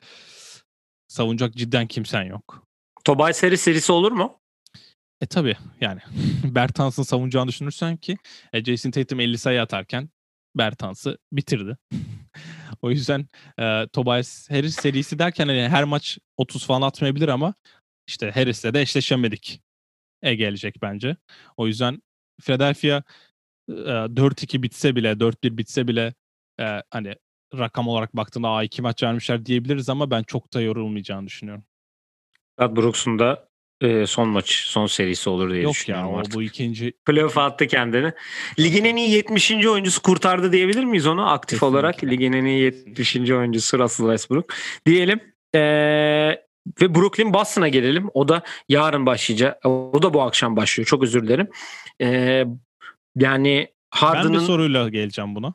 Savunacak 1.09 1.55
cidden 1.55 1.86
kimsen 1.86 2.22
yok. 2.22 2.66
Tobay 3.05 3.34
seri 3.34 3.59
serisi 3.59 3.93
olur 3.93 4.12
mu? 4.12 4.41
E 5.20 5.26
tabi 5.26 5.57
yani 5.80 6.01
Bertans'ın 6.45 7.03
savunacağını 7.03 7.49
düşünürsen 7.49 7.97
ki 7.97 8.16
e, 8.53 8.64
Jason 8.64 8.91
Tatum 8.91 9.20
50 9.20 9.39
sayı 9.39 9.62
atarken 9.62 10.09
Bertans'ı 10.57 11.18
bitirdi. 11.32 11.76
O 12.83 12.91
yüzden 12.91 13.29
e, 13.59 13.87
Tobias 13.93 14.51
Harris 14.51 14.77
serisi 14.77 15.18
derken 15.18 15.49
hani 15.49 15.68
her 15.68 15.85
maç 15.85 16.18
30 16.37 16.66
falan 16.66 16.83
atmayabilir 16.83 17.29
ama 17.29 17.55
işte 18.07 18.31
Harris'le 18.31 18.75
de 18.75 18.81
eşleşemedik. 18.81 19.61
E 20.22 20.35
gelecek 20.35 20.77
bence. 20.83 21.16
O 21.57 21.66
yüzden 21.66 22.03
Philadelphia 22.43 23.03
e, 23.68 23.72
4-2 23.72 24.62
bitse 24.62 24.97
bile, 24.97 25.20
4-1 25.20 25.59
bitse 25.59 25.89
bile 25.89 26.14
e, 26.61 26.83
hani 26.91 27.14
rakam 27.59 27.89
olarak 27.89 28.16
baktığında 28.16 28.49
A 28.49 28.64
2 28.64 28.83
maç 28.83 29.03
vermişler 29.03 29.47
diyebiliriz 29.47 29.89
ama 29.89 30.11
ben 30.11 30.22
çok 30.22 30.55
da 30.55 30.61
yorulmayacağını 30.61 31.27
düşünüyorum. 31.27 31.64
Brad 32.59 32.77
Brooks'un 32.77 33.18
da 33.18 33.49
e, 33.81 34.07
son 34.07 34.29
maç, 34.29 34.51
son 34.51 34.87
serisi 34.87 35.31
olur 35.31 35.51
diye 35.51 35.62
Yok 35.62 35.66
ya 35.68 35.72
düşünüyorum 35.72 36.11
o 36.14 36.18
artık. 36.18 36.35
bu 36.35 36.43
ikinci 36.43 36.93
Playoff 37.07 37.39
attı 37.39 37.66
kendini. 37.66 38.12
Ligin 38.59 38.85
en 38.85 38.97
iyi 38.97 39.11
70. 39.11 39.51
oyuncusu 39.66 40.03
kurtardı 40.03 40.53
diyebilir 40.53 40.85
miyiz 40.85 41.07
onu 41.07 41.31
aktif 41.31 41.61
Kesinlikle. 41.61 41.79
olarak? 41.79 42.05
Ligin 42.05 42.33
en 42.33 42.45
iyi 42.45 42.61
70. 42.61 43.16
oyuncusu 43.16 43.79
Russell 43.79 44.07
Westbrook. 44.07 44.55
Diyelim. 44.87 45.20
Ee, 45.55 45.61
ve 46.81 46.95
Brooklyn 46.95 47.35
Boston'a 47.35 47.68
gelelim. 47.68 48.11
O 48.14 48.29
da 48.29 48.43
yarın 48.68 49.07
başlayacak. 49.07 49.66
O 49.66 50.03
da 50.03 50.14
bu 50.14 50.22
akşam 50.22 50.57
başlıyor. 50.57 50.87
Çok 50.87 51.03
özür 51.03 51.22
dilerim. 51.22 51.49
Ee, 52.01 52.07
yani 53.16 53.45
Ben 53.47 53.66
bir 53.66 53.68
Harden'ın 53.91 54.39
soruyla 54.39 54.89
geleceğim 54.89 55.35
buna. 55.35 55.55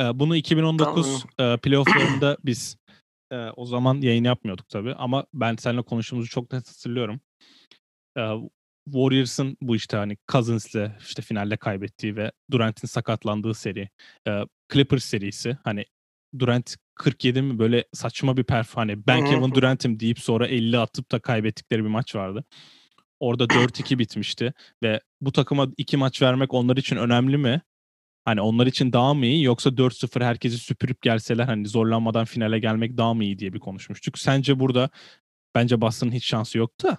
Ee, 0.00 0.02
bunu 0.14 0.36
2019 0.36 1.24
e, 1.40 1.56
playofflarında 1.56 2.36
biz 2.44 2.76
e, 3.30 3.36
o 3.36 3.66
zaman 3.66 4.00
yayın 4.00 4.24
yapmıyorduk 4.24 4.68
tabii 4.68 4.94
ama 4.94 5.26
ben 5.34 5.56
seninle 5.56 5.82
konuştuğumuzu 5.82 6.28
çok 6.28 6.52
net 6.52 6.68
hatırlıyorum. 6.68 7.20
Ee, 8.18 8.22
Warriors'ın 8.84 9.56
bu 9.60 9.76
işte 9.76 9.96
hani 9.96 10.16
Cousins'le 10.32 10.90
işte 11.00 11.22
finalde 11.22 11.56
kaybettiği 11.56 12.16
ve 12.16 12.32
Durant'in 12.50 12.88
sakatlandığı 12.88 13.54
seri. 13.54 13.88
e, 14.28 14.40
Clippers 14.72 15.04
serisi. 15.04 15.58
Hani 15.64 15.84
Durant 16.38 16.76
47 16.94 17.42
mi 17.42 17.58
böyle 17.58 17.84
saçma 17.92 18.36
bir 18.36 18.44
perf 18.44 18.76
hani 18.76 19.06
ben. 19.06 19.20
Kevin 19.24 19.54
Durant'im 19.54 20.00
deyip 20.00 20.18
sonra 20.18 20.46
50 20.46 20.78
atıp 20.78 21.12
da 21.12 21.18
kaybettikleri 21.18 21.84
bir 21.84 21.88
maç 21.88 22.14
vardı. 22.14 22.44
Orada 23.20 23.44
4-2 23.44 23.98
bitmişti 23.98 24.52
ve 24.82 25.00
bu 25.20 25.32
takıma 25.32 25.68
iki 25.76 25.96
maç 25.96 26.22
vermek 26.22 26.54
onlar 26.54 26.76
için 26.76 26.96
önemli 26.96 27.36
mi? 27.36 27.60
Hani 28.24 28.40
onlar 28.40 28.66
için 28.66 28.92
daha 28.92 29.14
mı 29.14 29.26
iyi 29.26 29.42
yoksa 29.44 29.70
4-0 29.70 30.24
herkesi 30.24 30.58
süpürüp 30.58 31.02
gelseler 31.02 31.44
hani 31.44 31.68
zorlanmadan 31.68 32.24
finale 32.24 32.58
gelmek 32.58 32.96
daha 32.96 33.14
mı 33.14 33.24
iyi 33.24 33.38
diye 33.38 33.52
bir 33.52 33.58
konuşmuştuk. 33.58 34.18
Sence 34.18 34.60
burada 34.60 34.90
bence 35.54 35.80
Boston'ın 35.80 36.12
hiç 36.12 36.24
şansı 36.26 36.58
yoktu. 36.58 36.98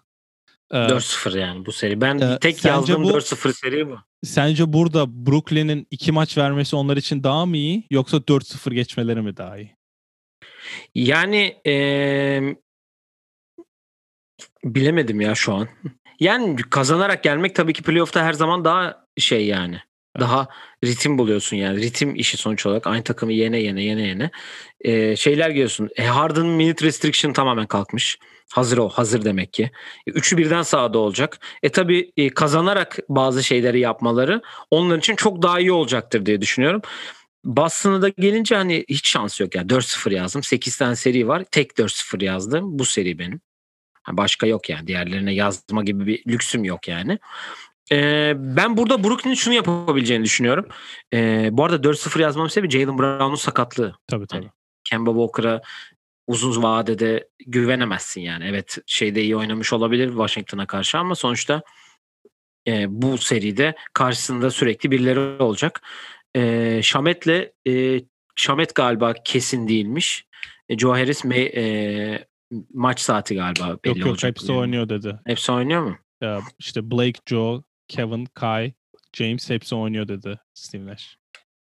Ee, 0.72 0.78
4-0 0.78 1.38
yani 1.40 1.66
bu 1.66 1.72
seri. 1.72 2.02
Ben 2.02 2.20
Ee, 2.20 2.40
tek 2.40 2.66
yazdığım 2.66 3.04
bu- 3.04 3.10
4-0 3.10 3.54
seri 3.54 3.90
bu. 3.90 3.98
sence 4.24 4.74
burada 4.74 5.26
Brooklyn'in 5.26 5.88
iki 5.92 6.12
maç 6.12 6.38
vermesi 6.38 6.76
onlar 6.76 6.98
için 6.98 7.24
daha 7.24 7.46
mı 7.46 7.58
iyi 7.58 7.84
yoksa 7.92 8.18
4-0 8.18 8.72
geçmeleri 8.74 9.22
mi 9.22 9.38
daha 9.38 9.58
iyi? 9.58 9.76
Yani 10.96 11.58
eee, 11.66 12.56
bilemedim 14.64 15.22
ya 15.22 15.36
şu 15.36 15.54
an. 15.54 15.68
Yani 16.20 16.56
kazanarak 16.56 17.24
gelmek 17.24 17.56
tabii 17.56 17.74
ki 17.74 17.84
playoff'ta 17.84 18.24
her 18.26 18.34
zaman 18.34 18.66
daha 18.66 19.06
şey 19.18 19.46
yani. 19.48 19.82
Daha 20.20 20.48
ritim 20.84 21.18
buluyorsun 21.18 21.58
yani. 21.58 21.82
Ritim 21.82 22.16
işi 22.16 22.38
sonuç 22.38 22.66
olarak. 22.66 22.88
Aynı 22.88 23.04
takımı 23.04 23.34
yene 23.34 23.60
yene 23.60 23.84
yene 23.84 24.08
yene. 24.08 24.32
Eee, 24.84 25.16
şeyler 25.16 25.50
görüyorsun. 25.50 25.90
E, 25.96 26.04
Harden 26.06 26.46
minute 26.46 26.86
restriction 26.86 27.34
tamamen 27.34 27.68
kalkmış. 27.68 28.18
Hazır 28.54 28.78
o. 28.78 28.90
Hazır 28.90 29.26
demek 29.26 29.54
ki. 29.54 29.72
E, 30.08 30.12
Üçü 30.12 30.38
birden 30.38 30.62
sahada 30.62 31.00
olacak. 31.00 31.40
E 31.64 31.70
tabii 31.70 32.12
e, 32.18 32.30
kazanarak 32.30 33.00
bazı 33.10 33.44
şeyleri 33.44 33.80
yapmaları 33.80 34.42
onlar 34.72 34.98
için 34.98 35.16
çok 35.16 35.42
daha 35.42 35.60
iyi 35.60 35.72
olacaktır 35.72 36.26
diye 36.26 36.42
düşünüyorum. 36.42 36.82
Boston'a 37.44 38.02
da 38.02 38.10
gelince 38.10 38.56
hani 38.56 38.86
hiç 38.90 39.10
şans 39.10 39.40
yok 39.42 39.56
yani 39.56 39.68
4-0 39.68 40.14
yazdım. 40.14 40.44
8 40.44 40.78
tane 40.78 40.96
seri 40.96 41.28
var. 41.28 41.44
Tek 41.52 41.72
4-0 41.80 42.24
yazdım. 42.24 42.80
Bu 42.80 42.86
seri 42.86 43.20
benim. 43.20 43.42
Başka 44.10 44.48
yok 44.48 44.70
yani. 44.70 44.88
Diğerlerine 44.88 45.34
yazma 45.34 45.84
gibi 45.84 46.08
bir 46.08 46.24
lüksüm 46.28 46.64
yok 46.64 46.88
yani. 46.88 47.20
Ee, 47.92 48.34
ben 48.38 48.78
burada 48.78 49.04
Brooklyn'in 49.04 49.36
şunu 49.36 49.54
yapabileceğini 49.54 50.24
düşünüyorum. 50.24 50.68
Ee, 51.14 51.50
bu 51.52 51.66
arada 51.66 51.90
4-0 51.90 52.22
yazmam 52.22 52.50
sebebi 52.50 52.70
Jalen 52.72 52.98
Brown'un 52.98 53.36
sakatlığı. 53.36 53.96
Tabii 54.08 54.28
tabii. 54.28 54.50
Kemba 54.84 55.12
Walker'a 55.12 55.62
uzun 56.28 56.64
vadede 56.64 57.28
güvenemezsin 57.48 58.22
yani. 58.22 58.46
Evet 58.48 58.78
şeyde 58.86 59.22
iyi 59.22 59.36
oynamış 59.36 59.74
olabilir 59.74 60.08
Washington'a 60.08 60.66
karşı 60.68 60.98
ama 60.98 61.16
sonuçta 61.16 61.62
e, 62.68 62.86
bu 62.90 63.18
seride 63.18 63.76
karşısında 63.94 64.52
sürekli 64.52 64.92
birileri 64.92 65.20
olacak. 65.44 65.82
E, 66.36 66.80
Şamet'le 66.84 67.52
e, 67.68 68.02
Şamet 68.36 68.76
galiba 68.76 69.14
kesin 69.26 69.68
değilmiş. 69.68 70.26
E, 70.70 70.78
Joe 70.78 70.92
Harris 70.92 71.26
me- 71.26 71.58
e, 71.58 72.26
maç 72.74 73.00
saati 73.00 73.36
galiba 73.36 73.78
belli 73.86 73.90
Yok 73.90 73.98
yok 73.98 74.08
olacak. 74.08 74.30
hepsi 74.30 74.52
oynuyor 74.52 74.90
dedi. 74.90 75.20
Hepsi 75.26 75.52
oynuyor 75.52 75.82
mu? 75.82 75.98
Ee, 76.24 76.38
işte 76.60 76.92
Blake, 76.92 77.20
Joe, 77.30 77.64
Kevin, 77.92 78.26
Kai, 78.26 78.74
James 79.14 79.50
hepsi 79.50 79.76
oynuyor 79.76 80.08
dedi 80.08 80.40
Steve 80.54 80.86
Nash. 80.86 81.18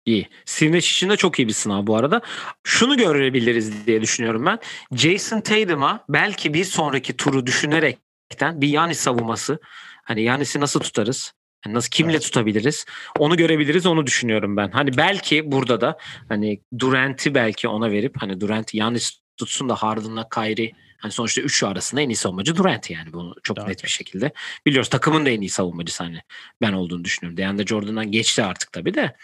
İyi. 0.06 0.28
Steve 0.44 0.72
Nash 0.76 0.92
için 0.92 1.10
de 1.10 1.16
çok 1.16 1.38
iyi 1.38 1.48
bir 1.48 1.52
sınav 1.52 1.86
bu 1.86 1.96
arada. 1.96 2.20
Şunu 2.64 2.96
görebiliriz 2.96 3.86
diye 3.86 4.02
düşünüyorum 4.02 4.46
ben. 4.46 4.58
Jason 4.92 5.40
Tatum'a 5.40 6.04
belki 6.08 6.54
bir 6.54 6.64
sonraki 6.64 7.16
turu 7.16 7.46
düşünerekten 7.46 8.60
bir 8.60 8.68
Yanis 8.68 8.98
savunması. 8.98 9.58
Hani 10.04 10.22
Yanis'i 10.22 10.60
nasıl 10.60 10.80
tutarız? 10.80 11.32
Yani 11.66 11.74
nasıl 11.74 11.90
kimle 11.90 12.12
Evet. 12.12 12.22
tutabiliriz? 12.22 12.84
Onu 13.18 13.36
görebiliriz 13.36 13.86
onu 13.86 14.06
düşünüyorum 14.06 14.56
ben. 14.56 14.70
Hani 14.70 14.96
belki 14.96 15.52
burada 15.52 15.80
da 15.80 15.98
hani 16.28 16.60
Durant'i 16.78 17.34
belki 17.34 17.68
ona 17.68 17.90
verip 17.90 18.14
hani 18.22 18.40
Durant 18.40 18.74
Yanis 18.74 19.20
tutsun 19.36 19.68
da 19.68 19.74
Harden'la 19.74 20.28
Kyrie 20.28 20.72
hani 20.98 21.12
sonuçta 21.12 21.40
üçü 21.40 21.66
arasında 21.66 22.00
en 22.00 22.08
iyi 22.08 22.16
savunmacı 22.16 22.56
Durant 22.56 22.90
yani 22.90 23.12
bunu 23.12 23.34
çok 23.42 23.56
Daha 23.56 23.66
net 23.66 23.84
bir 23.84 23.88
şekilde 23.88 24.32
biliyoruz. 24.66 24.88
Takımın 24.88 25.26
da 25.26 25.30
en 25.30 25.40
iyi 25.40 25.50
savunmacısı 25.50 26.04
hani 26.04 26.20
ben 26.60 26.72
olduğunu 26.72 27.04
düşünüyorum. 27.04 27.36
DeAndre 27.36 27.66
Jordan'dan 27.66 28.12
geçti 28.12 28.44
artık 28.44 28.72
tabii 28.72 28.94
de. 28.94 29.16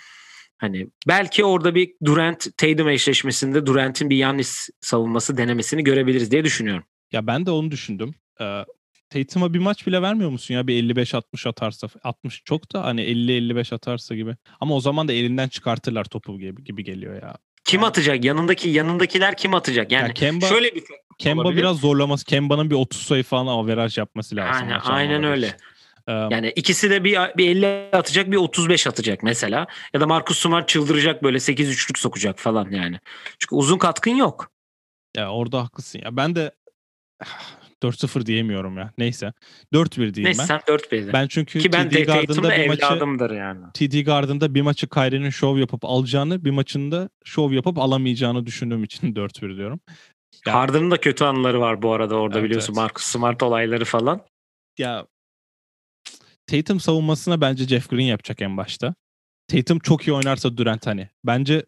Hani 0.58 0.88
belki 1.08 1.44
orada 1.44 1.74
bir 1.74 1.94
Durant 2.04 2.56
Tatum 2.56 2.88
eşleşmesinde 2.88 3.66
Durant'in 3.66 4.10
bir 4.10 4.16
Yannis 4.16 4.68
savunması 4.80 5.36
denemesini 5.36 5.84
görebiliriz 5.84 6.30
diye 6.30 6.44
düşünüyorum. 6.44 6.84
Ya 7.12 7.26
ben 7.26 7.46
de 7.46 7.50
onu 7.50 7.70
düşündüm. 7.70 8.14
Ee, 8.40 8.64
Tatum'a 9.10 9.54
bir 9.54 9.58
maç 9.58 9.86
bile 9.86 10.02
vermiyor 10.02 10.30
musun 10.30 10.54
ya? 10.54 10.66
Bir 10.66 10.94
55-60 10.94 11.48
atarsa. 11.48 11.88
60 12.04 12.42
çok 12.44 12.72
da 12.72 12.84
hani 12.84 13.00
50-55 13.00 13.74
atarsa 13.74 14.14
gibi. 14.14 14.36
Ama 14.60 14.74
o 14.74 14.80
zaman 14.80 15.08
da 15.08 15.12
elinden 15.12 15.48
çıkartırlar 15.48 16.04
topu 16.04 16.38
gibi, 16.38 16.64
gibi 16.64 16.84
geliyor 16.84 17.22
ya. 17.22 17.36
Kim 17.74 17.84
atacak? 17.84 18.24
Yanındaki 18.24 18.68
yanındakiler 18.68 19.36
kim 19.36 19.54
atacak? 19.54 19.92
Yani 19.92 20.08
ya 20.08 20.14
Kemba, 20.14 20.46
şöyle 20.46 20.74
bir 20.74 20.84
Kemba 21.18 21.42
olabilir. 21.42 21.58
biraz 21.62 21.76
zorlaması. 21.76 22.24
Kemba'nın 22.24 22.70
bir 22.70 22.74
30 22.74 23.02
sayı 23.02 23.22
falan 23.22 23.46
averaj 23.46 23.98
yapması 23.98 24.36
lazım. 24.36 24.66
Aynen, 24.66 24.80
aynen 24.84 25.24
öyle. 25.24 25.56
Ee, 26.08 26.12
Yani 26.12 26.52
ikisi 26.56 26.90
de 26.90 27.04
bir, 27.04 27.18
bir 27.36 27.48
50 27.48 27.66
atacak 27.96 28.30
bir 28.30 28.36
35 28.36 28.86
atacak 28.86 29.22
mesela. 29.22 29.66
Ya 29.94 30.00
da 30.00 30.06
Marcus 30.06 30.38
Smart 30.38 30.68
çıldıracak 30.68 31.22
böyle 31.22 31.40
8 31.40 31.70
üçlük 31.70 31.98
sokacak 31.98 32.38
falan 32.38 32.70
yani. 32.70 32.98
Çünkü 33.38 33.54
uzun 33.54 33.78
katkın 33.78 34.14
yok. 34.14 34.50
ya 35.16 35.30
orada 35.32 35.62
haklısın 35.64 36.00
ya. 36.04 36.16
Ben 36.16 36.34
de 36.36 36.50
4-0 37.82 38.26
diyemiyorum 38.26 38.78
ya. 38.78 38.92
Neyse. 38.98 39.32
4-1 39.72 40.14
diyeyim 40.14 40.24
Neyse 40.24 40.38
ben. 40.42 40.46
sen 40.46 40.60
4 40.68 40.92
belirle. 40.92 41.12
Ben 41.12 41.26
çünkü 41.28 41.58
Ki 41.58 41.72
ben 41.72 41.88
TD 41.88 41.94
de 41.94 42.00
Garden'da 42.02 42.42
da 42.42 42.50
bir 42.50 42.68
maçı 42.68 43.34
yani. 43.34 43.60
TD 43.74 44.04
Garden'da 44.04 44.54
bir 44.54 44.62
maçı 44.62 44.88
Kyrie'nin 44.88 45.30
şov 45.30 45.58
yapıp 45.58 45.84
alacağını, 45.84 46.44
bir 46.44 46.50
maçında 46.50 47.08
şov 47.24 47.52
yapıp 47.52 47.78
alamayacağını 47.78 48.46
düşündüğüm 48.46 48.84
için 48.84 49.14
4-1 49.14 49.56
diyorum. 49.56 49.80
Ya- 50.46 50.54
Harden'ın 50.54 50.90
da 50.90 51.00
kötü 51.00 51.24
anıları 51.24 51.60
var 51.60 51.82
bu 51.82 51.92
arada 51.92 52.14
orada 52.14 52.38
Evet, 52.38 52.44
biliyorsun 52.46 52.72
evet. 52.72 52.76
Marcus 52.82 53.04
Smart 53.06 53.42
olayları 53.42 53.84
falan. 53.84 54.20
Ya 54.78 55.06
Tatum 56.46 56.80
savunmasına 56.80 57.40
bence 57.40 57.64
Jeff 57.64 57.90
Green 57.90 58.04
yapacak 58.04 58.42
en 58.42 58.56
başta. 58.56 58.94
Tatum 59.48 59.78
çok 59.78 60.08
iyi 60.08 60.12
oynarsa 60.12 60.56
Durant 60.56 60.86
hani. 60.86 61.08
Bence 61.24 61.66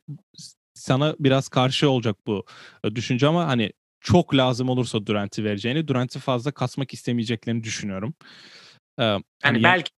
sana 0.74 1.14
biraz 1.20 1.48
karşı 1.48 1.90
olacak 1.90 2.16
bu 2.26 2.44
e, 2.84 2.96
düşünce 2.96 3.26
ama 3.26 3.46
hani 3.46 3.72
çok 4.06 4.34
lazım 4.34 4.68
olursa 4.68 5.06
Durant'i 5.06 5.44
vereceğini, 5.44 5.88
Durant'i 5.88 6.18
fazla 6.18 6.50
kasmak 6.52 6.94
istemeyeceklerini 6.94 7.64
düşünüyorum. 7.64 8.14
Ee, 8.98 9.04
Yani 9.04 9.22
hani 9.42 9.62
ya- 9.62 9.62
belki 9.64 9.90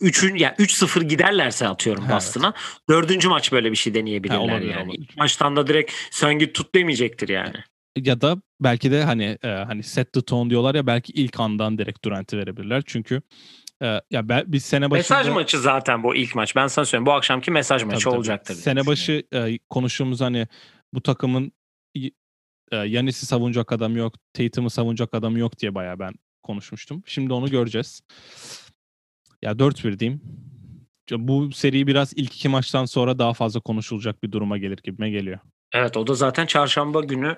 3'ün 0.00 0.34
yani 0.36 0.54
3-0 0.58 1.02
giderlerse 1.02 1.68
atıyorum 1.68 2.04
Evet. 2.06 2.14
Boston'a. 2.14 2.54
Dördüncü 2.88 3.28
maç 3.28 3.52
böyle 3.52 3.70
bir 3.70 3.76
şey 3.76 3.94
deneyebilirler 3.94 4.36
Ha, 4.38 4.42
olabilir, 4.42 4.70
yani. 4.70 4.82
olabilir. 4.82 4.98
İlk 5.08 5.16
maçtan 5.16 5.56
da 5.56 5.66
direkt 5.66 5.92
sen 6.10 6.38
git 6.38 6.54
tut 6.54 6.74
demeyecektir 6.74 7.28
yani. 7.28 7.54
ya 7.96 8.20
da 8.20 8.36
belki 8.60 8.90
de 8.90 9.04
hani 9.04 9.38
e, 9.42 9.48
hani 9.48 9.82
set 9.82 10.12
the 10.12 10.22
tone 10.22 10.50
diyorlar 10.50 10.74
ya 10.74 10.86
belki 10.86 11.12
ilk 11.12 11.40
andan 11.40 11.78
direkt 11.78 12.04
Durant'i 12.04 12.38
verebilirler. 12.38 12.82
Çünkü 12.86 13.22
e, 13.82 13.86
ya 14.10 14.28
ben, 14.28 14.44
biz 14.46 14.64
sene 14.64 14.90
başında 14.90 15.18
Mesaj 15.18 15.34
maçı 15.34 15.58
zaten 15.58 16.02
bu 16.02 16.14
ilk 16.16 16.34
maç. 16.34 16.56
Ben 16.56 16.66
sana 16.66 16.84
söyleyeyim. 16.84 17.06
Bu 17.06 17.12
akşamki 17.12 17.50
mesaj 17.50 17.82
maçı 17.82 17.94
Tabii, 17.94 18.04
tabii. 18.04 18.16
olacaktır. 18.16 18.54
diye 18.54 18.62
Sene 18.62 18.86
başı 18.86 19.22
e, 19.34 19.58
konuştuğumuz 19.70 20.20
hani 20.20 20.48
bu 20.94 21.00
takımın 21.02 21.52
e, 21.96 22.00
Yanis'i 22.76 23.26
savunacak 23.26 23.72
adam 23.72 23.96
yok, 23.96 24.14
Tatum'u 24.32 24.70
savunacak 24.70 25.14
adam 25.14 25.36
yok 25.36 25.58
diye 25.58 25.74
bayağı 25.74 25.98
ben 25.98 26.12
konuşmuştum. 26.42 27.02
Şimdi 27.06 27.32
onu 27.32 27.50
göreceğiz. 27.50 28.00
Ya 29.42 29.52
4-1 29.52 29.98
diyeyim. 29.98 30.20
Bu 31.10 31.52
seri 31.52 31.86
biraz 31.86 32.12
ilk 32.16 32.34
iki 32.34 32.48
maçtan 32.48 32.84
sonra 32.84 33.18
daha 33.18 33.32
fazla 33.32 33.60
konuşulacak 33.60 34.22
bir 34.22 34.32
duruma 34.32 34.58
gelir 34.58 34.78
gibime 34.84 35.10
geliyor. 35.10 35.38
Evet 35.72 35.96
o 35.96 36.06
da 36.06 36.14
zaten 36.14 36.46
çarşamba 36.46 37.00
günü 37.00 37.36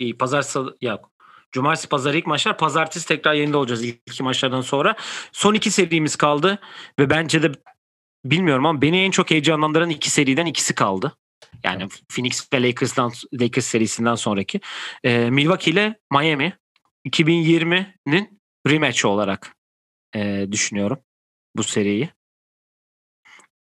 e, 0.00 0.16
pazar 0.16 0.42
salı 0.42 0.76
yok. 0.80 1.12
Cumartesi 1.52 1.88
pazar 1.88 2.14
ilk 2.14 2.26
maçlar. 2.26 2.58
Pazartesi 2.58 3.08
tekrar 3.08 3.34
yayında 3.34 3.58
olacağız 3.58 3.84
ilk 3.84 4.00
iki 4.06 4.22
maçlardan 4.22 4.60
sonra. 4.60 4.96
Son 5.32 5.54
iki 5.54 5.70
serimiz 5.70 6.16
kaldı 6.16 6.58
ve 6.98 7.10
bence 7.10 7.42
de 7.42 7.52
bilmiyorum 8.24 8.66
ama 8.66 8.82
beni 8.82 8.98
en 8.98 9.10
çok 9.10 9.30
heyecanlandıran 9.30 9.90
iki 9.90 10.10
seriden 10.10 10.46
ikisi 10.46 10.74
kaldı. 10.74 11.12
Yani 11.64 11.88
Phoenix 12.08 12.52
ve 12.52 12.62
Lakers'dan 12.62 13.12
Lakers 13.40 13.66
serisinden 13.66 14.14
sonraki. 14.14 14.60
Ee, 15.04 15.30
Milwaukee 15.30 15.70
ile 15.70 15.98
Miami 16.12 16.52
2020'nin 17.08 18.40
rematch 18.68 19.04
olarak 19.04 19.56
e, 20.14 20.46
düşünüyorum 20.52 20.98
bu 21.56 21.62
seriyi. 21.62 22.10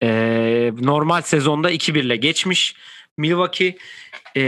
Ee, 0.03 0.71
normal 0.81 1.21
sezonda 1.21 1.71
2-1 1.71 1.99
ile 1.99 2.15
geçmiş. 2.15 2.75
Milwaukee 3.17 3.77
e, 4.37 4.41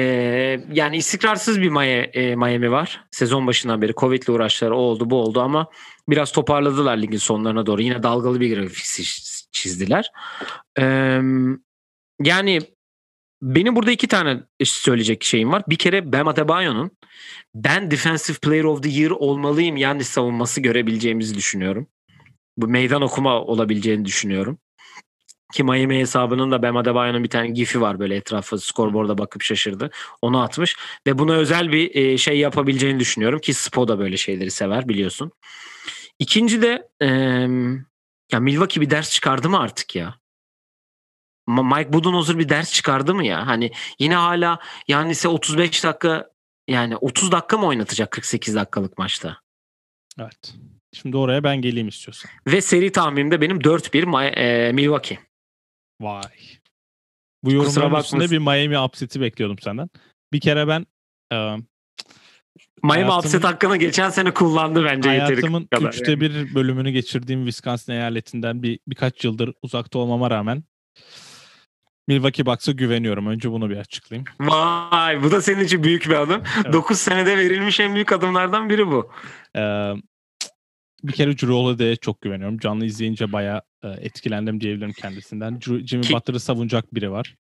yani 0.72 0.98
istikrarsız 0.98 1.62
bir 1.62 1.70
Miami, 1.70 2.66
e, 2.66 2.72
var. 2.72 3.06
Sezon 3.12 3.48
başından 3.48 3.82
beri 3.82 3.94
Covid'le 3.94 4.30
uğraşları 4.30 4.76
oldu 4.76 5.10
bu 5.10 5.22
oldu 5.22 5.42
ama 5.42 5.68
biraz 6.10 6.32
toparladılar 6.32 6.98
ligin 6.98 7.18
sonlarına 7.18 7.66
doğru. 7.66 7.82
Yine 7.82 8.04
dalgalı 8.04 8.40
bir 8.40 8.58
grafik 8.58 8.86
çizdiler. 9.52 10.12
Ee, 10.80 11.20
yani 12.22 12.60
benim 13.44 13.76
burada 13.76 13.92
iki 13.92 14.08
tane 14.08 14.44
söyleyecek 14.64 15.24
şeyim 15.24 15.52
var. 15.52 15.64
Bir 15.68 15.76
kere 15.76 16.14
Bam 16.14 16.28
Adebayo'nun 16.28 16.92
ben 17.56 17.92
Defensive 17.92 18.38
Player 18.38 18.64
of 18.64 18.84
the 18.84 18.90
Year 18.90 19.12
olmalıyım 19.12 19.78
yani 19.78 20.04
savunması 20.04 20.62
görebileceğimizi 20.62 21.36
düşünüyorum. 21.36 21.88
Bu 22.58 22.68
meydan 22.68 23.02
okuma 23.02 23.42
olabileceğini 23.42 24.06
düşünüyorum. 24.06 24.58
Ki 25.54 25.64
Miami 25.64 26.00
hesabının 26.00 26.52
da 26.52 26.64
Bam 26.64 26.78
Adebayo'nun 26.78 27.24
bir 27.24 27.30
tane 27.30 27.48
gifi 27.48 27.82
var 27.82 28.00
böyle 28.00 28.16
etrafı 28.16 28.60
skorboarda 28.60 29.18
bakıp 29.18 29.44
şaşırdı. 29.44 29.90
Onu 30.22 30.42
atmış 30.42 30.76
ve 31.08 31.20
buna 31.20 31.34
özel 31.34 31.72
bir 31.72 32.18
şey 32.18 32.40
yapabileceğini 32.40 33.00
düşünüyorum 33.00 33.40
ki 33.40 33.54
Spo 33.54 33.88
da 33.88 34.00
böyle 34.00 34.18
şeyleri 34.18 34.52
sever 34.52 34.90
biliyorsun. 34.90 35.32
İkinci 36.20 36.62
de 36.62 36.88
e, 37.02 37.08
ya 38.32 38.40
Milwaukee 38.40 38.82
bir 38.82 38.90
ders 38.90 39.12
çıkardı 39.12 39.50
mı 39.50 39.60
artık 39.60 39.96
ya? 39.96 40.23
Mike 41.48 41.94
Budenholzer 41.94 42.40
bir 42.40 42.50
ders 42.50 42.74
çıkardı 42.74 43.16
mı 43.16 43.26
ya? 43.26 43.48
Hani 43.48 43.72
yine 44.00 44.16
hala 44.16 44.60
yani 44.88 45.12
ise 45.12 45.28
35 45.28 45.84
dakika 45.84 46.30
yani 46.68 46.98
30 46.98 47.32
dakika 47.32 47.58
mı 47.58 47.66
oynatacak 47.66 48.12
48 48.12 48.56
dakikalık 48.56 48.98
maçta? 48.98 49.38
Evet. 50.20 50.54
Şimdi 50.94 51.18
oraya 51.18 51.44
ben 51.44 51.62
geleyim 51.62 51.88
istiyorsan. 51.88 52.32
Ve 52.48 52.62
seri 52.62 52.92
tahminimde 52.92 53.42
benim 53.42 53.60
4-1 53.60 54.36
e, 54.36 54.72
Milwaukee. 54.72 55.20
Vay. 56.02 56.22
Bu 57.44 57.52
yorumların 57.52 58.00
üstünde 58.00 58.32
bir 58.32 58.38
Miami 58.38 58.80
upset'i 58.80 59.22
bekliyordum 59.22 59.60
senden. 59.60 59.90
Bir 60.34 60.40
kere 60.40 60.68
ben 60.68 60.86
e, 61.34 61.58
Miami 62.84 63.12
upset 63.12 63.44
hakkını 63.44 63.78
geçen 63.78 64.10
sene 64.10 64.34
kullandı 64.34 64.84
bence 64.86 65.10
hayatımın 65.10 65.66
kadar. 65.66 65.90
üçte 65.90 66.22
bir 66.22 66.56
bölümünü 66.56 66.92
geçirdiğim 66.92 67.46
Wisconsin 67.46 67.94
eyaletinden 67.94 68.64
bir 68.64 68.80
birkaç 68.88 69.24
yıldır 69.24 69.54
uzakta 69.62 70.00
olmama 70.00 70.32
rağmen 70.32 70.64
Milwaukee 72.08 72.46
Bucks'a 72.46 72.72
güveniyorum. 72.72 73.28
Önce 73.28 73.52
bunu 73.52 73.70
bir 73.70 73.78
açıklayayım. 73.78 74.26
Vay 74.40 75.24
bu 75.24 75.32
da 75.32 75.42
senin 75.42 75.64
için 75.64 75.84
büyük 75.84 76.06
bir 76.10 76.16
adım. 76.16 76.44
Evet. 76.56 76.74
9 76.74 76.98
senede 76.98 77.38
verilmiş 77.38 77.80
en 77.80 77.94
büyük 77.94 78.12
adımlardan 78.12 78.70
biri 78.70 78.88
bu. 78.88 79.12
Ee, 79.58 79.94
bir 81.04 81.14
kere 81.14 81.32
Drew 81.32 81.54
Holiday'e 81.54 81.96
çok 81.96 82.22
güveniyorum. 82.22 82.58
Canlı 82.58 82.86
izleyince 82.86 83.32
bayağı 83.32 83.62
e, 83.84 83.88
etkilendim 83.88 84.62
diyebilirim 84.62 84.94
kendisinden. 84.94 85.60
Jimmy 85.60 86.04
Ki, 86.04 86.14
Butler'ı 86.14 86.40
savunacak 86.40 86.96
biri 86.96 87.12
var. 87.12 87.36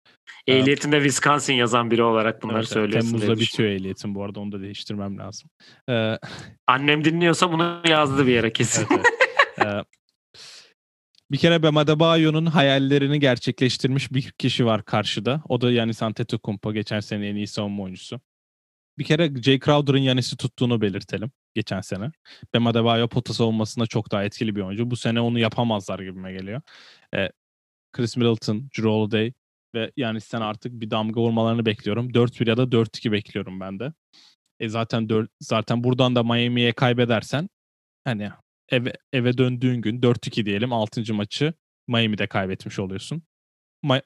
Ehliyetinde 0.48 0.98
ee, 0.98 1.02
Wisconsin 1.02 1.54
yazan 1.54 1.92
biri 1.92 2.04
olarak 2.04 2.44
bunları 2.44 2.58
evet, 2.58 2.68
söylüyorsun. 2.68 3.10
Temmuz'da 3.10 3.40
bitiyor 3.40 3.70
ehliyetim 3.70 4.16
bu 4.16 4.24
arada 4.24 4.40
onu 4.40 4.52
da 4.52 4.62
değiştirmem 4.62 5.18
lazım. 5.18 5.50
Ee, 5.90 6.18
Annem 6.68 7.06
dinliyorsa 7.06 7.52
bunu 7.52 7.82
yazdı 7.88 8.28
bir 8.28 8.32
yere 8.32 8.54
kesin. 8.54 8.88
Evet, 8.92 9.06
evet. 9.58 9.86
ee, 9.86 10.01
bir 11.32 11.38
kere 11.38 11.64
Bam 11.64 11.78
Adebayo'nun 11.78 12.46
hayallerini 12.46 13.20
gerçekleştirmiş 13.20 14.12
bir 14.14 14.32
kişi 14.32 14.66
var 14.66 14.86
karşıda. 14.86 15.44
O 15.50 15.62
da 15.62 15.72
Yanis 15.72 16.04
Antetokounmpo 16.04 16.74
geçen 16.74 17.00
sene 17.00 17.28
en 17.28 17.36
iyi 17.36 17.48
savunma 17.48 17.84
oyuncusu. 17.84 18.22
Bir 18.98 19.04
kere 19.04 19.42
Jay 19.42 19.60
Crowder'ın 19.60 19.98
Yanis'i 19.98 20.38
tuttuğunu 20.38 20.82
belirtelim 20.82 21.32
geçen 21.56 21.82
sene. 21.82 22.12
Bam 22.54 22.68
Adebayo 22.68 23.08
pota 23.08 23.34
savunmasında 23.34 23.86
çok 23.86 24.12
daha 24.12 24.24
etkili 24.24 24.56
bir 24.56 24.62
oyuncu. 24.62 24.92
Bu 24.92 24.96
sene 24.96 25.22
onu 25.22 25.40
yapamazlar 25.40 26.00
gibime 26.00 26.34
geliyor. 26.34 26.62
Ee, 27.16 27.30
Chris 27.94 28.18
Middleton, 28.18 28.70
Drew 28.78 28.90
Holiday 28.90 29.34
ve 29.76 29.92
Yanis'ten 29.98 30.42
artık 30.42 30.74
bir 30.82 30.92
damga 30.92 31.22
vurmalarını 31.22 31.66
bekliyorum. 31.66 32.10
4-1 32.10 32.50
ya 32.50 32.58
da 32.58 32.72
4-2 32.72 33.12
bekliyorum 33.12 33.60
ben 33.60 33.80
de. 33.80 33.94
E 34.60 34.70
zaten 34.70 35.10
4, 35.10 35.32
zaten 35.42 35.84
buradan 35.84 36.16
da 36.16 36.24
Miami'ye 36.24 36.74
kaybedersen 36.74 37.50
hani 38.04 38.32
eve, 38.72 38.94
eve 39.14 39.38
döndüğün 39.38 39.82
gün 39.82 40.02
4-2 40.02 40.46
diyelim 40.46 40.74
6. 40.74 41.14
maçı 41.14 41.54
Miami'de 41.88 42.28
kaybetmiş 42.28 42.80
oluyorsun. 42.80 43.24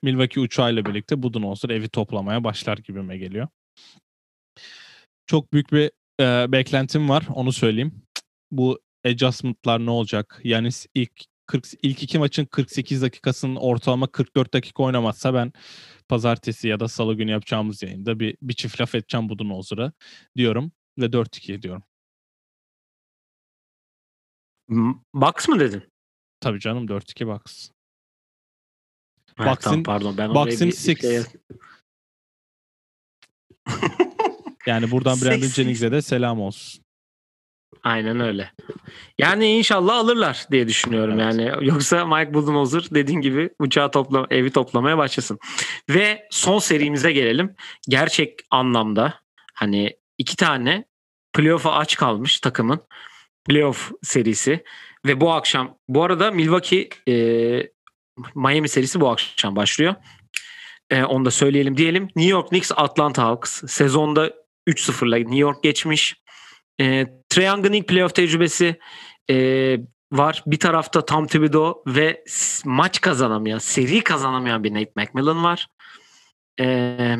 Milwaukee 0.03 0.39
uçağıyla 0.39 0.86
birlikte 0.86 1.24
Budenholzer 1.24 1.70
evi 1.70 1.89
toplamaya 1.89 2.43
başlar 2.43 2.78
gibime 2.78 3.18
geliyor. 3.18 3.47
Çok 5.28 5.53
büyük 5.53 5.72
bir 5.72 5.91
e, 6.22 6.51
beklentim 6.51 7.09
var 7.09 7.28
onu 7.34 7.51
söyleyeyim. 7.51 8.03
Bu 8.51 8.80
adjustment'lar 9.05 9.86
ne 9.86 9.89
olacak? 9.89 10.41
Yani 10.43 10.70
ilk 10.95 11.11
40, 11.45 11.66
ilk 11.82 12.03
iki 12.03 12.20
maçın 12.20 12.45
48 12.45 13.01
dakikasının 13.01 13.55
ortalama 13.55 14.07
44 14.07 14.53
dakika 14.53 14.84
oynamazsa 14.84 15.34
ben 15.34 15.53
pazartesi 16.09 16.68
ya 16.68 16.80
da 16.80 16.88
salı 16.88 17.13
günü 17.13 17.32
yapacağımız 17.32 17.84
yayında 17.84 18.20
bir, 18.20 18.38
bir 18.41 18.53
çift 18.53 18.82
laf 18.82 18.95
edeceğim 18.95 19.30
Budenholzer'a 19.30 19.91
diyorum 20.38 20.72
ve 20.97 21.05
4-2 21.05 21.61
diyorum. 21.61 21.84
Box 25.13 25.47
mı 25.47 25.59
dedin? 25.59 25.84
Tabii 26.39 26.59
canım 26.59 26.86
4-2 26.86 27.28
box. 27.28 27.70
Evet, 29.39 29.49
Box'in, 29.49 29.61
tamam, 29.61 29.84
pardon 29.84 30.18
ben 30.18 30.36
Box'in 30.36 30.68
6. 30.68 30.78
Şey... 30.78 31.22
yani 34.66 34.91
buradan 34.91 35.22
Brandon 35.22 35.47
Jennings'e 35.47 35.91
de 35.91 36.01
selam 36.01 36.41
olsun. 36.41 36.86
Aynen 37.84 38.20
öyle. 38.20 38.51
Yani 39.18 39.47
inşallah 39.47 39.95
alırlar 39.95 40.45
diye 40.51 40.68
düşünüyorum 40.68 41.20
evet. 41.20 41.39
yani. 41.39 41.68
Yoksa 41.68 42.05
Mike 42.05 42.34
Budenholzer 42.34 42.88
dediğin 42.91 43.22
gibi 43.22 43.49
uçağı 43.59 43.91
topla 43.91 44.28
evi 44.30 44.51
toplamaya 44.51 44.97
başlasın. 44.97 45.39
Ve 45.89 46.28
son 46.32 46.59
serimize 46.59 47.11
gelelim. 47.11 47.55
Gerçek 47.89 48.39
anlamda 48.51 49.20
hani 49.53 49.97
iki 50.18 50.36
tane 50.36 50.86
playoff'a 51.34 51.74
aç 51.74 51.95
kalmış 51.95 52.39
takımın 52.39 52.82
playoff 53.45 53.91
serisi 54.03 54.63
ve 55.05 55.21
bu 55.21 55.31
akşam 55.33 55.77
bu 55.87 56.03
arada 56.03 56.31
Milwaukee 56.31 56.89
e, 57.07 57.15
Miami 58.35 58.69
serisi 58.69 59.01
bu 59.01 59.09
akşam 59.09 59.55
başlıyor. 59.55 59.95
E, 60.89 61.03
onu 61.03 61.25
da 61.25 61.31
söyleyelim 61.31 61.77
diyelim. 61.77 62.03
New 62.03 62.31
York 62.31 62.49
Knicks 62.49 62.71
Atlanta 62.75 63.23
Hawks 63.23 63.63
sezonda 63.67 64.33
3-0'la 64.67 65.17
New 65.17 65.37
York 65.37 65.63
geçmiş. 65.63 66.15
E, 66.81 67.07
Young'ın 67.37 67.73
ilk 67.73 67.87
playoff 67.87 68.15
tecrübesi 68.15 68.79
e, 69.29 69.35
var. 70.11 70.43
Bir 70.47 70.59
tarafta 70.59 71.05
Tom 71.05 71.27
Thibodeau 71.27 71.83
ve 71.87 72.23
maç 72.65 73.01
kazanamayan, 73.01 73.57
seri 73.57 74.03
kazanamayan 74.03 74.63
bir 74.63 74.73
Nate 74.73 74.91
McMillan 74.95 75.43
var. 75.43 75.67
E, 76.59 77.17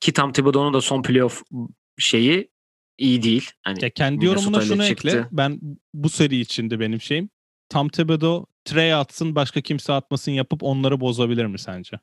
ki 0.00 0.12
Tom 0.12 0.32
Thibodeau'nun 0.32 0.74
da 0.74 0.80
son 0.80 1.02
playoff 1.02 1.42
şeyi 1.98 2.50
iyi 2.98 3.22
değil. 3.22 3.50
Hani 3.62 3.84
ya 3.84 3.90
kendi 3.90 4.24
yorumuna 4.24 4.60
şunu 4.60 4.86
çıktı. 4.86 5.08
ekle. 5.08 5.28
Ben 5.32 5.60
bu 5.94 6.08
seri 6.08 6.36
içinde 6.40 6.80
benim 6.80 7.00
şeyim. 7.00 7.30
Tam 7.68 7.88
Thibodeau 7.88 8.46
Trey 8.64 8.94
atsın 8.94 9.34
başka 9.34 9.60
kimse 9.60 9.92
atmasın 9.92 10.32
yapıp 10.32 10.62
onları 10.62 11.00
bozabilir 11.00 11.46
mi 11.46 11.58
sence? 11.58 12.00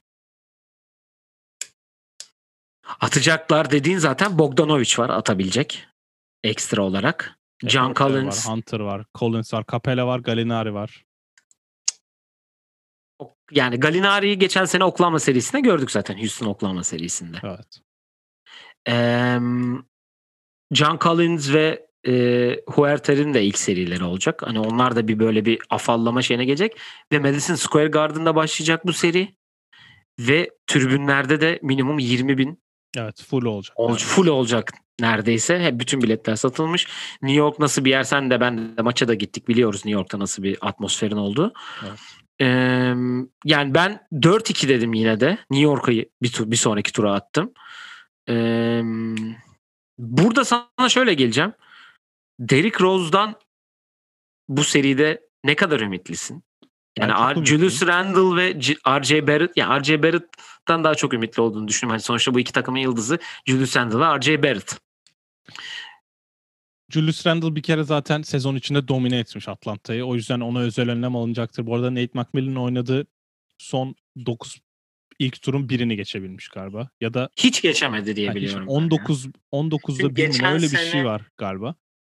Atacaklar 2.99 3.71
dediğin 3.71 3.97
zaten 3.97 4.39
Bogdanovic 4.39 4.93
var 4.97 5.09
atabilecek 5.09 5.87
ekstra 6.43 6.83
olarak. 6.83 7.39
John 7.63 7.85
evet, 7.85 7.97
Collins. 7.97 8.47
Var, 8.47 8.55
Hunter 8.55 8.79
var, 8.79 9.05
Collins 9.15 9.53
var, 9.53 9.65
Capella 9.71 10.07
var, 10.07 10.19
Galinari 10.19 10.73
var. 10.73 11.05
Yani 13.51 13.79
Galinari'yi 13.79 14.39
geçen 14.39 14.65
sene 14.65 14.83
Oklahoma 14.83 15.19
serisinde 15.19 15.61
gördük 15.61 15.91
zaten 15.91 16.17
Houston 16.17 16.45
Oklahoma 16.45 16.83
serisinde. 16.83 17.37
Evet. 17.43 17.79
Ee, 18.87 19.39
John 20.71 20.97
Collins 21.01 21.53
ve 21.53 21.85
e, 22.07 22.13
Huerter'in 22.67 23.33
de 23.33 23.43
ilk 23.43 23.57
serileri 23.57 24.03
olacak. 24.03 24.41
Hani 24.45 24.59
onlar 24.59 24.95
da 24.95 25.07
bir 25.07 25.19
böyle 25.19 25.45
bir 25.45 25.59
afallama 25.69 26.21
şeyine 26.21 26.45
gelecek. 26.45 26.77
Ve 27.11 27.19
Madison 27.19 27.55
Square 27.55 27.87
Garden'da 27.87 28.35
başlayacak 28.35 28.87
bu 28.87 28.93
seri. 28.93 29.35
Ve 30.19 30.49
tribünlerde 30.67 31.41
de 31.41 31.59
minimum 31.61 31.99
20 31.99 32.37
bin 32.37 32.63
Evet 32.97 33.23
full 33.23 33.45
olacak. 33.45 33.79
Ol, 33.79 33.95
full 33.95 34.27
olacak 34.27 34.71
neredeyse. 34.99 35.59
Hep 35.59 35.79
bütün 35.79 36.01
biletler 36.01 36.35
satılmış. 36.35 36.87
New 37.21 37.39
York 37.39 37.59
nasıl 37.59 37.85
bir 37.85 37.89
yer 37.89 38.03
sen 38.03 38.29
de 38.29 38.39
ben 38.41 38.77
de 38.77 38.81
maça 38.81 39.07
da 39.07 39.13
gittik 39.13 39.47
biliyoruz 39.47 39.85
New 39.85 39.99
York'ta 39.99 40.19
nasıl 40.19 40.43
bir 40.43 40.57
atmosferin 40.61 41.17
olduğu. 41.17 41.53
Evet. 41.83 41.99
Ee, 42.41 42.45
yani 43.45 43.73
ben 43.75 44.07
4-2 44.13 44.67
dedim 44.67 44.93
yine 44.93 45.19
de. 45.19 45.37
New 45.51 45.63
York'ı 45.63 45.91
bir, 45.91 46.07
bir 46.21 46.55
sonraki 46.55 46.91
tura 46.91 47.13
attım. 47.13 47.53
Ee, 48.29 48.81
burada 49.97 50.45
sana 50.45 50.89
şöyle 50.89 51.13
geleceğim. 51.13 51.53
Derrick 52.39 52.83
Rose'dan 52.83 53.35
bu 54.49 54.63
seride 54.63 55.21
ne 55.43 55.55
kadar 55.55 55.79
ümitlisin? 55.79 56.43
Ben 56.99 57.07
Yani 57.07 57.35
çok 57.35 57.43
R-. 57.43 57.45
Julius 57.45 57.87
Randle 57.87 58.41
ve 58.41 58.59
RJ 58.99 59.11
Barrett, 59.27 59.57
yani 59.57 59.81
RJ 59.81 59.89
Barrett'tan 59.89 60.83
daha 60.83 60.95
çok 60.95 61.13
ümitli 61.13 61.41
olduğunu 61.41 61.67
düşünüyorum. 61.67 61.93
Hani 61.93 62.01
sonuçta 62.01 62.33
bu 62.33 62.39
iki 62.39 62.51
takımın 62.51 62.79
yıldızı 62.79 63.19
Julius 63.45 63.77
Randle 63.77 63.99
ve 63.99 64.19
RJ 64.19 64.43
Barrett. 64.43 64.79
Julius 66.89 67.27
Randle 67.27 67.55
bir 67.55 67.63
kere 67.63 67.83
zaten 67.83 68.21
sezon 68.21 68.55
içinde 68.55 68.87
domine 68.87 69.19
etmiş 69.19 69.47
Atlanta'yı. 69.47 70.05
O 70.05 70.15
yüzden 70.15 70.39
ona 70.39 70.59
özel 70.59 70.89
önlem 70.89 71.15
alınacaktır. 71.15 71.65
Bu 71.65 71.75
arada 71.75 71.91
Nate 71.91 72.11
McMillan'ın 72.13 72.55
oynadığı 72.55 73.07
son 73.57 73.95
9 74.25 74.57
ilk 75.19 75.41
turun 75.41 75.69
birini 75.69 75.95
geçebilmiş 75.95 76.47
galiba. 76.47 76.89
Ya 77.01 77.13
da 77.13 77.29
Hiç 77.37 77.61
geçemedi 77.61 78.15
diye 78.15 78.25
yani 78.27 78.35
biliyorum. 78.35 78.67
ben 78.67 78.71
ya. 78.71 78.77
19 78.77 79.27
19'da 79.51 79.97
Çünkü 79.97 80.15
bir 80.15 80.43
öyle 80.43 80.63
bir 80.63 80.77
şey 80.77 80.85
sene- 80.89 81.05
var 81.05 81.21
galiba. 81.37 81.75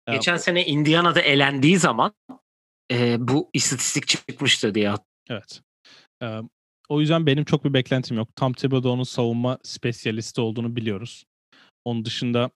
Ya, 0.08 0.14
Geçen 0.14 0.36
sene 0.36 0.66
Indiana'da 0.66 1.20
elendiği 1.20 1.78
zaman 1.78 2.14
e, 2.92 3.16
bu 3.28 3.50
istatistik 3.52 4.06
çıkmıştı 4.08 4.74
diye 4.74 4.94
Evet. 5.30 5.60
Ee, 6.22 6.40
o 6.88 7.00
yüzden 7.00 7.26
benim 7.26 7.44
çok 7.44 7.64
bir 7.64 7.72
beklentim 7.74 8.16
yok. 8.16 8.36
Tom 8.36 8.52
Thibodeau'nun 8.52 9.02
savunma 9.02 9.58
spesyalisti 9.62 10.40
olduğunu 10.40 10.76
biliyoruz. 10.76 11.24
Onun 11.84 12.04
dışında 12.04 12.50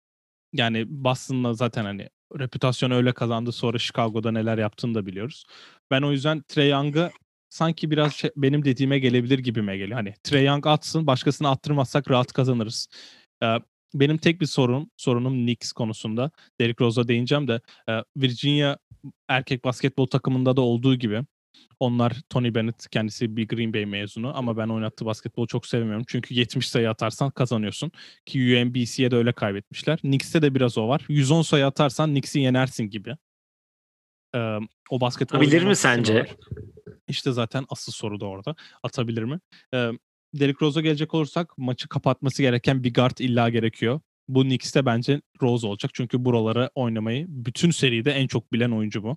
yani 0.52 0.84
Boston'la 0.88 1.54
zaten 1.54 1.84
hani 1.84 2.08
reputasyonu 2.38 2.94
öyle 2.94 3.12
kazandı. 3.12 3.52
Sonra 3.52 3.78
Chicago'da 3.78 4.32
neler 4.32 4.58
yaptığını 4.58 4.94
da 4.94 5.06
biliyoruz. 5.06 5.44
Ben 5.90 6.02
o 6.02 6.12
yüzden 6.12 6.42
Trey 6.48 6.68
Young'ı 6.70 7.10
sanki 7.50 7.90
biraz 7.90 8.14
şey- 8.14 8.30
benim 8.36 8.64
dediğime 8.64 8.98
gelebilir 8.98 9.38
gibime 9.38 9.76
geliyor. 9.76 9.96
Hani 9.96 10.14
Trey 10.22 10.44
Young 10.44 10.66
atsın, 10.66 11.06
başkasını 11.06 11.48
attırmazsak 11.50 12.10
rahat 12.10 12.32
kazanırız. 12.32 12.88
Ee, 13.42 13.56
benim 13.94 14.18
tek 14.18 14.40
bir 14.40 14.46
sorun, 14.46 14.90
sorunum 14.96 15.32
Knicks 15.34 15.72
konusunda. 15.72 16.30
Derrick 16.60 16.84
Rose'a 16.84 17.08
değineceğim 17.08 17.48
de 17.48 17.60
e, 17.88 17.92
Virginia 18.16 18.76
erkek 19.28 19.64
basketbol 19.64 20.06
takımında 20.06 20.56
da 20.56 20.60
olduğu 20.60 20.94
gibi 20.94 21.22
onlar 21.80 22.16
Tony 22.30 22.54
Bennett 22.54 22.88
kendisi 22.90 23.36
bir 23.36 23.48
Green 23.48 23.74
Bay 23.74 23.86
mezunu 23.86 24.36
ama 24.36 24.56
ben 24.56 24.68
oynattığı 24.68 25.06
basketbolu 25.06 25.46
çok 25.46 25.66
sevmiyorum. 25.66 26.04
Çünkü 26.08 26.34
70 26.34 26.68
sayı 26.68 26.90
atarsan 26.90 27.30
kazanıyorsun. 27.30 27.92
Ki 28.26 28.38
UMBC'ye 28.38 29.10
de 29.10 29.16
öyle 29.16 29.32
kaybetmişler. 29.32 29.98
Knicks'te 29.98 30.42
de 30.42 30.54
biraz 30.54 30.78
o 30.78 30.88
var. 30.88 31.04
110 31.08 31.42
sayı 31.42 31.66
atarsan 31.66 32.10
Knicks'i 32.10 32.40
yenersin 32.40 32.84
gibi. 32.84 33.16
Ee, 34.34 34.58
o 34.90 35.00
basketbol 35.00 35.38
Atabilir 35.38 35.62
mi 35.62 35.76
sence? 35.76 36.00
istemiyorlar. 36.00 36.36
İşte 37.08 37.32
zaten 37.32 37.66
asıl 37.68 37.92
soru 37.92 38.20
da 38.20 38.26
orada. 38.26 38.54
Atabilir 38.82 39.22
mi? 39.22 39.40
Ee, 39.74 39.90
Derrick 40.34 40.66
Rose'a 40.66 40.82
gelecek 40.82 41.14
olursak 41.14 41.58
maçı 41.58 41.88
kapatması 41.88 42.42
gereken 42.42 42.84
bir 42.84 42.94
guard 42.94 43.18
illa 43.18 43.48
gerekiyor. 43.48 44.00
Bu 44.28 44.42
Knicks'te 44.42 44.86
bence 44.86 45.20
Rose 45.42 45.66
olacak. 45.66 45.90
Çünkü 45.94 46.24
buralara 46.24 46.70
oynamayı 46.74 47.26
bütün 47.28 47.70
seride 47.70 48.12
en 48.12 48.26
çok 48.26 48.52
bilen 48.52 48.70
oyuncu 48.70 49.02
bu. 49.02 49.16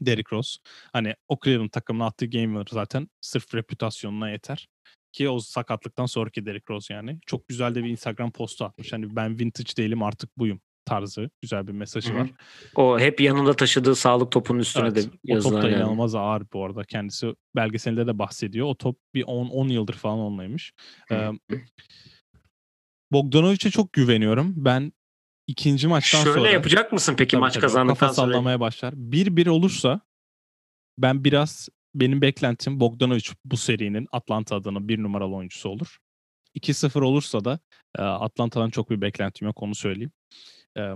Derrick 0.00 0.36
Rose. 0.36 0.60
Hani 0.92 1.14
o 1.28 1.38
Cleveland 1.44 1.70
takımına 1.70 2.06
attığı 2.06 2.26
game'ler 2.26 2.66
zaten 2.70 3.08
sırf 3.20 3.54
reputasyonuna 3.54 4.30
yeter. 4.30 4.68
Ki 5.12 5.28
o 5.28 5.40
sakatlıktan 5.40 6.06
sonraki 6.06 6.46
Derrick 6.46 6.74
Rose 6.74 6.94
yani. 6.94 7.18
Çok 7.26 7.48
güzel 7.48 7.74
de 7.74 7.84
bir 7.84 7.90
Instagram 7.90 8.32
postu 8.32 8.64
atmış. 8.64 8.92
Hani 8.92 9.16
ben 9.16 9.38
vintage 9.38 9.76
değilim 9.76 10.02
artık 10.02 10.38
buyum 10.38 10.60
tarzı. 10.84 11.30
Güzel 11.42 11.66
bir 11.66 11.72
mesajı 11.72 12.14
var. 12.14 12.30
O 12.74 12.98
hep 12.98 13.20
yanında 13.20 13.56
taşıdığı 13.56 13.94
sağlık 13.94 14.32
topunun 14.32 14.58
üstüne 14.58 14.88
Evet, 14.88 15.08
de 15.28 15.36
o 15.36 15.40
top 15.40 15.52
da 15.52 15.68
yani. 15.68 15.76
inanılmaz 15.76 16.14
ağır 16.14 16.42
bu 16.52 16.64
arada. 16.64 16.84
Kendisi 16.84 17.34
belgeselinde 17.56 18.06
de 18.06 18.18
bahsediyor. 18.18 18.66
O 18.66 18.74
top 18.74 18.98
bir 19.14 19.24
10 19.26 19.48
10 19.48 19.68
yıldır 19.68 19.94
falan 19.94 20.18
onlaymış. 20.18 20.72
Ee. 21.10 21.30
Bogdanovic'e 23.12 23.70
çok 23.70 23.92
güveniyorum. 23.92 24.52
Ben 24.56 24.92
ikinci 25.46 25.88
maçtan 25.88 26.22
Şöyle 26.24 26.38
sonra 26.38 26.50
yapacak 26.50 26.92
mısın 26.92 27.14
peki 27.18 27.30
Tabii 27.30 27.40
maç 27.40 27.54
tabii, 27.54 27.60
kazandıktan 27.60 27.98
kafa 28.08 28.14
sonra? 28.14 28.32
sallamaya 28.32 28.60
başlar. 28.60 28.92
1-1 28.92 29.48
olursa 29.48 30.00
ben 30.98 31.24
biraz 31.24 31.68
benim 31.94 32.22
beklentim 32.22 32.80
Bogdanovic 32.80 33.24
bu 33.44 33.56
serinin 33.56 34.06
Atlanta 34.12 34.56
adına 34.56 34.88
bir 34.88 35.02
numaralı 35.02 35.34
oyuncusu 35.34 35.68
olur. 35.68 35.98
2-0 36.56 37.00
olursa 37.04 37.44
da 37.44 37.58
Atlanta'dan 37.98 38.70
çok 38.70 38.90
bir 38.90 39.00
beklentim 39.00 39.46
yok 39.46 39.62
onu 39.62 39.74
söyleyeyim. 39.74 40.12
E, 40.78 40.92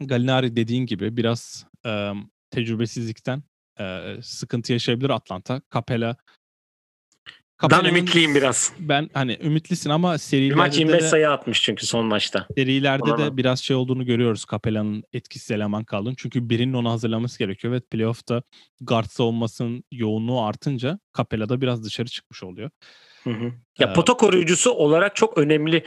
Gallinari 0.00 0.56
dediğin 0.56 0.86
gibi 0.86 1.16
biraz 1.16 1.66
e, 1.86 2.12
tecrübesizlikten 2.50 3.42
e, 3.80 4.16
sıkıntı 4.22 4.72
yaşayabilir 4.72 5.10
Atlanta. 5.10 5.62
Capella 5.74 6.16
Capella'nın- 7.62 7.88
ümitliyim 7.88 8.34
biraz. 8.34 8.72
Ben 8.78 9.10
hani 9.14 9.38
ümitlisin 9.42 9.90
ama 9.90 10.18
serilerde 10.18 10.54
maç 10.54 10.78
25 10.78 11.02
de, 11.02 11.08
sayı 11.08 11.30
atmış 11.30 11.62
çünkü 11.62 11.86
son 11.86 12.06
maçta. 12.06 12.46
serilerde 12.56 13.02
Ona 13.02 13.18
de 13.18 13.36
biraz 13.36 13.60
şey 13.60 13.76
olduğunu 13.76 14.06
görüyoruz 14.06 14.44
Capella'nın 14.50 15.04
etkisiz 15.12 15.50
eleman 15.50 15.84
kaldığını. 15.84 16.14
Çünkü 16.16 16.48
birinin 16.50 16.72
onu 16.72 16.90
hazırlaması 16.90 17.38
gerekiyor 17.38 17.72
ve 17.72 17.80
playoff'ta 17.80 18.42
guard 18.80 19.06
savunmasının 19.06 19.84
yoğunluğu 19.92 20.42
artınca 20.42 20.98
Capella 21.16 21.48
da 21.48 21.60
biraz 21.60 21.84
dışarı 21.84 22.08
çıkmış 22.08 22.42
oluyor. 22.42 22.70
Hı 23.24 23.30
hı. 23.30 23.52
Ya 23.78 23.88
Ee, 23.90 23.92
pota 23.92 24.14
koruyucusu 24.14 24.70
olarak 24.70 25.16
çok 25.16 25.38
önemli 25.38 25.84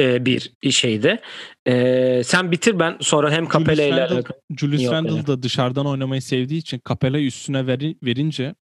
e, 0.00 0.24
bir 0.26 0.52
şeyde. 0.70 1.20
E, 1.66 2.22
sen 2.24 2.52
bitir 2.52 2.78
ben 2.78 2.96
sonra 3.00 3.30
hem 3.30 3.48
Capella 3.48 3.82
ile 3.82 4.22
Julius 4.58 4.92
Randle 4.92 5.14
evet. 5.14 5.26
da 5.26 5.42
dışarıdan 5.42 5.86
oynamayı 5.86 6.22
sevdiği 6.22 6.60
için 6.60 6.80
Capella'yı 6.88 7.26
üstüne 7.26 7.66
veri- 7.66 7.96
verince 8.02 8.54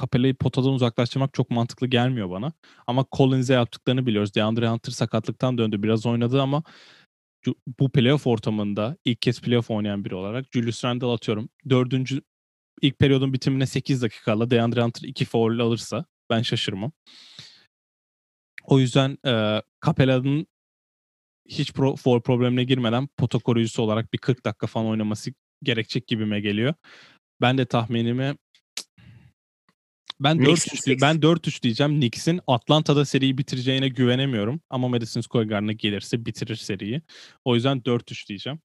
Capella'yı 0.00 0.34
potadan 0.34 0.72
uzaklaştırmak 0.72 1.34
çok 1.34 1.50
mantıklı 1.50 1.86
gelmiyor 1.86 2.30
bana. 2.30 2.52
Ama 2.86 3.06
Collins'e 3.16 3.54
yaptıklarını 3.54 4.06
biliyoruz. 4.06 4.34
DeAndre 4.34 4.68
Hunter 4.68 4.92
sakatlıktan 4.92 5.58
döndü. 5.58 5.82
Biraz 5.82 6.06
oynadı 6.06 6.42
ama 6.42 6.62
bu 7.80 7.90
playoff 7.90 8.26
ortamında 8.26 8.96
ilk 9.04 9.22
kez 9.22 9.40
playoff 9.40 9.70
oynayan 9.70 10.04
biri 10.04 10.14
olarak 10.14 10.46
Julius 10.52 10.84
Randle 10.84 11.06
atıyorum. 11.06 11.48
Dördüncü 11.68 12.22
ilk 12.82 12.98
periyodun 12.98 13.32
bitimine 13.32 13.66
8 13.66 14.02
dakikayla 14.02 14.50
DeAndre 14.50 14.82
Hunter 14.82 15.08
2 15.08 15.24
foul 15.24 15.58
alırsa 15.58 16.04
ben 16.30 16.42
şaşırmam. 16.42 16.92
O 18.64 18.78
yüzden 18.78 19.18
e, 19.26 19.62
Capella'nın 19.86 20.46
hiç 21.48 21.72
pro, 21.72 21.96
foul 21.96 22.20
problemine 22.20 22.64
girmeden 22.64 23.08
pota 23.16 23.38
koruyucusu 23.38 23.82
olarak 23.82 24.12
bir 24.12 24.18
40 24.18 24.44
dakika 24.44 24.66
falan 24.66 24.86
oynaması 24.86 25.32
gerekecek 25.62 26.06
gibime 26.06 26.40
geliyor. 26.40 26.74
Ben 27.40 27.58
de 27.58 27.66
tahminimi 27.66 28.34
ben 30.24 30.38
Knicks 30.38 30.66
4-3 30.66 30.76
Six. 30.76 31.02
ben 31.02 31.16
4-3 31.16 31.62
diyeceğim. 31.62 32.00
Knicks'in 32.00 32.40
Atlanta'da 32.46 33.04
seriyi 33.04 33.38
bitireceğine 33.38 33.88
güvenemiyorum 33.88 34.60
ama 34.70 34.88
Madison 34.88 35.20
Square 35.20 35.44
Garden'a 35.44 35.72
gelirse 35.72 36.26
bitirir 36.26 36.56
seriyi. 36.56 37.02
O 37.44 37.54
yüzden 37.54 37.78
4-3 37.78 38.28
diyeceğim. 38.28 38.58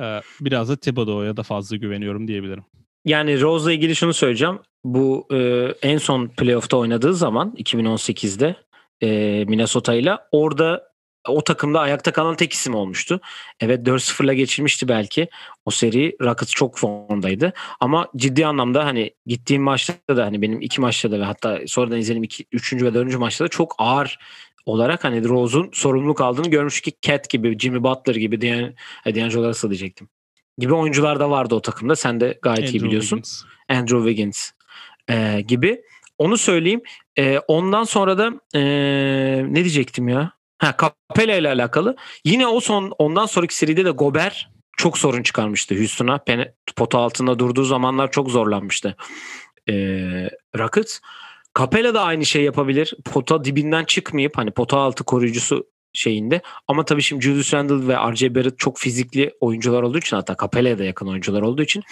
Ee, 0.00 0.20
biraz 0.40 0.68
da 0.68 0.76
Thibodeau'ya 0.76 1.36
da 1.36 1.42
fazla 1.42 1.76
güveniyorum 1.76 2.28
diyebilirim. 2.28 2.64
Yani 3.04 3.40
Rose'la 3.40 3.72
ilgili 3.72 3.96
şunu 3.96 4.14
söyleyeceğim. 4.14 4.58
Bu 4.84 5.26
e, 5.32 5.68
en 5.82 5.98
son 5.98 6.28
playoff'ta 6.28 6.76
oynadığı 6.76 7.14
zaman 7.14 7.54
2018'de 7.56 8.56
e, 9.02 9.44
Minnesota 9.44 9.94
ile 9.94 10.12
orada 10.32 10.93
o 11.28 11.44
takımda 11.44 11.80
ayakta 11.80 12.12
kalan 12.12 12.36
tek 12.36 12.52
isim 12.52 12.74
olmuştu. 12.74 13.20
Evet 13.60 13.86
4-0'la 13.86 14.32
geçirmişti 14.32 14.88
belki. 14.88 15.28
O 15.64 15.70
seri 15.70 16.16
Rockets 16.22 16.52
çok 16.52 16.78
formdaydı. 16.78 17.52
Ama 17.80 18.08
ciddi 18.16 18.46
anlamda 18.46 18.84
hani 18.84 19.14
gittiğim 19.26 19.62
maçta 19.62 20.16
da 20.16 20.24
hani 20.24 20.42
benim 20.42 20.60
iki 20.60 20.80
maçta 20.80 21.10
da 21.10 21.20
ve 21.20 21.24
hatta 21.24 21.60
sonradan 21.66 21.98
izlediğim 21.98 22.24
iki, 22.24 22.44
üçüncü 22.52 22.86
ve 22.86 22.94
dördüncü 22.94 23.18
maçta 23.18 23.44
da 23.44 23.48
çok 23.48 23.74
ağır 23.78 24.18
olarak 24.66 25.04
hani 25.04 25.28
Rose'un 25.28 25.70
sorumluluk 25.72 26.20
aldığını 26.20 26.50
görmüş 26.50 26.80
ki 26.80 26.92
Cat 27.02 27.30
gibi, 27.30 27.58
Jimmy 27.58 27.82
Butler 27.82 28.14
gibi, 28.14 28.40
D'An- 28.40 28.74
e, 29.06 29.14
D'Angelo 29.14 29.48
Russell 29.48 29.70
diyecektim. 29.70 30.08
Gibi 30.58 30.74
oyuncular 30.74 31.20
da 31.20 31.30
vardı 31.30 31.54
o 31.54 31.60
takımda. 31.60 31.96
Sen 31.96 32.20
de 32.20 32.38
gayet 32.42 32.58
iyi 32.58 32.66
Andrew 32.68 32.86
biliyorsun. 32.86 33.16
Wiggins. 33.16 33.42
Andrew 33.68 33.98
Wiggins 33.98 34.50
e, 35.10 35.40
gibi. 35.40 35.82
Onu 36.18 36.38
söyleyeyim. 36.38 36.82
E, 37.18 37.38
ondan 37.38 37.84
sonra 37.84 38.18
da 38.18 38.40
e, 38.54 38.62
ne 39.48 39.54
diyecektim 39.54 40.08
ya? 40.08 40.32
Ha 40.64 40.76
Capella 41.10 41.36
ile 41.36 41.48
alakalı. 41.48 41.96
Yine 42.24 42.46
o 42.46 42.60
son 42.60 42.92
ondan 42.98 43.26
sonraki 43.26 43.56
seride 43.56 43.84
de 43.84 43.90
Gober 43.90 44.50
çok 44.76 44.98
sorun 44.98 45.22
çıkarmıştı 45.22 45.74
Houston'a. 45.74 46.20
Pota 46.76 46.98
altında 46.98 47.38
durduğu 47.38 47.64
zamanlar 47.64 48.10
çok 48.10 48.30
zorlanmıştı. 48.30 48.96
E, 49.68 49.74
Rockets. 50.58 51.00
Capella 51.58 51.94
da 51.94 52.02
aynı 52.02 52.26
şey 52.26 52.42
yapabilir. 52.42 52.94
Pota 53.04 53.44
dibinden 53.44 53.84
çıkmayıp 53.84 54.38
hani 54.38 54.50
pota 54.50 54.78
altı 54.78 55.04
koruyucusu 55.04 55.66
şeyinde. 55.92 56.42
Ama 56.68 56.84
tabii 56.84 57.02
şimdi 57.02 57.24
Julius 57.24 57.54
Randle 57.54 57.88
ve 57.88 58.12
RJ 58.12 58.34
Barrett 58.34 58.58
çok 58.58 58.78
fizikli 58.78 59.32
oyuncular 59.40 59.82
olduğu 59.82 59.98
için 59.98 60.16
hatta 60.16 60.36
Capella'ya 60.40 60.78
da 60.78 60.84
yakın 60.84 61.06
oyuncular 61.06 61.42
olduğu 61.42 61.62
için 61.62 61.82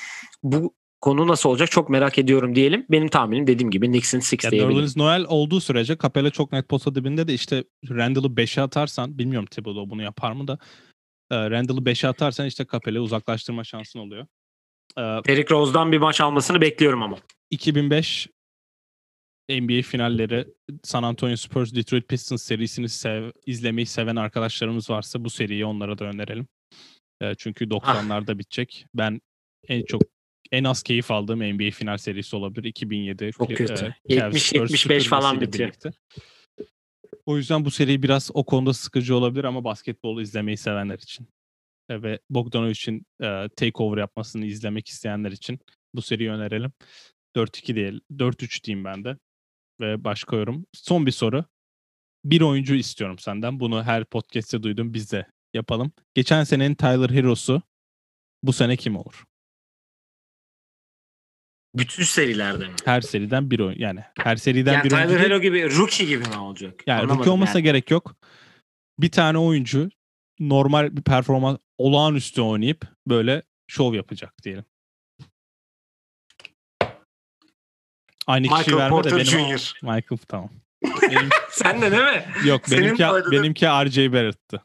bu 0.43 0.75
konu 1.03 1.29
nasıl 1.29 1.49
olacak 1.49 1.71
çok 1.71 1.91
merak 1.91 2.19
ediyorum 2.19 2.55
diyelim. 2.55 2.87
Benim 2.91 3.09
tahminim 3.09 3.47
dediğim 3.47 3.71
gibi 3.71 3.87
Knicks'in 3.87 4.19
6 4.19 4.47
Ya 4.47 4.51
diyebilirim. 4.51 4.93
Noel 4.97 5.25
olduğu 5.29 5.61
sürece 5.61 5.97
Capella 6.03 6.31
çok 6.31 6.53
net 6.53 6.69
pota 6.69 6.95
dibinde 6.95 7.29
de 7.29 7.35
işte 7.35 7.65
Randall'ı 7.91 8.27
5'e 8.27 8.63
atarsan 8.63 9.19
bilmiyorum 9.19 9.47
Thibodeau 9.51 9.91
bunu 9.91 10.03
yapar 10.03 10.33
mı 10.33 10.49
da 10.49 10.59
e, 11.31 11.51
Randall'ı 11.51 11.81
5'e 11.81 12.09
atarsan 12.09 12.47
işte 12.47 12.67
Capella'yı 12.73 13.03
uzaklaştırma 13.03 13.65
şansın 13.65 13.99
oluyor. 13.99 14.27
E, 14.97 15.01
Derrick 15.01 15.55
Rose'dan 15.55 15.93
bir 15.93 15.99
maç 15.99 16.21
almasını 16.21 16.61
bekliyorum 16.61 17.03
ama. 17.03 17.19
2005 17.51 18.29
NBA 19.51 19.83
finalleri 19.83 20.47
San 20.83 21.03
Antonio 21.03 21.37
Spurs 21.37 21.75
Detroit 21.75 22.09
Pistons 22.09 22.43
serisini 22.43 22.89
sev, 22.89 23.31
izlemeyi 23.47 23.87
seven 23.87 24.17
arkadaşlarımız 24.17 24.91
varsa 24.91 25.25
bu 25.25 25.31
seriyi 25.31 25.65
onlara 25.65 25.99
da 25.99 26.05
önerelim. 26.05 26.47
E, 27.21 27.35
çünkü 27.35 27.65
90'larda 27.65 28.39
bitecek. 28.39 28.87
Ben 28.95 29.21
en 29.69 29.85
çok 29.85 30.12
en 30.53 30.65
az 30.65 30.83
keyif 30.83 31.11
aldığım 31.11 31.39
NBA 31.55 31.71
final 31.71 31.97
serisi 31.97 32.37
olabilir 32.37 32.65
2007. 32.65 33.31
Çok 33.33 33.57
kötü. 33.57 33.95
e, 34.09 34.15
70, 34.15 34.19
Cavs 34.19 34.43
Spurs 34.43 34.71
75 34.71 35.07
falan 35.07 35.41
bitiyor. 35.41 35.69
birlikte. 35.69 35.93
O 37.27 37.37
yüzden 37.37 37.65
bu 37.65 37.71
seri 37.71 38.03
biraz 38.03 38.31
o 38.35 38.45
konuda 38.45 38.73
sıkıcı 38.73 39.17
olabilir 39.17 39.45
ama 39.45 39.65
basketbol 39.65 40.21
izlemeyi 40.21 40.57
sevenler 40.57 40.99
için 40.99 41.29
e, 41.89 42.03
ve 42.03 42.19
Bogdanovic'in 42.31 43.07
e, 43.23 43.49
takeover 43.57 43.99
yapmasını 43.99 44.47
izlemek 44.47 44.89
isteyenler 44.89 45.33
için 45.33 45.61
bu 45.95 46.03
seriyi 46.03 46.31
önerelim. 46.31 46.73
4-2 47.37 47.77
değil, 47.77 48.01
4-3 48.11 48.65
diyeyim 48.65 48.85
ben 48.85 49.05
de. 49.05 49.17
Ve 49.81 50.05
başka 50.05 50.37
yorum. 50.37 50.67
Son 50.73 51.07
bir 51.07 51.11
soru. 51.11 51.45
Bir 52.25 52.41
oyuncu 52.41 52.75
istiyorum 52.75 53.19
senden. 53.19 53.61
Bunu 53.61 53.85
her 53.85 54.05
podcast'te 54.05 54.63
duydum. 54.63 54.95
Biz 54.95 55.13
de 55.13 55.27
yapalım. 55.55 55.93
Geçen 56.15 56.45
senenin 56.45 56.75
Tyler 56.75 57.11
Hero'su 57.11 57.63
bu 58.43 58.53
sene 58.53 58.77
kim 58.77 58.97
olur? 58.97 59.25
Bütün 61.75 62.03
serilerde 62.05 62.67
mi? 62.67 62.73
Her 62.85 63.01
seriden 63.01 63.51
bir 63.51 63.61
oyun. 63.61 63.79
Yani 63.79 64.01
her 64.19 64.37
seriden 64.37 64.73
Yani 64.73 64.85
bir 64.85 64.93
oyuncu. 64.93 65.09
Tyler. 65.09 65.21
Hero 65.31 65.41
gibi 65.41 65.77
rookie 65.79 66.07
gibi 66.07 66.25
mi 66.29 66.37
olacak? 66.37 66.83
Yani 66.87 66.97
Anlamadım 67.01 67.19
rookie 67.19 67.33
olmasına 67.33 67.59
yani. 67.59 67.65
gerek 67.65 67.91
yok. 67.91 68.17
Bir 68.99 69.11
tane 69.11 69.39
oyuncu 69.39 69.89
normal 70.41 70.97
bir 70.97 71.03
performans 71.03 71.59
olağanüstü 71.79 72.41
oynayıp 72.41 72.85
böyle 73.07 73.43
şov 73.69 73.95
yapacak 73.95 74.35
diyelim. 74.43 74.65
Aynı 78.27 78.49
kişi 78.49 78.59
Michael 78.59 78.77
verme 78.79 78.87
de 78.87 78.91
Porter 78.91 79.13
benim 79.13 79.25
Jr. 79.59 79.73
Michael 79.83 80.19
tamam. 80.29 80.51
Benim, 81.03 81.29
Sen 81.51 81.83
de 81.83 81.91
değil 81.93 82.03
mi? 82.03 82.25
yok 82.45 82.69
Senin 82.69 82.99
benimki 82.99 83.31
benimki 83.31 83.67
RJ 83.67 84.13
Barrett'tı. 84.13 84.63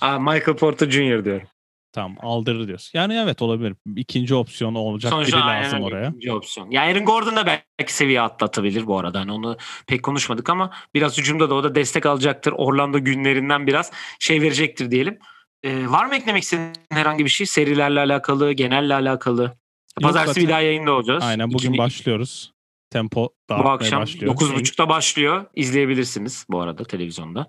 Aa, 0.00 0.18
Michael 0.18 0.56
Porter 0.56 0.90
Jr. 0.90 1.24
diyorum. 1.24 1.48
Tamam 1.94 2.16
aldırır 2.20 2.66
diyorsun. 2.68 2.90
Yani 2.98 3.14
evet 3.14 3.42
olabilir. 3.42 3.74
İkinci 3.96 4.34
opsiyon 4.34 4.74
olacak 4.74 5.12
Sonuçta 5.12 5.36
biri 5.36 5.44
lazım 5.46 5.82
oraya. 5.82 6.08
ikinci 6.08 6.32
opsiyon. 6.32 6.70
Ya 6.70 6.82
Aaron 6.82 7.04
Gordon 7.04 7.36
da 7.36 7.46
belki 7.46 7.94
seviye 7.94 8.20
atlatabilir 8.20 8.86
bu 8.86 8.98
arada. 8.98 9.20
Hani 9.20 9.32
onu 9.32 9.56
pek 9.86 10.02
konuşmadık 10.02 10.50
ama 10.50 10.70
biraz 10.94 11.18
hücumda 11.18 11.50
da 11.50 11.54
o 11.54 11.64
da 11.64 11.74
destek 11.74 12.06
alacaktır. 12.06 12.52
Orlando 12.56 12.98
günlerinden 13.04 13.66
biraz 13.66 13.92
şey 14.18 14.42
verecektir 14.42 14.90
diyelim. 14.90 15.18
Ee, 15.62 15.88
var 15.90 16.04
mı 16.06 16.14
eklemek 16.16 16.42
istediğin 16.42 16.72
herhangi 16.92 17.24
bir 17.24 17.30
şey? 17.30 17.46
Serilerle 17.46 18.00
alakalı, 18.00 18.52
genelle 18.52 18.94
alakalı. 18.94 19.56
Pazartesi 20.02 20.40
bir 20.40 20.48
daha 20.48 20.60
yayında 20.60 20.92
olacağız. 20.92 21.24
Aynen 21.24 21.48
bugün 21.48 21.58
İkinci- 21.58 21.78
başlıyoruz. 21.78 22.52
Tempo 22.90 23.28
Bu 23.50 23.54
akşam 23.54 24.02
başlıyor. 24.02 24.34
9.30'da 24.34 24.88
başlıyor. 24.88 25.44
İzleyebilirsiniz 25.54 26.46
bu 26.50 26.60
arada 26.60 26.84
televizyonda. 26.84 27.48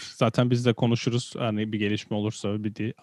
Zaten 0.00 0.50
biz 0.50 0.66
de 0.66 0.72
konuşuruz. 0.72 1.34
Hani 1.38 1.72
bir 1.72 1.78
gelişme 1.78 2.16
olursa 2.16 2.64
bir 2.64 2.74
de 2.74 2.94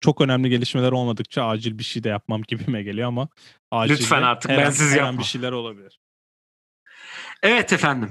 çok 0.00 0.20
önemli 0.20 0.50
gelişmeler 0.50 0.92
olmadıkça 0.92 1.44
acil 1.46 1.78
bir 1.78 1.84
şey 1.84 2.04
de 2.04 2.08
yapmam 2.08 2.42
gibime 2.42 2.82
geliyor 2.82 3.08
ama 3.08 3.28
acil 3.70 3.94
Lütfen 3.94 4.22
artık 4.22 4.50
her 4.50 4.56
an- 4.56 4.62
bensiz 4.64 4.92
her 4.92 4.98
an 5.00 5.04
yapma. 5.06 5.20
bir 5.20 5.24
şeyler 5.24 5.52
olabilir. 5.52 6.00
Evet 7.42 7.72
efendim. 7.72 8.10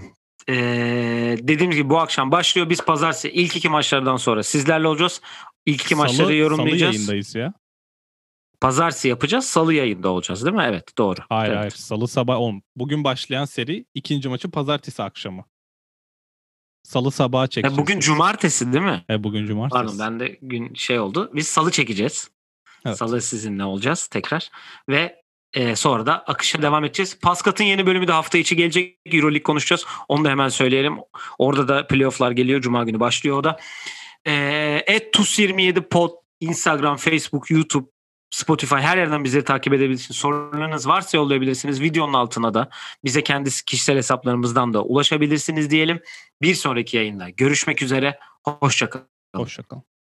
Ee, 0.50 1.38
dediğim 1.42 1.72
gibi 1.72 1.90
bu 1.90 2.00
akşam 2.00 2.32
başlıyor. 2.32 2.70
Biz 2.70 2.82
pazartesi 2.86 3.30
ilk 3.30 3.56
iki 3.56 3.70
maçlardan 3.70 4.16
sonra 4.18 4.44
sizlerle 4.44 4.88
olacağız. 4.88 5.22
İlk 5.66 5.82
iki 5.82 5.96
maçları 5.96 6.28
Salı 6.28 6.34
yorumlayacağız. 6.34 6.96
yayındayız 6.96 7.36
ya. 7.36 7.54
Pazartesi 8.62 9.08
yapacağız. 9.08 9.46
Salı 9.46 9.74
yayında 9.74 10.10
olacağız 10.10 10.46
değil 10.46 10.56
mi? 10.56 10.64
Evet 10.68 10.98
doğru. 10.98 11.20
Hayır 11.30 11.52
evet. 11.52 11.60
hayır. 11.60 11.72
Salı 11.72 12.08
sabah 12.08 12.40
10. 12.40 12.62
Bugün 12.76 13.04
başlayan 13.04 13.46
seri 13.46 13.86
ikinci 13.94 14.30
maçı 14.30 14.52
pazartesi 14.52 15.04
akşamı. 15.04 15.46
Salı 16.88 17.12
sabaha 17.12 17.42
Ha, 17.42 17.48
çekeceğiz. 17.48 17.78
bugün 17.78 18.00
cumartesi 18.00 18.74
değil 18.74 18.84
mi? 18.84 19.06
E, 19.10 19.24
bugün 19.24 19.46
cumartesi. 19.48 19.80
Pardon 19.80 20.00
ben 20.00 20.20
de 20.20 20.40
gün 20.42 20.74
şey 20.74 21.00
oldu. 21.00 21.32
Biz 21.34 21.48
salı 21.48 21.72
çekeceğiz. 21.72 22.32
Evet. 22.86 22.98
Salı 22.98 23.22
sizinle 23.22 23.64
olacağız 23.64 24.08
tekrar. 24.08 24.50
Ve 24.90 25.22
e, 25.54 25.76
sonra 25.76 26.06
da 26.06 26.24
akışa 26.24 26.62
devam 26.62 26.84
edeceğiz. 26.86 27.20
Paskat'ın 27.22 27.64
yeni 27.64 27.86
bölümü 27.86 28.08
de 28.08 28.12
hafta 28.12 28.38
içi 28.38 28.56
gelecek. 28.56 29.00
Euroleague 29.06 29.44
konuşacağız. 29.44 29.86
Onu 30.08 30.26
da 30.26 30.30
hemen 30.30 30.50
söyleyelim. 30.50 30.98
Orada 31.38 31.68
da 31.68 31.88
playofflar 31.88 32.32
geliyor. 32.32 32.62
Cuma 32.62 32.84
günü 32.84 33.00
başlıyor 33.00 33.38
o 33.38 33.44
da. 33.44 33.58
E, 34.28 34.32
@tus27 35.14 35.82
pod 35.82 36.12
Instagram, 36.40 36.98
Facebook, 36.98 37.52
YouTube, 37.52 37.88
Spotify 38.30 38.76
her 38.76 38.98
yerden 38.98 39.24
bizleri 39.24 39.44
takip 39.44 39.74
edebilirsiniz. 39.74 40.18
Sorularınız 40.18 40.88
varsa 40.88 41.18
yollayabilirsiniz. 41.18 41.82
Videonun 41.82 42.14
altına 42.14 42.54
da 42.54 42.70
bize 43.06 43.24
kendi 43.24 43.50
kişisel 43.50 43.98
hesaplarımızdan 43.98 44.74
da 44.74 44.84
ulaşabilirsiniz 44.84 45.72
diyelim. 45.72 46.00
Bir 46.42 46.56
sonraki 46.56 46.98
yayında 46.98 47.30
görüşmek 47.30 47.82
üzere. 47.82 48.20
Hoşçakalın. 48.44 49.08
Hoşçakalın. 49.36 49.97